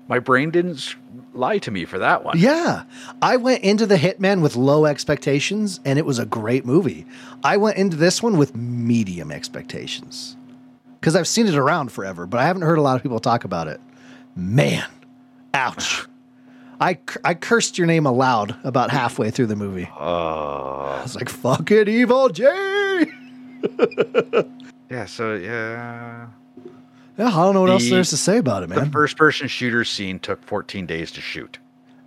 My 0.08 0.18
brain 0.18 0.50
didn't 0.50 0.96
lie 1.32 1.58
to 1.58 1.70
me 1.70 1.84
for 1.84 1.98
that 1.98 2.24
one. 2.24 2.38
Yeah. 2.38 2.82
I 3.22 3.36
went 3.36 3.62
into 3.62 3.86
The 3.86 3.96
Hitman 3.96 4.42
with 4.42 4.56
low 4.56 4.84
expectations 4.84 5.80
and 5.84 5.98
it 5.98 6.04
was 6.04 6.18
a 6.18 6.26
great 6.26 6.64
movie. 6.64 7.06
I 7.44 7.56
went 7.56 7.76
into 7.76 7.96
this 7.96 8.20
one 8.22 8.36
with 8.36 8.56
medium 8.56 9.30
expectations 9.30 10.36
because 11.00 11.16
I've 11.16 11.28
seen 11.28 11.46
it 11.46 11.54
around 11.54 11.90
forever, 11.90 12.26
but 12.26 12.40
I 12.40 12.44
haven't 12.44 12.62
heard 12.62 12.78
a 12.78 12.82
lot 12.82 12.96
of 12.96 13.02
people 13.02 13.20
talk 13.20 13.44
about 13.44 13.68
it. 13.68 13.80
Man, 14.36 14.86
ouch. 15.54 16.06
I, 16.80 16.98
I 17.24 17.34
cursed 17.34 17.76
your 17.78 17.86
name 17.86 18.06
aloud 18.06 18.56
about 18.64 18.90
halfway 18.90 19.30
through 19.30 19.46
the 19.46 19.56
movie. 19.56 19.88
Uh, 19.98 20.98
I 20.98 21.02
was 21.02 21.14
like, 21.14 21.28
fuck 21.28 21.70
it, 21.70 21.88
Evil 21.88 22.28
J. 22.30 22.44
yeah. 24.90 25.04
So 25.04 25.34
yeah, 25.34 26.28
Yeah, 27.18 27.26
I 27.26 27.30
don't 27.30 27.54
know 27.54 27.60
what 27.62 27.70
else 27.70 27.88
there's 27.90 28.10
to 28.10 28.16
say 28.16 28.38
about 28.38 28.62
it, 28.62 28.68
man. 28.70 28.84
the 28.84 28.90
first-person 28.90 29.48
shooter 29.48 29.84
scene 29.84 30.18
took 30.18 30.42
14 30.44 30.86
days 30.86 31.10
to 31.12 31.20
shoot. 31.20 31.58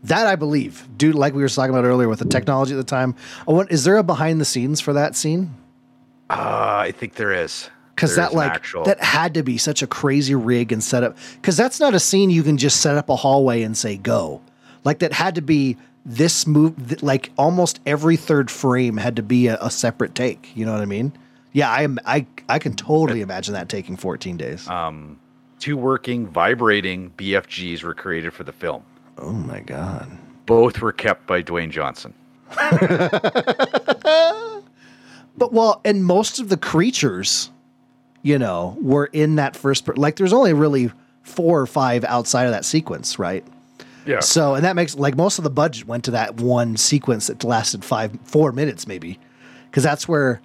That 0.03 0.27
I 0.27 0.35
believe. 0.35 0.87
Dude, 0.97 1.15
like 1.15 1.33
we 1.33 1.41
were 1.41 1.49
talking 1.49 1.69
about 1.73 1.85
earlier 1.85 2.09
with 2.09 2.19
the 2.19 2.25
technology 2.25 2.73
at 2.73 2.77
the 2.77 2.83
time. 2.83 3.15
I 3.47 3.51
want, 3.51 3.71
is 3.71 3.83
there 3.83 3.97
a 3.97 4.03
behind 4.03 4.41
the 4.41 4.45
scenes 4.45 4.81
for 4.81 4.93
that 4.93 5.15
scene? 5.15 5.53
Uh, 6.29 6.81
I 6.85 6.91
think 6.91 7.13
there 7.15 7.31
is. 7.31 7.69
Because 7.95 8.15
that 8.15 8.33
like 8.33 8.51
actual- 8.51 8.83
that 8.83 9.01
had 9.03 9.33
to 9.33 9.43
be 9.43 9.57
such 9.57 9.81
a 9.81 9.87
crazy 9.87 10.35
rig 10.35 10.71
and 10.71 10.83
setup 10.83 11.15
because 11.35 11.55
that's 11.57 11.79
not 11.79 11.93
a 11.93 11.99
scene 11.99 12.29
you 12.29 12.43
can 12.43 12.57
just 12.57 12.81
set 12.81 12.97
up 12.97 13.09
a 13.09 13.15
hallway 13.15 13.61
and 13.61 13.77
say 13.77 13.97
go 13.97 14.41
like 14.83 14.99
that 14.99 15.13
had 15.13 15.35
to 15.35 15.41
be 15.41 15.77
this 16.05 16.45
move 16.47 17.01
like 17.03 17.31
almost 17.37 17.79
every 17.85 18.17
third 18.17 18.51
frame 18.51 18.97
had 18.97 19.15
to 19.15 19.23
be 19.23 19.47
a, 19.47 19.57
a 19.61 19.69
separate 19.71 20.15
take 20.15 20.51
you 20.55 20.65
know 20.65 20.73
what 20.73 20.81
i 20.81 20.85
mean 20.85 21.13
yeah 21.53 21.69
i 21.69 21.81
am 21.83 21.97
i 22.05 22.25
i 22.49 22.59
can 22.59 22.75
totally 22.75 23.21
imagine 23.21 23.53
that 23.53 23.69
taking 23.69 23.95
14 23.95 24.37
days 24.37 24.67
um, 24.67 25.19
two 25.59 25.77
working 25.77 26.27
vibrating 26.27 27.11
BFGs 27.15 27.83
were 27.83 27.93
created 27.93 28.33
for 28.33 28.43
the 28.43 28.51
film. 28.51 28.83
oh 29.17 29.31
my 29.31 29.61
god 29.61 30.09
Both 30.45 30.81
were 30.81 30.91
kept 30.91 31.25
by 31.25 31.41
Dwayne 31.41 31.69
Johnson. 31.71 32.13
but 35.37 35.53
well 35.53 35.79
and 35.85 36.03
most 36.03 36.39
of 36.39 36.49
the 36.49 36.57
creatures 36.57 37.49
you 38.23 38.39
know 38.39 38.75
were 38.81 39.05
in 39.13 39.35
that 39.35 39.55
first 39.55 39.85
per- 39.85 39.93
like 39.93 40.15
there's 40.15 40.33
only 40.33 40.53
really 40.53 40.91
four 41.21 41.61
or 41.61 41.67
five 41.67 42.03
outside 42.05 42.45
of 42.45 42.51
that 42.51 42.65
sequence 42.65 43.19
right 43.19 43.45
Yeah. 44.05 44.19
So, 44.19 44.55
and 44.55 44.65
that 44.65 44.75
makes 44.75 44.95
like 44.95 45.15
most 45.15 45.37
of 45.37 45.43
the 45.43 45.49
budget 45.49 45.87
went 45.87 46.03
to 46.05 46.11
that 46.11 46.35
one 46.35 46.75
sequence 46.77 47.27
that 47.27 47.43
lasted 47.43 47.85
five, 47.85 48.17
four 48.23 48.51
minutes 48.51 48.85
maybe, 48.87 49.19
because 49.69 49.83
that's 49.83 50.07
where 50.07 50.41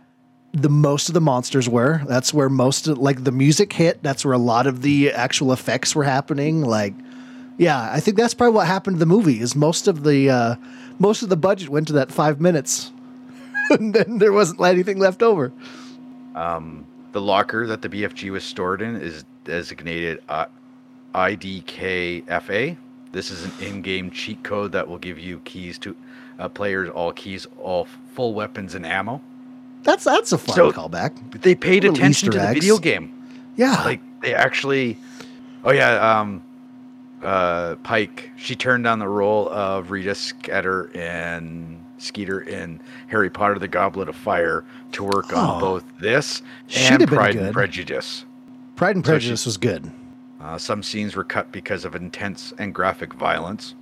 the 0.52 0.68
most 0.68 1.08
of 1.08 1.14
the 1.14 1.20
monsters 1.20 1.68
were. 1.68 2.02
That's 2.06 2.32
where 2.32 2.48
most 2.48 2.86
of 2.86 2.98
like 2.98 3.24
the 3.24 3.32
music 3.32 3.72
hit. 3.72 4.02
That's 4.02 4.24
where 4.24 4.34
a 4.34 4.38
lot 4.38 4.66
of 4.66 4.82
the 4.82 5.12
actual 5.12 5.52
effects 5.52 5.94
were 5.94 6.04
happening. 6.04 6.62
Like, 6.62 6.94
yeah, 7.58 7.90
I 7.92 8.00
think 8.00 8.16
that's 8.16 8.34
probably 8.34 8.54
what 8.54 8.66
happened 8.66 8.96
to 8.96 9.00
the 9.00 9.06
movie. 9.06 9.40
Is 9.40 9.56
most 9.56 9.88
of 9.88 10.04
the 10.04 10.30
uh, 10.30 10.54
most 10.98 11.22
of 11.22 11.28
the 11.28 11.36
budget 11.36 11.68
went 11.68 11.88
to 11.88 11.94
that 11.94 12.12
five 12.12 12.40
minutes, 12.40 12.92
and 13.70 13.92
then 13.94 14.18
there 14.18 14.32
wasn't 14.32 14.60
anything 14.60 14.98
left 14.98 15.22
over. 15.22 15.52
Um, 16.34 16.86
the 17.12 17.20
locker 17.20 17.66
that 17.66 17.82
the 17.82 17.88
BFG 17.88 18.30
was 18.30 18.44
stored 18.44 18.82
in 18.82 18.96
is 18.96 19.24
designated 19.44 20.22
uh, 20.28 20.46
IDKFA. 21.14 22.76
This 23.12 23.30
is 23.30 23.44
an 23.44 23.52
in-game 23.60 24.10
cheat 24.10 24.42
code 24.42 24.72
that 24.72 24.86
will 24.86 24.98
give 24.98 25.18
you 25.18 25.40
keys 25.40 25.78
to 25.78 25.96
uh, 26.38 26.48
players, 26.48 26.90
all 26.90 27.12
keys, 27.12 27.46
all 27.58 27.86
full 28.14 28.34
weapons 28.34 28.74
and 28.74 28.84
ammo. 28.86 29.20
That's 29.82 30.04
that's 30.04 30.32
a 30.32 30.38
fun 30.38 30.54
So- 30.56 30.72
callback. 30.72 31.40
They 31.40 31.54
paid 31.54 31.84
attention 31.84 32.10
Easter 32.28 32.30
to 32.32 32.38
the 32.38 32.52
video 32.54 32.78
game. 32.78 33.12
Yeah, 33.56 33.82
Like 33.84 34.00
they 34.20 34.34
actually. 34.34 34.98
Oh 35.64 35.70
yeah. 35.72 36.20
Um, 36.20 36.42
uh, 37.22 37.76
Pike. 37.76 38.30
She 38.36 38.54
turned 38.54 38.84
down 38.84 38.98
the 38.98 39.08
role 39.08 39.48
of 39.48 39.90
Rita 39.90 40.14
Skeeter 40.14 40.90
in 40.94 41.80
Skeeter 41.98 42.40
in 42.40 42.80
Harry 43.08 43.30
Potter: 43.30 43.58
The 43.58 43.68
Goblet 43.68 44.08
of 44.08 44.16
Fire 44.16 44.64
to 44.92 45.04
work 45.04 45.26
Oh. 45.32 45.36
on 45.38 45.60
both 45.60 45.84
this 46.00 46.42
and 46.76 47.06
Pride 47.06 47.36
and 47.36 47.52
Prejudice. 47.52 48.24
Pride 48.76 48.96
and 48.96 49.04
so 49.04 49.10
she- 49.10 49.14
Prejudice 49.14 49.46
was 49.46 49.56
good. 49.56 49.90
Uh, 50.40 50.56
some 50.56 50.82
scenes 50.82 51.16
were 51.16 51.24
cut 51.24 51.50
because 51.50 51.84
of 51.84 51.94
intense 51.96 52.52
and 52.58 52.72
graphic 52.74 53.12
violence. 53.14 53.74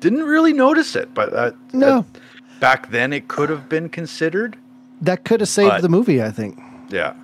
Didn't 0.00 0.24
really 0.24 0.52
notice 0.52 0.96
it, 0.96 1.14
but 1.14 1.32
uh, 1.32 1.52
No. 1.72 1.98
uh, 1.98 2.02
back 2.60 2.90
then 2.90 3.12
it 3.12 3.28
could 3.28 3.48
have 3.50 3.68
been 3.68 3.88
considered. 3.88 4.56
That 5.00 5.24
could 5.24 5.40
have 5.40 5.48
saved 5.48 5.70
but- 5.70 5.82
the 5.82 5.88
movie, 5.88 6.22
I 6.22 6.30
think. 6.30 6.60
Yeah. 6.90 7.14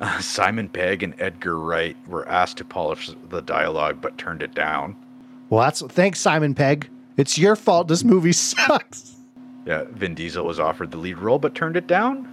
Uh, 0.00 0.18
Simon 0.20 0.68
Pegg 0.68 1.02
and 1.02 1.14
Edgar 1.18 1.58
Wright 1.58 1.96
were 2.06 2.28
asked 2.28 2.58
to 2.58 2.64
polish 2.64 3.10
the 3.30 3.40
dialogue, 3.40 3.98
but 4.00 4.16
turned 4.18 4.42
it 4.42 4.54
down. 4.54 4.94
Well, 5.48 5.62
that's 5.64 5.80
thanks, 5.82 6.20
Simon 6.20 6.54
Pegg. 6.54 6.88
It's 7.16 7.38
your 7.38 7.56
fault. 7.56 7.88
This 7.88 8.04
movie 8.04 8.32
sucks. 8.34 9.15
Yeah, 9.66 9.82
Vin 9.90 10.14
Diesel 10.14 10.44
was 10.46 10.58
offered 10.60 10.90
the 10.92 10.96
lead 10.96 11.18
role, 11.18 11.38
but 11.38 11.54
turned 11.54 11.76
it 11.76 11.86
down. 11.86 12.28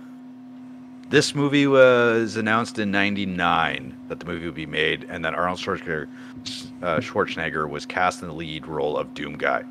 This 1.09 1.35
movie 1.35 1.67
was 1.67 2.37
announced 2.37 2.79
in 2.79 2.91
'99 2.91 3.95
that 4.07 4.19
the 4.19 4.25
movie 4.25 4.45
would 4.45 4.55
be 4.55 4.65
made, 4.65 5.05
and 5.09 5.23
that 5.25 5.33
Arnold 5.35 5.59
Schwarzenegger, 5.59 6.07
uh, 6.81 6.97
Schwarzenegger 6.99 7.69
was 7.69 7.85
cast 7.85 8.21
in 8.21 8.27
the 8.27 8.33
lead 8.33 8.67
role 8.67 8.97
of 8.97 9.13
Doom 9.13 9.35
Guy. 9.37 9.63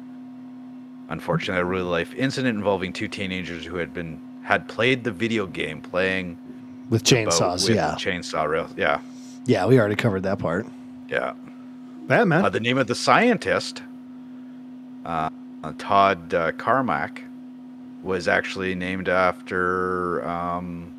Unfortunately, 1.08 1.60
a 1.60 1.64
real 1.64 1.84
life 1.86 2.14
incident 2.14 2.56
involving 2.56 2.92
two 2.92 3.08
teenagers 3.08 3.64
who 3.64 3.76
had 3.76 3.92
been 3.94 4.20
had 4.42 4.66
played 4.68 5.04
the 5.04 5.12
video 5.12 5.46
game 5.46 5.80
playing 5.80 6.36
With 6.90 7.04
chainsaws, 7.04 7.68
with 7.68 7.76
yeah. 7.76 7.94
chainsaw 7.96 8.48
rail. 8.48 8.68
Yeah, 8.76 9.00
yeah, 9.46 9.66
we 9.66 9.78
already 9.78 9.96
covered 9.96 10.22
that 10.24 10.38
part. 10.38 10.66
yeah. 11.08 11.34
Batman. 12.06 12.44
Uh, 12.44 12.48
the 12.50 12.58
name 12.60 12.78
of 12.78 12.88
the 12.88 12.96
scientist, 12.96 13.80
uh, 15.06 15.30
uh, 15.62 15.72
Todd 15.78 16.34
uh, 16.34 16.50
Carmack, 16.52 17.22
was 18.02 18.28
actually 18.28 18.74
named 18.74 19.08
after 19.08 20.26
um, 20.26 20.92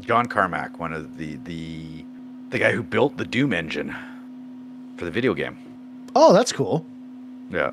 John 0.00 0.26
Carmack, 0.26 0.78
one 0.78 0.92
of 0.92 1.16
the 1.16 1.36
the 1.44 2.04
the 2.50 2.58
guy 2.58 2.72
who 2.72 2.82
built 2.82 3.16
the 3.16 3.24
Doom 3.24 3.52
engine 3.52 3.94
for 4.96 5.04
the 5.04 5.10
video 5.10 5.34
game. 5.34 5.56
oh, 6.14 6.32
that's 6.32 6.52
cool. 6.52 6.84
Yeah. 7.50 7.70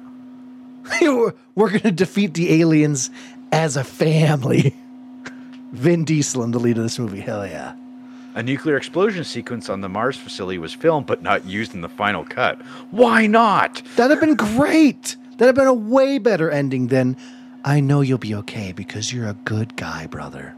we're 1.01 1.69
going 1.69 1.81
to 1.81 1.91
defeat 1.91 2.33
the 2.33 2.61
aliens 2.61 3.09
as 3.51 3.75
a 3.75 3.83
family. 3.83 4.75
Vin 5.73 6.05
Diesel 6.05 6.43
in 6.43 6.51
the 6.51 6.59
lead 6.59 6.77
of 6.77 6.83
this 6.83 6.97
movie. 6.97 7.19
Hell 7.19 7.45
yeah. 7.45 7.75
A 8.35 8.43
nuclear 8.43 8.77
explosion 8.77 9.23
sequence 9.23 9.67
on 9.67 9.81
the 9.81 9.89
Mars 9.89 10.15
facility 10.15 10.59
was 10.59 10.73
filmed 10.73 11.07
but 11.07 11.21
not 11.23 11.45
used 11.45 11.73
in 11.73 11.81
the 11.81 11.89
final 11.89 12.23
cut. 12.23 12.61
Why 12.91 13.27
not? 13.27 13.81
That'd 13.95 14.11
have 14.11 14.21
been 14.21 14.35
great. 14.35 15.17
That'd 15.31 15.47
have 15.47 15.55
been 15.55 15.67
a 15.67 15.73
way 15.73 16.19
better 16.19 16.49
ending 16.49 16.87
than 16.87 17.17
I 17.63 17.79
know 17.79 18.01
you'll 18.01 18.17
be 18.17 18.35
okay 18.35 18.71
because 18.71 19.11
you're 19.11 19.27
a 19.27 19.33
good 19.45 19.75
guy, 19.75 20.07
brother. 20.07 20.55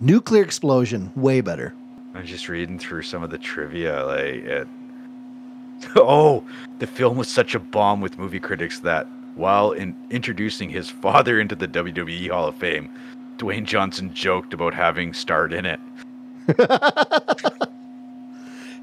Nuclear 0.00 0.42
explosion, 0.42 1.10
way 1.14 1.40
better. 1.40 1.74
I'm 2.14 2.26
just 2.26 2.48
reading 2.48 2.78
through 2.78 3.02
some 3.02 3.22
of 3.22 3.30
the 3.30 3.38
trivia. 3.38 4.04
Like, 4.04 4.44
it... 4.44 4.68
oh, 5.96 6.44
the 6.78 6.86
film 6.86 7.16
was 7.16 7.28
such 7.28 7.54
a 7.54 7.58
bomb 7.58 8.00
with 8.00 8.18
movie 8.18 8.40
critics 8.40 8.80
that 8.80 9.06
while 9.34 9.72
in 9.72 9.94
introducing 10.10 10.70
his 10.70 10.88
father 10.88 11.38
into 11.40 11.54
the 11.54 11.68
WWE 11.68 12.30
Hall 12.30 12.48
of 12.48 12.56
Fame, 12.56 12.88
Dwayne 13.36 13.64
Johnson 13.64 14.12
joked 14.14 14.54
about 14.54 14.72
having 14.72 15.12
starred 15.12 15.52
in 15.52 15.66
it. 15.66 15.80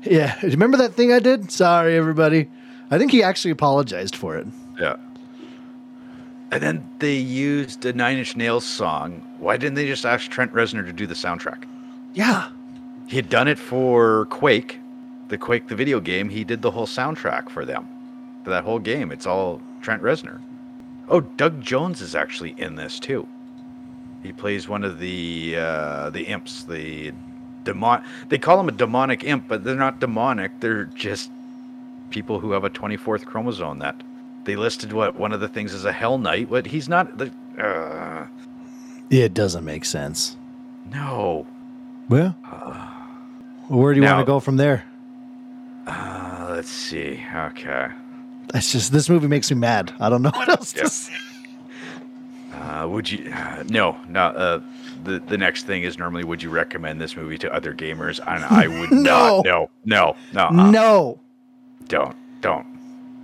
Yeah. 0.05 0.38
Remember 0.43 0.78
that 0.78 0.93
thing 0.93 1.11
I 1.11 1.19
did? 1.19 1.51
Sorry, 1.51 1.95
everybody. 1.95 2.49
I 2.91 2.97
think 2.97 3.11
he 3.11 3.24
actually 3.24 3.51
apologized 3.51 4.15
for 4.15 4.36
it. 4.38 4.47
Yeah. 4.80 4.95
And 6.53 6.61
then 6.61 6.87
they 6.99 7.15
used 7.15 7.83
a 7.83 7.93
Nine 7.93 8.19
Inch 8.19 8.35
Nails 8.35 8.63
song. 8.63 9.23
Why 9.39 9.57
didn't 9.57 9.73
they 9.73 9.87
just 9.87 10.05
ask 10.05 10.29
Trent 10.29 10.53
Reznor 10.53 10.85
to 10.85 10.93
do 10.93 11.07
the 11.07 11.15
soundtrack? 11.15 11.63
Yeah. 12.13 12.49
He 13.07 13.15
had 13.15 13.27
done 13.27 13.47
it 13.47 13.57
for 13.57 14.27
Quake, 14.27 14.79
the 15.29 15.37
Quake 15.39 15.67
the 15.67 15.75
video 15.75 15.99
game. 15.99 16.29
He 16.29 16.43
did 16.43 16.61
the 16.61 16.69
whole 16.69 16.85
soundtrack 16.85 17.49
for 17.49 17.65
them, 17.65 17.87
for 18.43 18.51
that 18.51 18.65
whole 18.65 18.77
game. 18.77 19.11
It's 19.11 19.25
all 19.25 19.63
Trent 19.81 20.03
Reznor. 20.03 20.41
Oh, 21.09 21.21
Doug 21.21 21.59
Jones 21.59 22.01
is 22.01 22.13
actually 22.13 22.53
in 22.59 22.75
this 22.75 22.99
too. 22.99 23.27
He 24.21 24.31
plays 24.31 24.69
one 24.69 24.83
of 24.83 24.99
the 24.99 25.55
uh, 25.57 26.11
the 26.11 26.25
imps, 26.25 26.65
the 26.65 27.13
demon. 27.63 28.03
They 28.29 28.37
call 28.37 28.59
him 28.59 28.69
a 28.69 28.73
demonic 28.73 29.23
imp, 29.23 29.47
but 29.47 29.63
they're 29.63 29.75
not 29.75 29.99
demonic. 29.99 30.59
They're 30.59 30.85
just 30.85 31.31
people 32.11 32.39
who 32.39 32.51
have 32.51 32.63
a 32.63 32.69
24th 32.69 33.25
chromosome. 33.25 33.79
That 33.79 34.03
they 34.45 34.55
listed 34.55 34.93
what 34.93 35.15
one 35.15 35.31
of 35.31 35.39
the 35.39 35.47
things 35.47 35.73
is 35.73 35.85
a 35.85 35.91
Hell 35.91 36.17
Knight. 36.17 36.49
But 36.49 36.65
he's 36.65 36.87
not. 36.89 37.17
The, 37.17 37.31
uh, 37.61 38.27
It 39.09 39.33
doesn't 39.33 39.63
make 39.65 39.85
sense. 39.85 40.37
no. 40.91 41.45
Well, 42.09 42.31
where 43.69 43.93
do 43.93 43.99
you 43.99 44.05
Now- 44.05 44.15
want 44.17 44.25
to 44.27 44.31
go 44.31 44.39
from 44.41 44.57
there? 44.57 44.83
Uh, 45.87 46.47
let's 46.51 46.69
see. 46.69 47.19
Okay. 47.33 47.87
That's 48.51 48.71
just 48.71 48.91
this 48.91 49.09
movie 49.09 49.27
makes 49.27 49.49
me 49.49 49.57
mad. 49.57 49.93
I 49.99 50.09
don't 50.09 50.21
know 50.21 50.31
what 50.33 50.49
else 50.49 50.75
Yeah. 50.75 50.83
to 50.83 50.89
say. 50.89 51.13
Uh, 52.53 52.87
would 52.89 53.09
you? 53.11 53.31
Uh, 53.33 53.63
no, 53.67 53.97
no. 54.07 54.21
Uh, 54.27 54.59
the 55.03 55.19
the 55.19 55.37
next 55.37 55.65
thing 55.65 55.83
is 55.83 55.97
normally 55.97 56.23
would 56.23 56.43
you 56.43 56.49
recommend 56.49 57.01
this 57.01 57.15
movie 57.17 57.37
to 57.39 57.51
other 57.53 57.73
gamers? 57.73 58.19
And 58.27 58.43
I 58.45 58.67
would 58.67 58.91
No. 58.91 59.41
not. 59.43 59.45
No, 59.45 59.69
no, 59.85 60.15
no. 60.33 60.41
uh, 60.61 60.71
No. 60.71 61.19
Don't, 61.87 62.15
don't. 62.41 62.65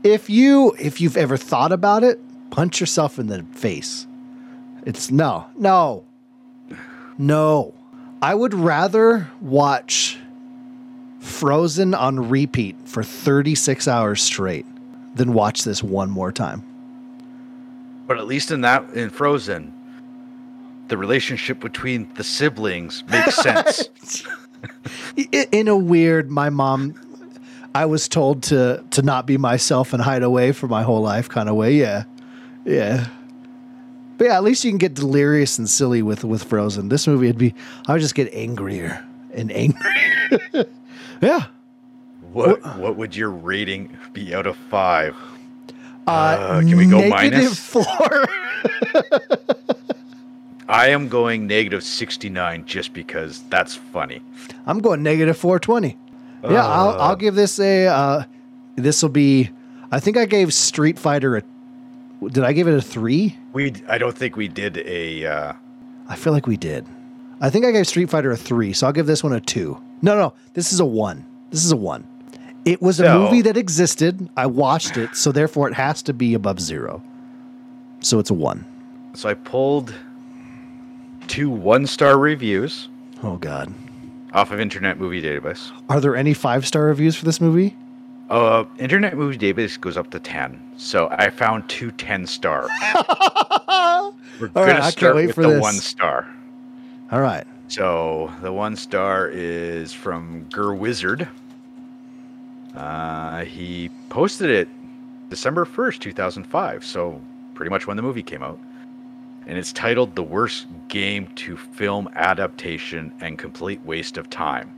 If 0.03 0.29
you 0.29 0.75
if 0.79 1.01
you've 1.01 1.17
ever 1.17 1.37
thought 1.37 1.71
about 1.71 2.03
it, 2.03 2.19
punch 2.51 2.79
yourself 2.79 3.19
in 3.19 3.27
the 3.27 3.43
face. 3.53 4.07
It's 4.85 5.11
no, 5.11 5.47
no, 5.57 6.05
no. 7.17 7.73
I 8.21 8.33
would 8.33 8.53
rather 8.53 9.29
watch 9.41 10.17
Frozen 11.19 11.93
on 11.93 12.29
repeat 12.29 12.75
for 12.85 13.03
36 13.03 13.87
hours 13.87 14.21
straight 14.21 14.65
than 15.15 15.33
watch 15.33 15.63
this 15.63 15.83
one 15.83 16.09
more 16.09 16.31
time. 16.31 16.63
But 18.07 18.17
at 18.17 18.25
least 18.25 18.51
in 18.51 18.61
that 18.61 18.89
in 18.93 19.09
Frozen, 19.09 19.73
the 20.87 20.97
relationship 20.97 21.59
between 21.59 22.11
the 22.15 22.23
siblings 22.23 23.03
makes 23.07 23.35
sense. 23.43 23.89
In 25.51 25.67
a 25.67 25.77
weird, 25.77 26.31
my 26.31 26.49
mom, 26.49 26.95
I 27.75 27.85
was 27.85 28.07
told 28.07 28.43
to 28.43 28.83
to 28.91 29.01
not 29.01 29.25
be 29.25 29.37
myself 29.37 29.93
and 29.93 30.01
hide 30.01 30.23
away 30.23 30.51
for 30.51 30.67
my 30.67 30.83
whole 30.83 31.01
life 31.01 31.29
kind 31.29 31.47
of 31.49 31.55
way. 31.55 31.73
Yeah, 31.73 32.03
yeah. 32.65 33.07
But 34.17 34.25
yeah, 34.25 34.35
at 34.35 34.43
least 34.43 34.65
you 34.65 34.71
can 34.71 34.77
get 34.77 34.95
delirious 34.95 35.57
and 35.57 35.69
silly 35.69 36.01
with 36.01 36.23
with 36.23 36.43
Frozen. 36.43 36.89
This 36.89 37.07
movie 37.07 37.27
would 37.27 37.37
be, 37.37 37.53
I 37.87 37.93
would 37.93 38.01
just 38.01 38.15
get 38.15 38.33
angrier 38.33 39.05
and 39.33 39.51
angrier. 39.51 40.65
yeah. 41.21 41.45
what 42.31 42.59
what 42.77 42.95
would 42.97 43.15
your 43.15 43.29
rating 43.29 43.95
be 44.13 44.33
out 44.35 44.45
of 44.47 44.57
five? 44.57 45.15
Uh, 46.07 46.11
Uh, 46.11 46.59
can 46.61 46.75
we 46.75 46.85
go 46.87 46.99
negative 46.99 47.39
minus? 47.43 47.59
four. 47.59 47.85
I 50.67 50.89
am 50.89 51.07
going 51.07 51.47
negative 51.47 51.83
sixty 51.83 52.29
nine 52.29 52.65
just 52.65 52.93
because 52.93 53.43
that's 53.49 53.75
funny. 53.75 54.21
I'm 54.65 54.79
going 54.79 55.01
negative 55.01 55.37
420. 55.37 55.97
Yeah, 56.43 56.65
I'll, 56.65 56.99
I'll 57.01 57.15
give 57.15 57.35
this 57.35 57.59
a. 57.59 57.87
Uh, 57.87 58.23
this 58.75 59.01
will 59.01 59.09
be. 59.09 59.49
I 59.91 59.99
think 59.99 60.17
I 60.17 60.25
gave 60.25 60.53
Street 60.53 60.97
Fighter 60.99 61.37
a. 61.37 61.43
Did 62.29 62.43
I 62.43 62.53
give 62.53 62.67
it 62.67 62.73
a 62.75 62.81
three? 62.81 63.37
We 63.53 63.73
I 63.87 63.97
don't 63.97 64.17
think 64.17 64.35
we 64.37 64.47
did 64.47 64.77
a. 64.77 65.25
Uh, 65.25 65.53
I 66.07 66.15
feel 66.15 66.33
like 66.33 66.47
we 66.47 66.57
did. 66.57 66.85
I 67.41 67.49
think 67.49 67.65
I 67.65 67.71
gave 67.71 67.87
Street 67.87 68.09
Fighter 68.09 68.31
a 68.31 68.37
three, 68.37 68.73
so 68.73 68.87
I'll 68.87 68.93
give 68.93 69.05
this 69.05 69.23
one 69.23 69.33
a 69.33 69.39
two. 69.41 69.81
No, 70.01 70.15
no, 70.17 70.33
this 70.53 70.71
is 70.73 70.79
a 70.79 70.85
one. 70.85 71.25
This 71.51 71.63
is 71.65 71.71
a 71.71 71.77
one. 71.77 72.05
It 72.65 72.81
was 72.81 72.99
a 72.99 73.03
No. 73.03 73.19
movie 73.23 73.41
that 73.43 73.55
existed. 73.57 74.29
I 74.37 74.45
watched 74.45 74.97
it, 74.97 75.15
so 75.15 75.31
therefore 75.31 75.67
it 75.69 75.73
has 75.73 76.01
to 76.03 76.13
be 76.13 76.33
above 76.33 76.59
zero. 76.59 77.01
So 78.01 78.19
it's 78.19 78.29
a 78.29 78.33
one. 78.33 78.65
So 79.13 79.29
I 79.29 79.33
pulled 79.33 79.93
two 81.27 81.49
one 81.49 81.85
star 81.87 82.17
reviews 82.17 82.89
Oh 83.23 83.37
God. 83.37 83.73
Off 84.33 84.51
of 84.51 84.59
Internet 84.59 84.97
Movie 84.99 85.21
Database. 85.21 85.71
Are 85.89 85.99
there 85.99 86.15
any 86.15 86.33
five 86.33 86.65
star 86.65 86.85
reviews 86.85 87.15
for 87.15 87.25
this 87.25 87.41
movie? 87.41 87.75
Uh, 88.29 88.63
Internet 88.77 89.17
Movie 89.17 89.37
Database 89.37 89.79
goes 89.79 89.97
up 89.97 90.11
to 90.11 90.19
10. 90.19 90.59
So 90.77 91.07
I 91.11 91.29
found 91.31 91.67
two 91.67 91.91
10 91.91 92.27
star. 92.27 92.67
We're 94.39 94.47
going 94.49 94.69
right, 94.69 94.83
to 94.83 94.91
start 94.91 95.15
with 95.15 95.35
the 95.35 95.47
this. 95.47 95.61
one 95.61 95.73
star. 95.73 96.27
All 97.11 97.21
right. 97.21 97.45
So 97.69 98.31
the 98.41 98.53
one 98.53 98.75
star 98.75 99.27
is 99.29 99.93
from 99.93 100.45
Gur 100.51 100.73
Wizard. 100.73 101.27
Uh, 102.75 103.43
he 103.45 103.89
posted 104.09 104.49
it 104.49 104.69
December 105.29 105.65
1st, 105.65 105.99
2005. 105.99 106.85
So 106.85 107.19
pretty 107.55 107.69
much 107.69 107.87
when 107.87 107.97
the 107.97 108.03
movie 108.03 108.23
came 108.23 108.43
out. 108.43 108.59
And 109.49 109.57
it's 109.57 109.73
titled 109.73 110.13
The 110.13 110.21
Worst 110.21 110.67
Game 110.89 111.25
to 111.37 111.57
Film 111.57 112.07
Adaptation 112.13 113.11
and 113.19 113.35
Complete 113.35 113.83
Waste 113.83 114.15
of 114.17 114.29
Time. 114.29 114.71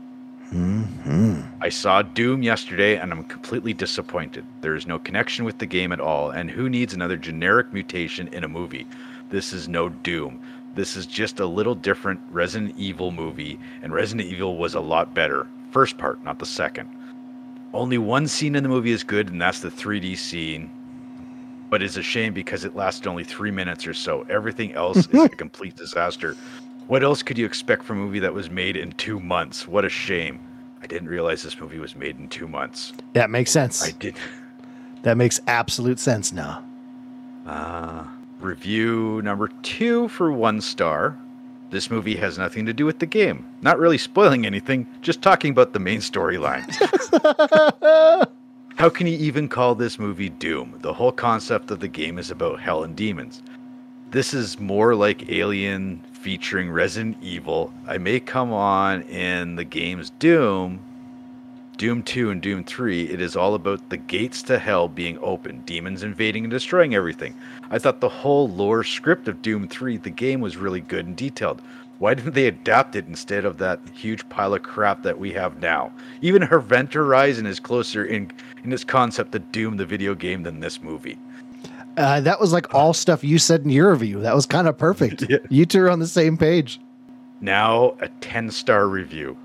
Mm-hmm. 0.53 1.41
I 1.59 1.67
saw 1.67 2.01
Doom 2.01 2.41
yesterday 2.41 2.95
and 2.95 3.11
I'm 3.11 3.25
completely 3.25 3.73
disappointed. 3.73 4.45
There 4.61 4.75
is 4.75 4.87
no 4.87 4.97
connection 4.97 5.43
with 5.43 5.57
the 5.57 5.65
game 5.65 5.91
at 5.91 5.99
all, 5.99 6.29
and 6.29 6.49
who 6.49 6.69
needs 6.69 6.93
another 6.93 7.17
generic 7.17 7.73
mutation 7.73 8.29
in 8.29 8.45
a 8.45 8.47
movie? 8.47 8.87
This 9.29 9.51
is 9.51 9.67
no 9.67 9.89
Doom. 9.89 10.41
This 10.73 10.95
is 10.95 11.05
just 11.05 11.41
a 11.41 11.45
little 11.45 11.75
different 11.75 12.21
Resident 12.29 12.73
Evil 12.77 13.11
movie, 13.11 13.59
and 13.81 13.91
Resident 13.91 14.29
Evil 14.29 14.55
was 14.55 14.75
a 14.75 14.79
lot 14.79 15.13
better. 15.13 15.47
First 15.71 15.97
part, 15.97 16.23
not 16.23 16.39
the 16.39 16.45
second. 16.45 16.89
Only 17.73 17.97
one 17.97 18.25
scene 18.25 18.55
in 18.55 18.63
the 18.63 18.69
movie 18.69 18.91
is 18.91 19.03
good, 19.03 19.31
and 19.31 19.41
that's 19.41 19.59
the 19.59 19.69
3D 19.69 20.17
scene. 20.17 20.71
But 21.71 21.81
it's 21.81 21.95
a 21.95 22.03
shame 22.03 22.33
because 22.33 22.65
it 22.65 22.75
lasted 22.75 23.07
only 23.07 23.23
three 23.23 23.49
minutes 23.49 23.87
or 23.87 23.93
so. 23.93 24.25
Everything 24.29 24.73
else 24.73 25.07
is 25.07 25.23
a 25.23 25.29
complete 25.43 25.77
disaster. 25.77 26.35
What 26.87 27.01
else 27.01 27.23
could 27.23 27.37
you 27.37 27.45
expect 27.45 27.83
from 27.83 27.97
a 27.99 28.01
movie 28.01 28.19
that 28.19 28.33
was 28.33 28.49
made 28.51 28.75
in 28.75 28.91
two 28.91 29.21
months? 29.21 29.69
What 29.69 29.85
a 29.85 29.89
shame. 29.89 30.41
I 30.81 30.87
didn't 30.87 31.07
realize 31.07 31.43
this 31.43 31.57
movie 31.57 31.79
was 31.79 31.95
made 31.95 32.19
in 32.19 32.27
two 32.27 32.49
months. 32.49 32.91
That 33.13 33.29
makes 33.29 33.51
sense. 33.51 33.81
I 33.87 33.91
did. 33.91 34.15
that 35.03 35.15
makes 35.15 35.39
absolute 35.47 35.97
sense 35.97 36.33
now. 36.33 36.61
Uh, 37.47 38.03
review 38.41 39.21
number 39.23 39.47
two 39.63 40.09
for 40.09 40.33
one 40.33 40.59
star. 40.59 41.17
This 41.69 41.89
movie 41.89 42.17
has 42.17 42.37
nothing 42.37 42.65
to 42.65 42.73
do 42.73 42.85
with 42.85 42.99
the 42.99 43.05
game. 43.05 43.45
Not 43.61 43.79
really 43.79 43.97
spoiling 43.97 44.45
anything, 44.45 44.87
just 45.01 45.21
talking 45.21 45.51
about 45.51 45.71
the 45.71 45.79
main 45.79 46.01
storyline. 46.01 46.67
How 48.75 48.89
can 48.89 49.05
you 49.05 49.17
even 49.17 49.47
call 49.47 49.75
this 49.75 49.99
movie 49.99 50.29
Doom? 50.29 50.75
The 50.81 50.93
whole 50.93 51.11
concept 51.11 51.71
of 51.71 51.79
the 51.79 51.87
game 51.87 52.17
is 52.17 52.31
about 52.31 52.59
hell 52.59 52.83
and 52.83 52.95
demons. 52.95 53.43
This 54.09 54.33
is 54.33 54.59
more 54.59 54.95
like 54.95 55.29
Alien 55.29 56.01
featuring 56.13 56.71
Resident 56.71 57.17
Evil. 57.21 57.73
I 57.87 57.97
may 57.97 58.19
come 58.19 58.51
on 58.51 59.03
in 59.03 59.55
the 59.55 59.65
game's 59.65 60.09
Doom, 60.11 60.79
Doom 61.81 62.03
2 62.03 62.29
and 62.29 62.41
Doom 62.43 62.63
3, 62.63 63.05
it 63.05 63.19
is 63.19 63.35
all 63.35 63.55
about 63.55 63.89
the 63.89 63.97
gates 63.97 64.43
to 64.43 64.59
hell 64.59 64.87
being 64.87 65.17
open, 65.19 65.61
demons 65.61 66.03
invading 66.03 66.43
and 66.43 66.51
destroying 66.51 66.93
everything. 66.93 67.33
I 67.71 67.79
thought 67.79 68.01
the 68.01 68.07
whole 68.07 68.47
lore 68.49 68.83
script 68.83 69.27
of 69.27 69.41
Doom 69.41 69.67
3, 69.67 69.97
the 69.97 70.11
game 70.11 70.41
was 70.41 70.57
really 70.57 70.81
good 70.81 71.07
and 71.07 71.17
detailed. 71.17 71.59
Why 72.01 72.15
didn't 72.15 72.33
they 72.33 72.47
adapt 72.47 72.95
it 72.95 73.05
instead 73.05 73.45
of 73.45 73.59
that 73.59 73.79
huge 73.93 74.27
pile 74.27 74.55
of 74.55 74.63
crap 74.63 75.03
that 75.03 75.19
we 75.19 75.31
have 75.33 75.59
now? 75.59 75.93
Even 76.23 76.41
Event 76.41 76.95
Horizon 76.95 77.45
is 77.45 77.59
closer 77.59 78.03
in 78.03 78.31
in 78.63 78.73
its 78.73 78.83
concept 78.83 79.33
to 79.33 79.39
Doom 79.39 79.77
the 79.77 79.85
video 79.85 80.15
game 80.15 80.41
than 80.41 80.61
this 80.61 80.81
movie. 80.81 81.19
Uh, 81.97 82.19
that 82.21 82.41
was 82.41 82.51
like 82.51 82.73
all 82.73 82.93
stuff 82.93 83.23
you 83.23 83.37
said 83.37 83.61
in 83.61 83.69
your 83.69 83.91
review. 83.91 84.19
That 84.19 84.33
was 84.33 84.47
kind 84.47 84.67
of 84.67 84.79
perfect. 84.79 85.25
Yeah. 85.29 85.37
You 85.49 85.67
two 85.67 85.81
are 85.81 85.91
on 85.91 85.99
the 85.99 86.07
same 86.07 86.37
page. 86.37 86.79
Now 87.39 87.95
a 87.99 88.07
10 88.07 88.49
star 88.49 88.87
review. 88.87 89.37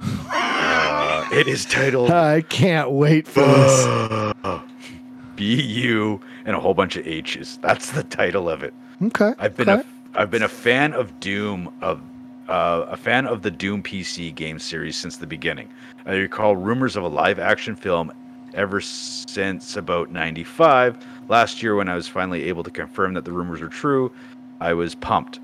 Uh, 1.16 1.26
it 1.32 1.48
is 1.48 1.64
titled 1.64 2.10
I 2.10 2.42
can't 2.42 2.90
wait 2.90 3.26
for 3.26 3.40
this. 3.46 4.60
B 5.36 5.60
U 5.60 6.20
and 6.44 6.54
a 6.54 6.60
whole 6.60 6.74
bunch 6.74 6.96
of 6.96 7.06
H's. 7.06 7.58
That's 7.62 7.90
the 7.92 8.02
title 8.04 8.48
of 8.48 8.62
it. 8.62 8.74
Okay. 9.02 9.32
I've 9.38 9.56
been 9.56 9.68
okay. 9.68 9.80
a 9.88 9.93
I've 10.16 10.30
been 10.30 10.44
a 10.44 10.48
fan 10.48 10.92
of 10.92 11.18
Doom 11.18 11.72
of 11.80 12.00
uh, 12.48 12.86
a 12.88 12.96
fan 12.96 13.26
of 13.26 13.42
the 13.42 13.50
Doom 13.50 13.82
PC 13.82 14.32
game 14.32 14.60
series 14.60 14.96
since 14.96 15.16
the 15.16 15.26
beginning. 15.26 15.68
I 16.06 16.12
recall 16.12 16.54
rumors 16.54 16.94
of 16.94 17.02
a 17.02 17.08
live 17.08 17.40
action 17.40 17.74
film 17.74 18.12
ever 18.52 18.80
since 18.80 19.76
about 19.76 20.12
95. 20.12 20.98
Last 21.28 21.64
year 21.64 21.74
when 21.74 21.88
I 21.88 21.96
was 21.96 22.06
finally 22.06 22.44
able 22.44 22.62
to 22.62 22.70
confirm 22.70 23.14
that 23.14 23.24
the 23.24 23.32
rumors 23.32 23.60
were 23.60 23.68
true, 23.68 24.12
I 24.60 24.72
was 24.72 24.94
pumped. 24.94 25.40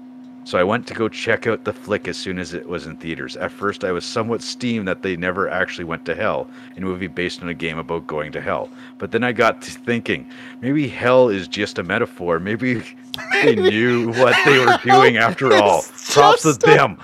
So 0.51 0.59
I 0.59 0.65
went 0.65 0.85
to 0.89 0.95
go 0.95 1.09
check 1.09 1.47
out 1.47 1.63
the 1.63 1.73
flick 1.73 2.09
as 2.09 2.17
soon 2.17 2.37
as 2.37 2.55
it 2.55 2.69
was 2.69 2.85
in 2.85 2.97
theaters. 2.97 3.37
At 3.37 3.53
first, 3.53 3.85
I 3.85 3.93
was 3.93 4.05
somewhat 4.05 4.43
steamed 4.43 4.89
that 4.89 5.01
they 5.01 5.17
never 5.17 5.49
actually 5.49 5.85
went 5.85 6.05
to 6.07 6.15
hell 6.17 6.51
in 6.75 6.83
a 6.83 6.87
movie 6.87 7.07
based 7.07 7.41
on 7.41 7.49
a 7.51 7.55
game 7.55 7.79
about 7.79 8.09
going 8.09 8.33
to 8.33 8.41
hell. 8.41 8.69
But 8.99 9.13
then 9.13 9.23
I 9.23 9.31
got 9.31 9.63
to 9.63 9.71
thinking, 9.71 10.29
maybe 10.61 10.89
hell 10.89 11.29
is 11.29 11.47
just 11.47 11.79
a 11.79 11.85
metaphor. 11.85 12.41
Maybe 12.41 12.83
they 13.33 13.55
knew 13.55 14.09
what 14.15 14.35
they 14.45 14.59
were 14.59 14.77
doing 14.83 15.19
after 15.19 15.55
all. 15.55 15.85
Props 16.09 16.43
to 16.43 16.55
them. 16.55 16.99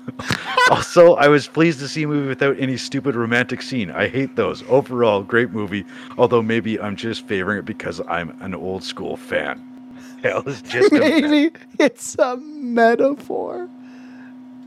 also, 0.70 1.14
I 1.14 1.28
was 1.28 1.48
pleased 1.48 1.78
to 1.78 1.88
see 1.88 2.02
a 2.02 2.06
movie 2.06 2.28
without 2.28 2.60
any 2.60 2.76
stupid 2.76 3.14
romantic 3.14 3.62
scene. 3.62 3.92
I 3.92 4.08
hate 4.08 4.36
those. 4.36 4.62
Overall, 4.64 5.22
great 5.22 5.52
movie. 5.52 5.86
Although 6.18 6.42
maybe 6.42 6.78
I'm 6.78 6.96
just 6.96 7.26
favoring 7.26 7.60
it 7.60 7.64
because 7.64 8.02
I'm 8.06 8.36
an 8.42 8.54
old 8.54 8.84
school 8.84 9.16
fan. 9.16 9.73
Is 10.24 10.62
just. 10.68 10.92
Maybe 10.92 11.50
it's 11.78 12.16
a 12.18 12.36
metaphor. 12.36 13.68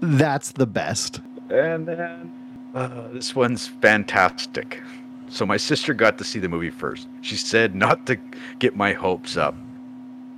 That's 0.01 0.51
the 0.51 0.67
best. 0.67 1.21
And 1.49 1.87
then 1.87 2.31
uh, 2.75 3.07
this 3.09 3.35
one's 3.35 3.67
fantastic. 3.67 4.81
So 5.29 5.45
my 5.45 5.57
sister 5.57 5.93
got 5.93 6.17
to 6.19 6.23
see 6.23 6.39
the 6.39 6.49
movie 6.49 6.69
first. 6.69 7.07
She 7.21 7.35
said 7.35 7.75
not 7.75 8.05
to 8.05 8.17
get 8.59 8.75
my 8.75 8.93
hopes 8.93 9.35
up. 9.35 9.55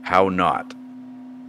How 0.02 0.30
not? 0.30 0.74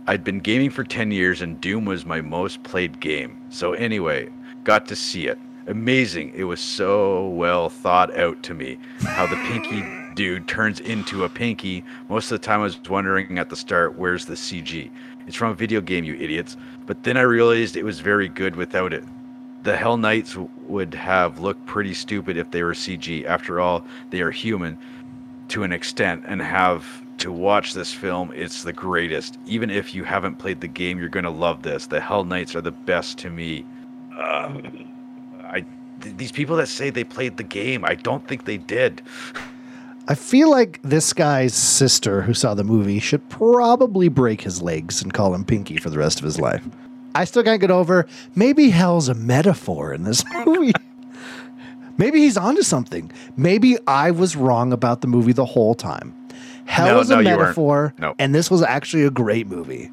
I'd 0.07 0.25
been 0.25 0.41
gaming 0.41 0.71
for 0.71 0.85
10 0.85 1.13
years 1.13 1.41
and 1.41 1.61
Doom 1.61 1.85
was 1.85 2.05
my 2.05 2.21
most 2.21 2.63
played 2.65 3.01
game. 3.01 3.41
So 3.51 3.73
anyway, 3.75 4.29
got 4.65 4.87
to 4.87 4.97
see 4.97 5.27
it. 5.27 5.39
Amazing. 5.67 6.33
It 6.35 6.45
was 6.45 6.61
so 6.61 7.29
well 7.29 7.69
thought 7.69 8.17
out 8.19 8.43
to 8.43 8.55
me. 8.55 8.79
How 9.03 9.27
the 9.27 9.37
pinky 9.47 9.83
dude 10.15 10.49
turns 10.49 10.81
into 10.81 11.25
a 11.25 11.29
pinky. 11.29 11.85
Most 12.09 12.31
of 12.31 12.41
the 12.41 12.45
time 12.45 12.61
I 12.61 12.65
was 12.65 12.81
wondering 12.89 13.39
at 13.39 13.49
the 13.49 13.57
start, 13.57 13.97
where's 13.97 14.25
the 14.25 14.35
CG? 14.35 14.91
It's 15.27 15.37
from 15.37 15.51
a 15.51 15.55
video 15.55 15.81
game, 15.81 16.05
you 16.05 16.15
idiots. 16.15 16.57
But 16.87 17.03
then 17.03 17.17
I 17.17 17.23
realized 17.23 17.77
it 17.77 17.85
was 17.85 18.01
very 18.01 18.29
good 18.29 18.57
without 18.57 18.93
it. 18.93 19.05
The 19.63 19.77
Hell 19.77 19.97
Knights 19.97 20.37
would 20.67 20.95
have 20.95 21.39
looked 21.39 21.65
pretty 21.67 21.95
stupid 21.95 22.37
if 22.37 22.51
they 22.51 22.63
were 22.63 22.73
CG. 22.73 23.25
After 23.27 23.61
all, 23.61 23.85
they 24.11 24.23
are 24.23 24.31
human 24.31 24.79
to 25.49 25.63
an 25.63 25.73
extent 25.73 26.25
and 26.27 26.41
have 26.41 26.85
to 27.19 27.31
watch 27.31 27.75
this 27.75 27.93
film. 27.93 28.33
It's 28.35 28.63
the 28.63 28.73
greatest. 28.73 29.39
Even 29.47 29.69
if 29.69 29.95
you 29.95 30.05
haven't 30.05 30.37
played 30.37 30.61
the 30.61 30.69
game, 30.69 30.99
you're 30.99 31.11
going 31.11 31.25
to 31.25 31.31
love 31.31 31.63
this. 31.63 31.87
The 31.87 32.01
Hell 32.01 32.25
Knights 32.25 32.57
are 32.57 32.63
the 32.63 32.71
best 32.71 33.19
to 33.19 33.31
me. 33.31 33.67
Uh, 34.17 34.61
I 35.45 35.65
th- 36.01 36.17
these 36.17 36.33
people 36.33 36.57
that 36.57 36.69
say 36.69 36.91
they 36.91 37.05
played 37.05 37.37
the 37.37 37.43
game, 37.43 37.85
I 37.85 37.95
don't 37.95 38.27
think 38.27 38.45
they 38.45 38.57
did. 38.57 39.03
I 40.11 40.15
feel 40.17 40.51
like 40.51 40.81
this 40.83 41.13
guy's 41.13 41.55
sister 41.55 42.23
who 42.23 42.35
saw 42.35 42.55
the 42.55 42.65
movie 42.65 42.99
should 42.99 43.29
probably 43.29 44.09
break 44.09 44.41
his 44.41 44.61
legs 44.61 45.01
and 45.03 45.13
call 45.15 45.33
him 45.35 45.45
Pinky 45.45 45.77
for 45.77 45.89
the 45.89 45.99
rest 45.99 46.19
of 46.19 46.25
his 46.25 46.41
life. 46.41 46.67
I 47.15 47.25
still 47.25 47.45
can't 47.45 47.61
get 47.61 47.71
over 47.71 48.07
maybe 48.35 48.71
hell's 48.71 49.09
a 49.09 49.15
metaphor 49.15 49.95
in 49.95 50.03
this 50.03 50.25
movie. 50.47 50.73
maybe 51.97 52.19
he's 52.19 52.37
onto 52.37 52.63
something. 52.63 53.13
Maybe 53.37 53.77
I 53.87 54.11
was 54.11 54.35
wrong 54.35 54.73
about 54.73 55.01
the 55.01 55.07
movie 55.07 55.33
the 55.33 55.45
whole 55.45 55.77
time. 55.77 56.13
Hell 56.65 56.87
No, 56.97 57.01
is 57.01 57.11
no, 57.11 57.21
a 57.21 57.23
metaphor, 57.23 57.95
No. 57.99 58.15
and 58.19 58.35
this 58.35 58.51
was 58.51 58.63
actually 58.63 59.05
a 59.05 59.11
great 59.11 59.47
movie. 59.47 59.91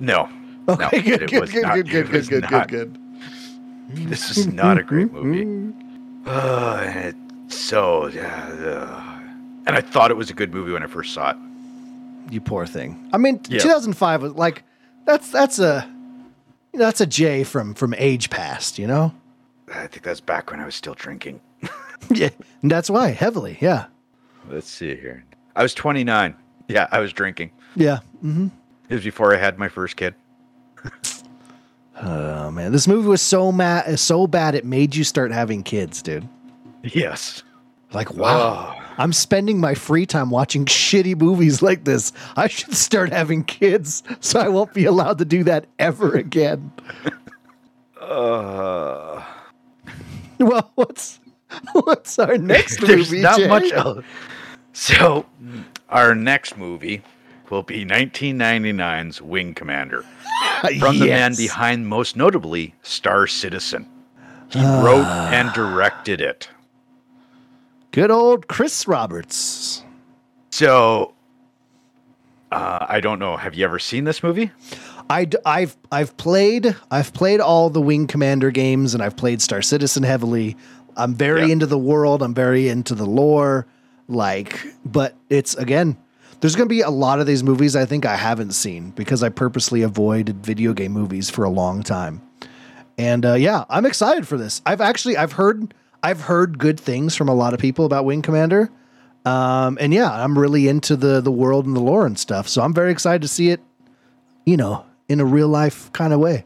No. 0.00 0.28
Okay, 0.68 0.84
no, 0.84 1.16
good, 1.16 1.30
good, 1.30 1.50
good, 1.50 1.62
not- 1.62 1.74
good, 1.76 1.86
it 1.88 1.90
good, 1.90 2.10
good, 2.10 2.28
good, 2.28 2.48
good, 2.48 2.68
good. 2.68 2.98
This 4.10 4.36
is 4.36 4.46
not 4.48 4.78
a 4.78 4.82
great 4.82 5.10
movie. 5.12 5.72
Uh, 6.26 6.80
it's 6.84 7.16
so 7.48 8.06
yeah, 8.08 8.48
uh, 8.48 9.20
and 9.66 9.76
I 9.76 9.80
thought 9.80 10.10
it 10.10 10.16
was 10.16 10.30
a 10.30 10.34
good 10.34 10.52
movie 10.52 10.72
when 10.72 10.82
I 10.82 10.86
first 10.86 11.12
saw 11.14 11.30
it. 11.30 11.36
You 12.30 12.40
poor 12.40 12.66
thing. 12.66 13.08
I 13.12 13.18
mean, 13.18 13.40
Yeah. 13.48 13.60
2005 13.60 14.22
was 14.22 14.32
like 14.32 14.62
that's 15.04 15.30
that's 15.30 15.58
a 15.58 15.86
you 16.72 16.78
know, 16.80 16.84
that's 16.86 17.00
a 17.00 17.06
J 17.06 17.44
from 17.44 17.74
from 17.74 17.94
age 17.94 18.30
past, 18.30 18.78
you 18.78 18.86
know? 18.86 19.14
I 19.74 19.86
think 19.86 20.02
that's 20.02 20.20
back 20.20 20.50
when 20.50 20.60
I 20.60 20.64
was 20.64 20.74
still 20.74 20.94
drinking. 20.94 21.40
yeah, 22.10 22.28
and 22.62 22.70
that's 22.70 22.88
why 22.90 23.08
heavily. 23.10 23.58
Yeah, 23.60 23.86
Let's 24.48 24.68
see 24.68 24.94
here. 24.94 25.24
I 25.56 25.62
was 25.62 25.74
29. 25.74 26.34
Yeah, 26.68 26.86
I 26.92 27.00
was 27.00 27.12
drinking. 27.12 27.50
yeah. 27.74 28.00
hmm 28.20 28.48
It 28.88 28.94
was 28.94 29.04
before 29.04 29.34
I 29.34 29.38
had 29.38 29.58
my 29.58 29.68
first 29.68 29.96
kid. 29.96 30.14
Oh 31.98 32.50
man, 32.50 32.72
this 32.72 32.86
movie 32.86 33.08
was 33.08 33.22
so 33.22 33.50
mad, 33.50 33.98
so 33.98 34.26
bad 34.26 34.54
it 34.54 34.66
made 34.66 34.94
you 34.94 35.02
start 35.02 35.32
having 35.32 35.62
kids, 35.62 36.02
dude. 36.02 36.28
Yes. 36.92 37.42
Like, 37.92 38.12
wow, 38.14 38.76
I'm 38.98 39.12
spending 39.12 39.60
my 39.60 39.74
free 39.74 40.06
time 40.06 40.30
watching 40.30 40.64
shitty 40.66 41.16
movies 41.20 41.62
like 41.62 41.84
this. 41.84 42.12
I 42.36 42.48
should 42.48 42.74
start 42.74 43.12
having 43.12 43.44
kids, 43.44 44.02
so 44.20 44.40
I 44.40 44.48
won't 44.48 44.74
be 44.74 44.84
allowed 44.84 45.18
to 45.18 45.24
do 45.24 45.44
that 45.44 45.66
ever 45.78 46.14
again. 46.14 46.72
Uh, 48.00 49.22
Well, 50.38 50.70
what's 50.74 51.18
what's 51.72 52.18
our 52.18 52.36
next 52.38 52.80
there's 52.86 53.10
movie? 53.10 53.22
not 53.22 53.38
Jay? 53.38 53.48
much 53.48 53.72
else. 53.72 54.04
So, 54.72 55.24
our 55.88 56.14
next 56.14 56.58
movie 56.58 57.02
will 57.48 57.62
be 57.62 57.84
1999's 57.86 59.22
Wing 59.22 59.54
Commander. 59.54 60.04
From 60.78 60.98
the 60.98 61.06
man 61.06 61.34
behind, 61.34 61.86
most 61.86 62.16
notably, 62.16 62.74
Star 62.82 63.26
Citizen. 63.26 63.88
He 64.50 64.60
wrote 64.60 65.04
Ah. 65.06 65.30
and 65.32 65.52
directed 65.54 66.20
it. 66.20 66.48
Good 67.96 68.10
old 68.10 68.46
Chris 68.46 68.86
Roberts. 68.86 69.82
So, 70.50 71.14
uh, 72.52 72.84
I 72.86 73.00
don't 73.00 73.18
know. 73.18 73.38
Have 73.38 73.54
you 73.54 73.64
ever 73.64 73.78
seen 73.78 74.04
this 74.04 74.22
movie? 74.22 74.50
I 75.08 75.26
have 75.46 75.78
I've 75.90 76.14
played 76.18 76.76
I've 76.90 77.14
played 77.14 77.40
all 77.40 77.70
the 77.70 77.80
Wing 77.80 78.06
Commander 78.06 78.50
games 78.50 78.92
and 78.92 79.02
I've 79.02 79.16
played 79.16 79.40
Star 79.40 79.62
Citizen 79.62 80.02
heavily. 80.02 80.58
I'm 80.94 81.14
very 81.14 81.46
Yeah. 81.46 81.52
into 81.52 81.64
the 81.64 81.78
world. 81.78 82.22
I'm 82.22 82.34
very 82.34 82.68
into 82.68 82.94
the 82.94 83.06
lore. 83.06 83.66
Like, 84.08 84.60
but 84.84 85.14
it's 85.30 85.54
again, 85.54 85.96
there's 86.42 86.54
going 86.54 86.68
to 86.68 86.74
be 86.74 86.82
a 86.82 86.90
lot 86.90 87.18
of 87.18 87.26
these 87.26 87.42
movies 87.42 87.74
I 87.74 87.86
think 87.86 88.04
I 88.04 88.16
haven't 88.16 88.52
seen 88.52 88.90
because 88.90 89.22
I 89.22 89.30
purposely 89.30 89.80
avoided 89.80 90.44
video 90.44 90.74
game 90.74 90.92
movies 90.92 91.30
for 91.30 91.44
a 91.44 91.50
long 91.50 91.82
time. 91.82 92.20
And 92.98 93.24
uh, 93.24 93.34
yeah, 93.36 93.64
I'm 93.70 93.86
excited 93.86 94.28
for 94.28 94.36
this. 94.36 94.60
I've 94.66 94.82
actually 94.82 95.16
I've 95.16 95.32
heard 95.32 95.72
I've 96.02 96.20
heard 96.20 96.58
good 96.58 96.78
things 96.78 97.14
from 97.14 97.28
a 97.28 97.34
lot 97.34 97.54
of 97.54 97.60
people 97.60 97.84
about 97.84 98.04
Wing 98.04 98.22
Commander. 98.22 98.70
Um, 99.24 99.76
and 99.80 99.92
yeah, 99.92 100.10
I'm 100.10 100.38
really 100.38 100.68
into 100.68 100.96
the 100.96 101.20
the 101.20 101.32
world 101.32 101.66
and 101.66 101.74
the 101.74 101.80
lore 101.80 102.06
and 102.06 102.18
stuff. 102.18 102.46
So 102.48 102.62
I'm 102.62 102.72
very 102.72 102.92
excited 102.92 103.22
to 103.22 103.28
see 103.28 103.50
it, 103.50 103.60
you 104.44 104.56
know, 104.56 104.86
in 105.08 105.20
a 105.20 105.24
real 105.24 105.48
life 105.48 105.92
kind 105.92 106.12
of 106.12 106.20
way. 106.20 106.44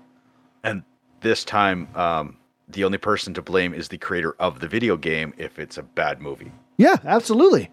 And 0.64 0.82
this 1.20 1.44
time, 1.44 1.88
um, 1.94 2.38
the 2.68 2.84
only 2.84 2.98
person 2.98 3.34
to 3.34 3.42
blame 3.42 3.74
is 3.74 3.88
the 3.88 3.98
creator 3.98 4.34
of 4.38 4.60
the 4.60 4.68
video 4.68 4.96
game 4.96 5.34
if 5.36 5.58
it's 5.58 5.76
a 5.76 5.82
bad 5.82 6.22
movie. 6.22 6.52
Yeah, 6.78 6.96
absolutely. 7.04 7.70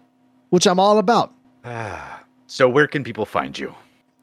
Which 0.50 0.66
I'm 0.66 0.78
all 0.78 0.98
about. 0.98 1.32
So, 2.50 2.66
where 2.66 2.86
can 2.86 3.04
people 3.04 3.26
find 3.26 3.58
you? 3.58 3.74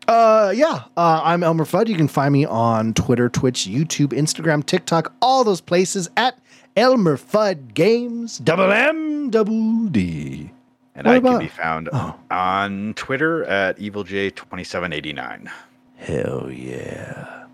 Uh, 0.08 0.52
yeah. 0.56 0.86
Uh, 0.98 1.22
I'm 1.24 1.44
Elmer 1.44 1.64
Fudd. 1.64 1.88
You 1.88 1.96
can 1.96 2.08
find 2.08 2.34
me 2.34 2.44
on 2.44 2.96
Twitter, 2.96 3.30
Twitch, 3.30 3.68
YouTube, 3.68 4.08
Instagram, 4.08 4.66
TikTok, 4.66 5.14
all 5.22 5.44
those 5.44 5.62
places 5.62 6.10
at 6.18 6.36
Elmer 6.76 7.18
Fudd 7.18 7.74
Games. 7.74 8.38
Double 8.40 8.72
M 8.72 9.30
double 9.30 9.86
D. 9.88 10.52
And 10.94 11.08
What 11.08 11.14
I 11.14 11.18
about- 11.18 11.30
can 11.32 11.40
be 11.40 11.48
found 11.48 11.90
Oh. 11.94 12.16
on 12.32 12.94
Twitter 12.96 13.44
at 13.46 13.78
EvilJ2789. 13.80 15.50
Hell 15.98 16.50
yeah. 16.52 17.46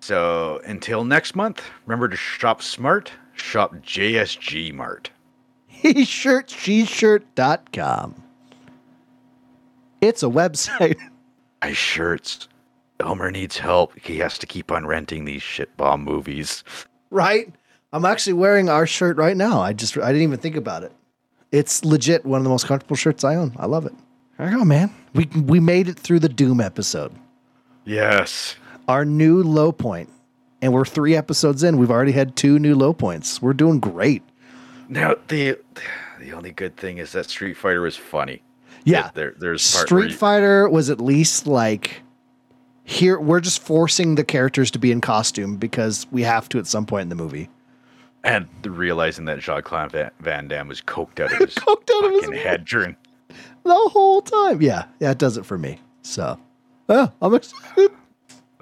So 0.00 0.60
until 0.64 1.04
next 1.04 1.34
month, 1.34 1.62
remember 1.86 2.08
to 2.08 2.16
shop 2.16 2.62
smart, 2.62 3.12
shop 3.34 3.74
JSG 3.82 4.72
Mart. 4.72 5.10
He 5.66 6.04
shirt, 6.04 6.50
she 6.50 6.84
shirt.com. 6.84 8.22
It's 10.00 10.22
a 10.22 10.26
website. 10.26 10.98
My 11.62 11.72
shirts. 11.72 12.48
Elmer 13.00 13.30
needs 13.30 13.58
help. 13.58 13.98
He 13.98 14.18
has 14.18 14.38
to 14.38 14.46
keep 14.46 14.70
on 14.70 14.86
renting 14.86 15.24
these 15.24 15.42
shitbomb 15.42 16.02
movies. 16.04 16.62
right? 17.10 17.52
I'm 17.92 18.04
actually 18.04 18.34
wearing 18.34 18.68
our 18.68 18.86
shirt 18.86 19.16
right 19.16 19.36
now. 19.36 19.60
I 19.60 19.72
just 19.72 19.96
I 19.98 20.08
didn't 20.08 20.22
even 20.22 20.38
think 20.38 20.56
about 20.56 20.82
it. 20.82 20.92
It's 21.52 21.84
legit 21.84 22.24
one 22.26 22.38
of 22.38 22.44
the 22.44 22.50
most 22.50 22.66
comfortable 22.66 22.96
shirts 22.96 23.24
I 23.24 23.36
own. 23.36 23.54
I 23.56 23.66
love 23.66 23.86
it. 23.86 23.94
There 24.38 24.50
you 24.50 24.58
go, 24.58 24.64
man. 24.64 24.92
We 25.14 25.26
we 25.26 25.60
made 25.60 25.88
it 25.88 25.98
through 25.98 26.20
the 26.20 26.28
Doom 26.28 26.60
episode. 26.60 27.12
Yes. 27.84 28.56
Our 28.88 29.04
new 29.04 29.42
low. 29.42 29.74
And 30.62 30.72
we're 30.72 30.84
three 30.84 31.14
episodes 31.14 31.62
in. 31.62 31.76
We've 31.78 31.90
already 31.90 32.12
had 32.12 32.34
two 32.34 32.58
new 32.58 32.74
low 32.74 32.92
points. 32.92 33.40
We're 33.40 33.52
doing 33.52 33.78
great. 33.78 34.22
Now 34.88 35.14
the 35.28 35.58
the 36.18 36.32
only 36.32 36.50
good 36.50 36.76
thing 36.76 36.98
is 36.98 37.12
that 37.12 37.26
Street 37.30 37.54
Fighter 37.56 37.80
was 37.82 37.96
funny. 37.96 38.42
Yeah. 38.84 39.10
There, 39.14 39.34
there's 39.38 39.74
part 39.74 39.86
Street 39.86 40.10
you- 40.10 40.16
Fighter 40.16 40.68
was 40.68 40.90
at 40.90 41.00
least 41.00 41.46
like 41.46 42.02
here 42.84 43.18
we're 43.18 43.40
just 43.40 43.62
forcing 43.62 44.14
the 44.14 44.24
characters 44.24 44.70
to 44.72 44.78
be 44.78 44.92
in 44.92 45.00
costume 45.00 45.56
because 45.56 46.06
we 46.10 46.22
have 46.22 46.48
to 46.50 46.58
at 46.58 46.66
some 46.66 46.86
point 46.86 47.02
in 47.02 47.08
the 47.08 47.14
movie. 47.16 47.48
And 48.26 48.48
realizing 48.66 49.24
that 49.26 49.38
Jean 49.38 49.62
Claude 49.62 49.92
Van, 49.92 50.10
Van 50.20 50.48
Damme 50.48 50.68
was 50.68 50.80
coked 50.82 51.20
out 51.20 51.32
of 51.32 51.38
his 51.46 51.54
Coked 51.54 51.90
out 51.94 52.04
of 52.14 52.20
his 52.30 52.42
head 52.42 52.64
during 52.64 52.96
The 53.64 53.74
whole 53.92 54.20
time. 54.20 54.60
Yeah, 54.60 54.86
yeah, 55.00 55.12
it 55.12 55.18
does 55.18 55.36
it 55.36 55.46
for 55.46 55.56
me. 55.56 55.78
So, 56.02 56.38
yeah, 56.88 57.08
I'm 57.22 57.34
excited. 57.34 57.90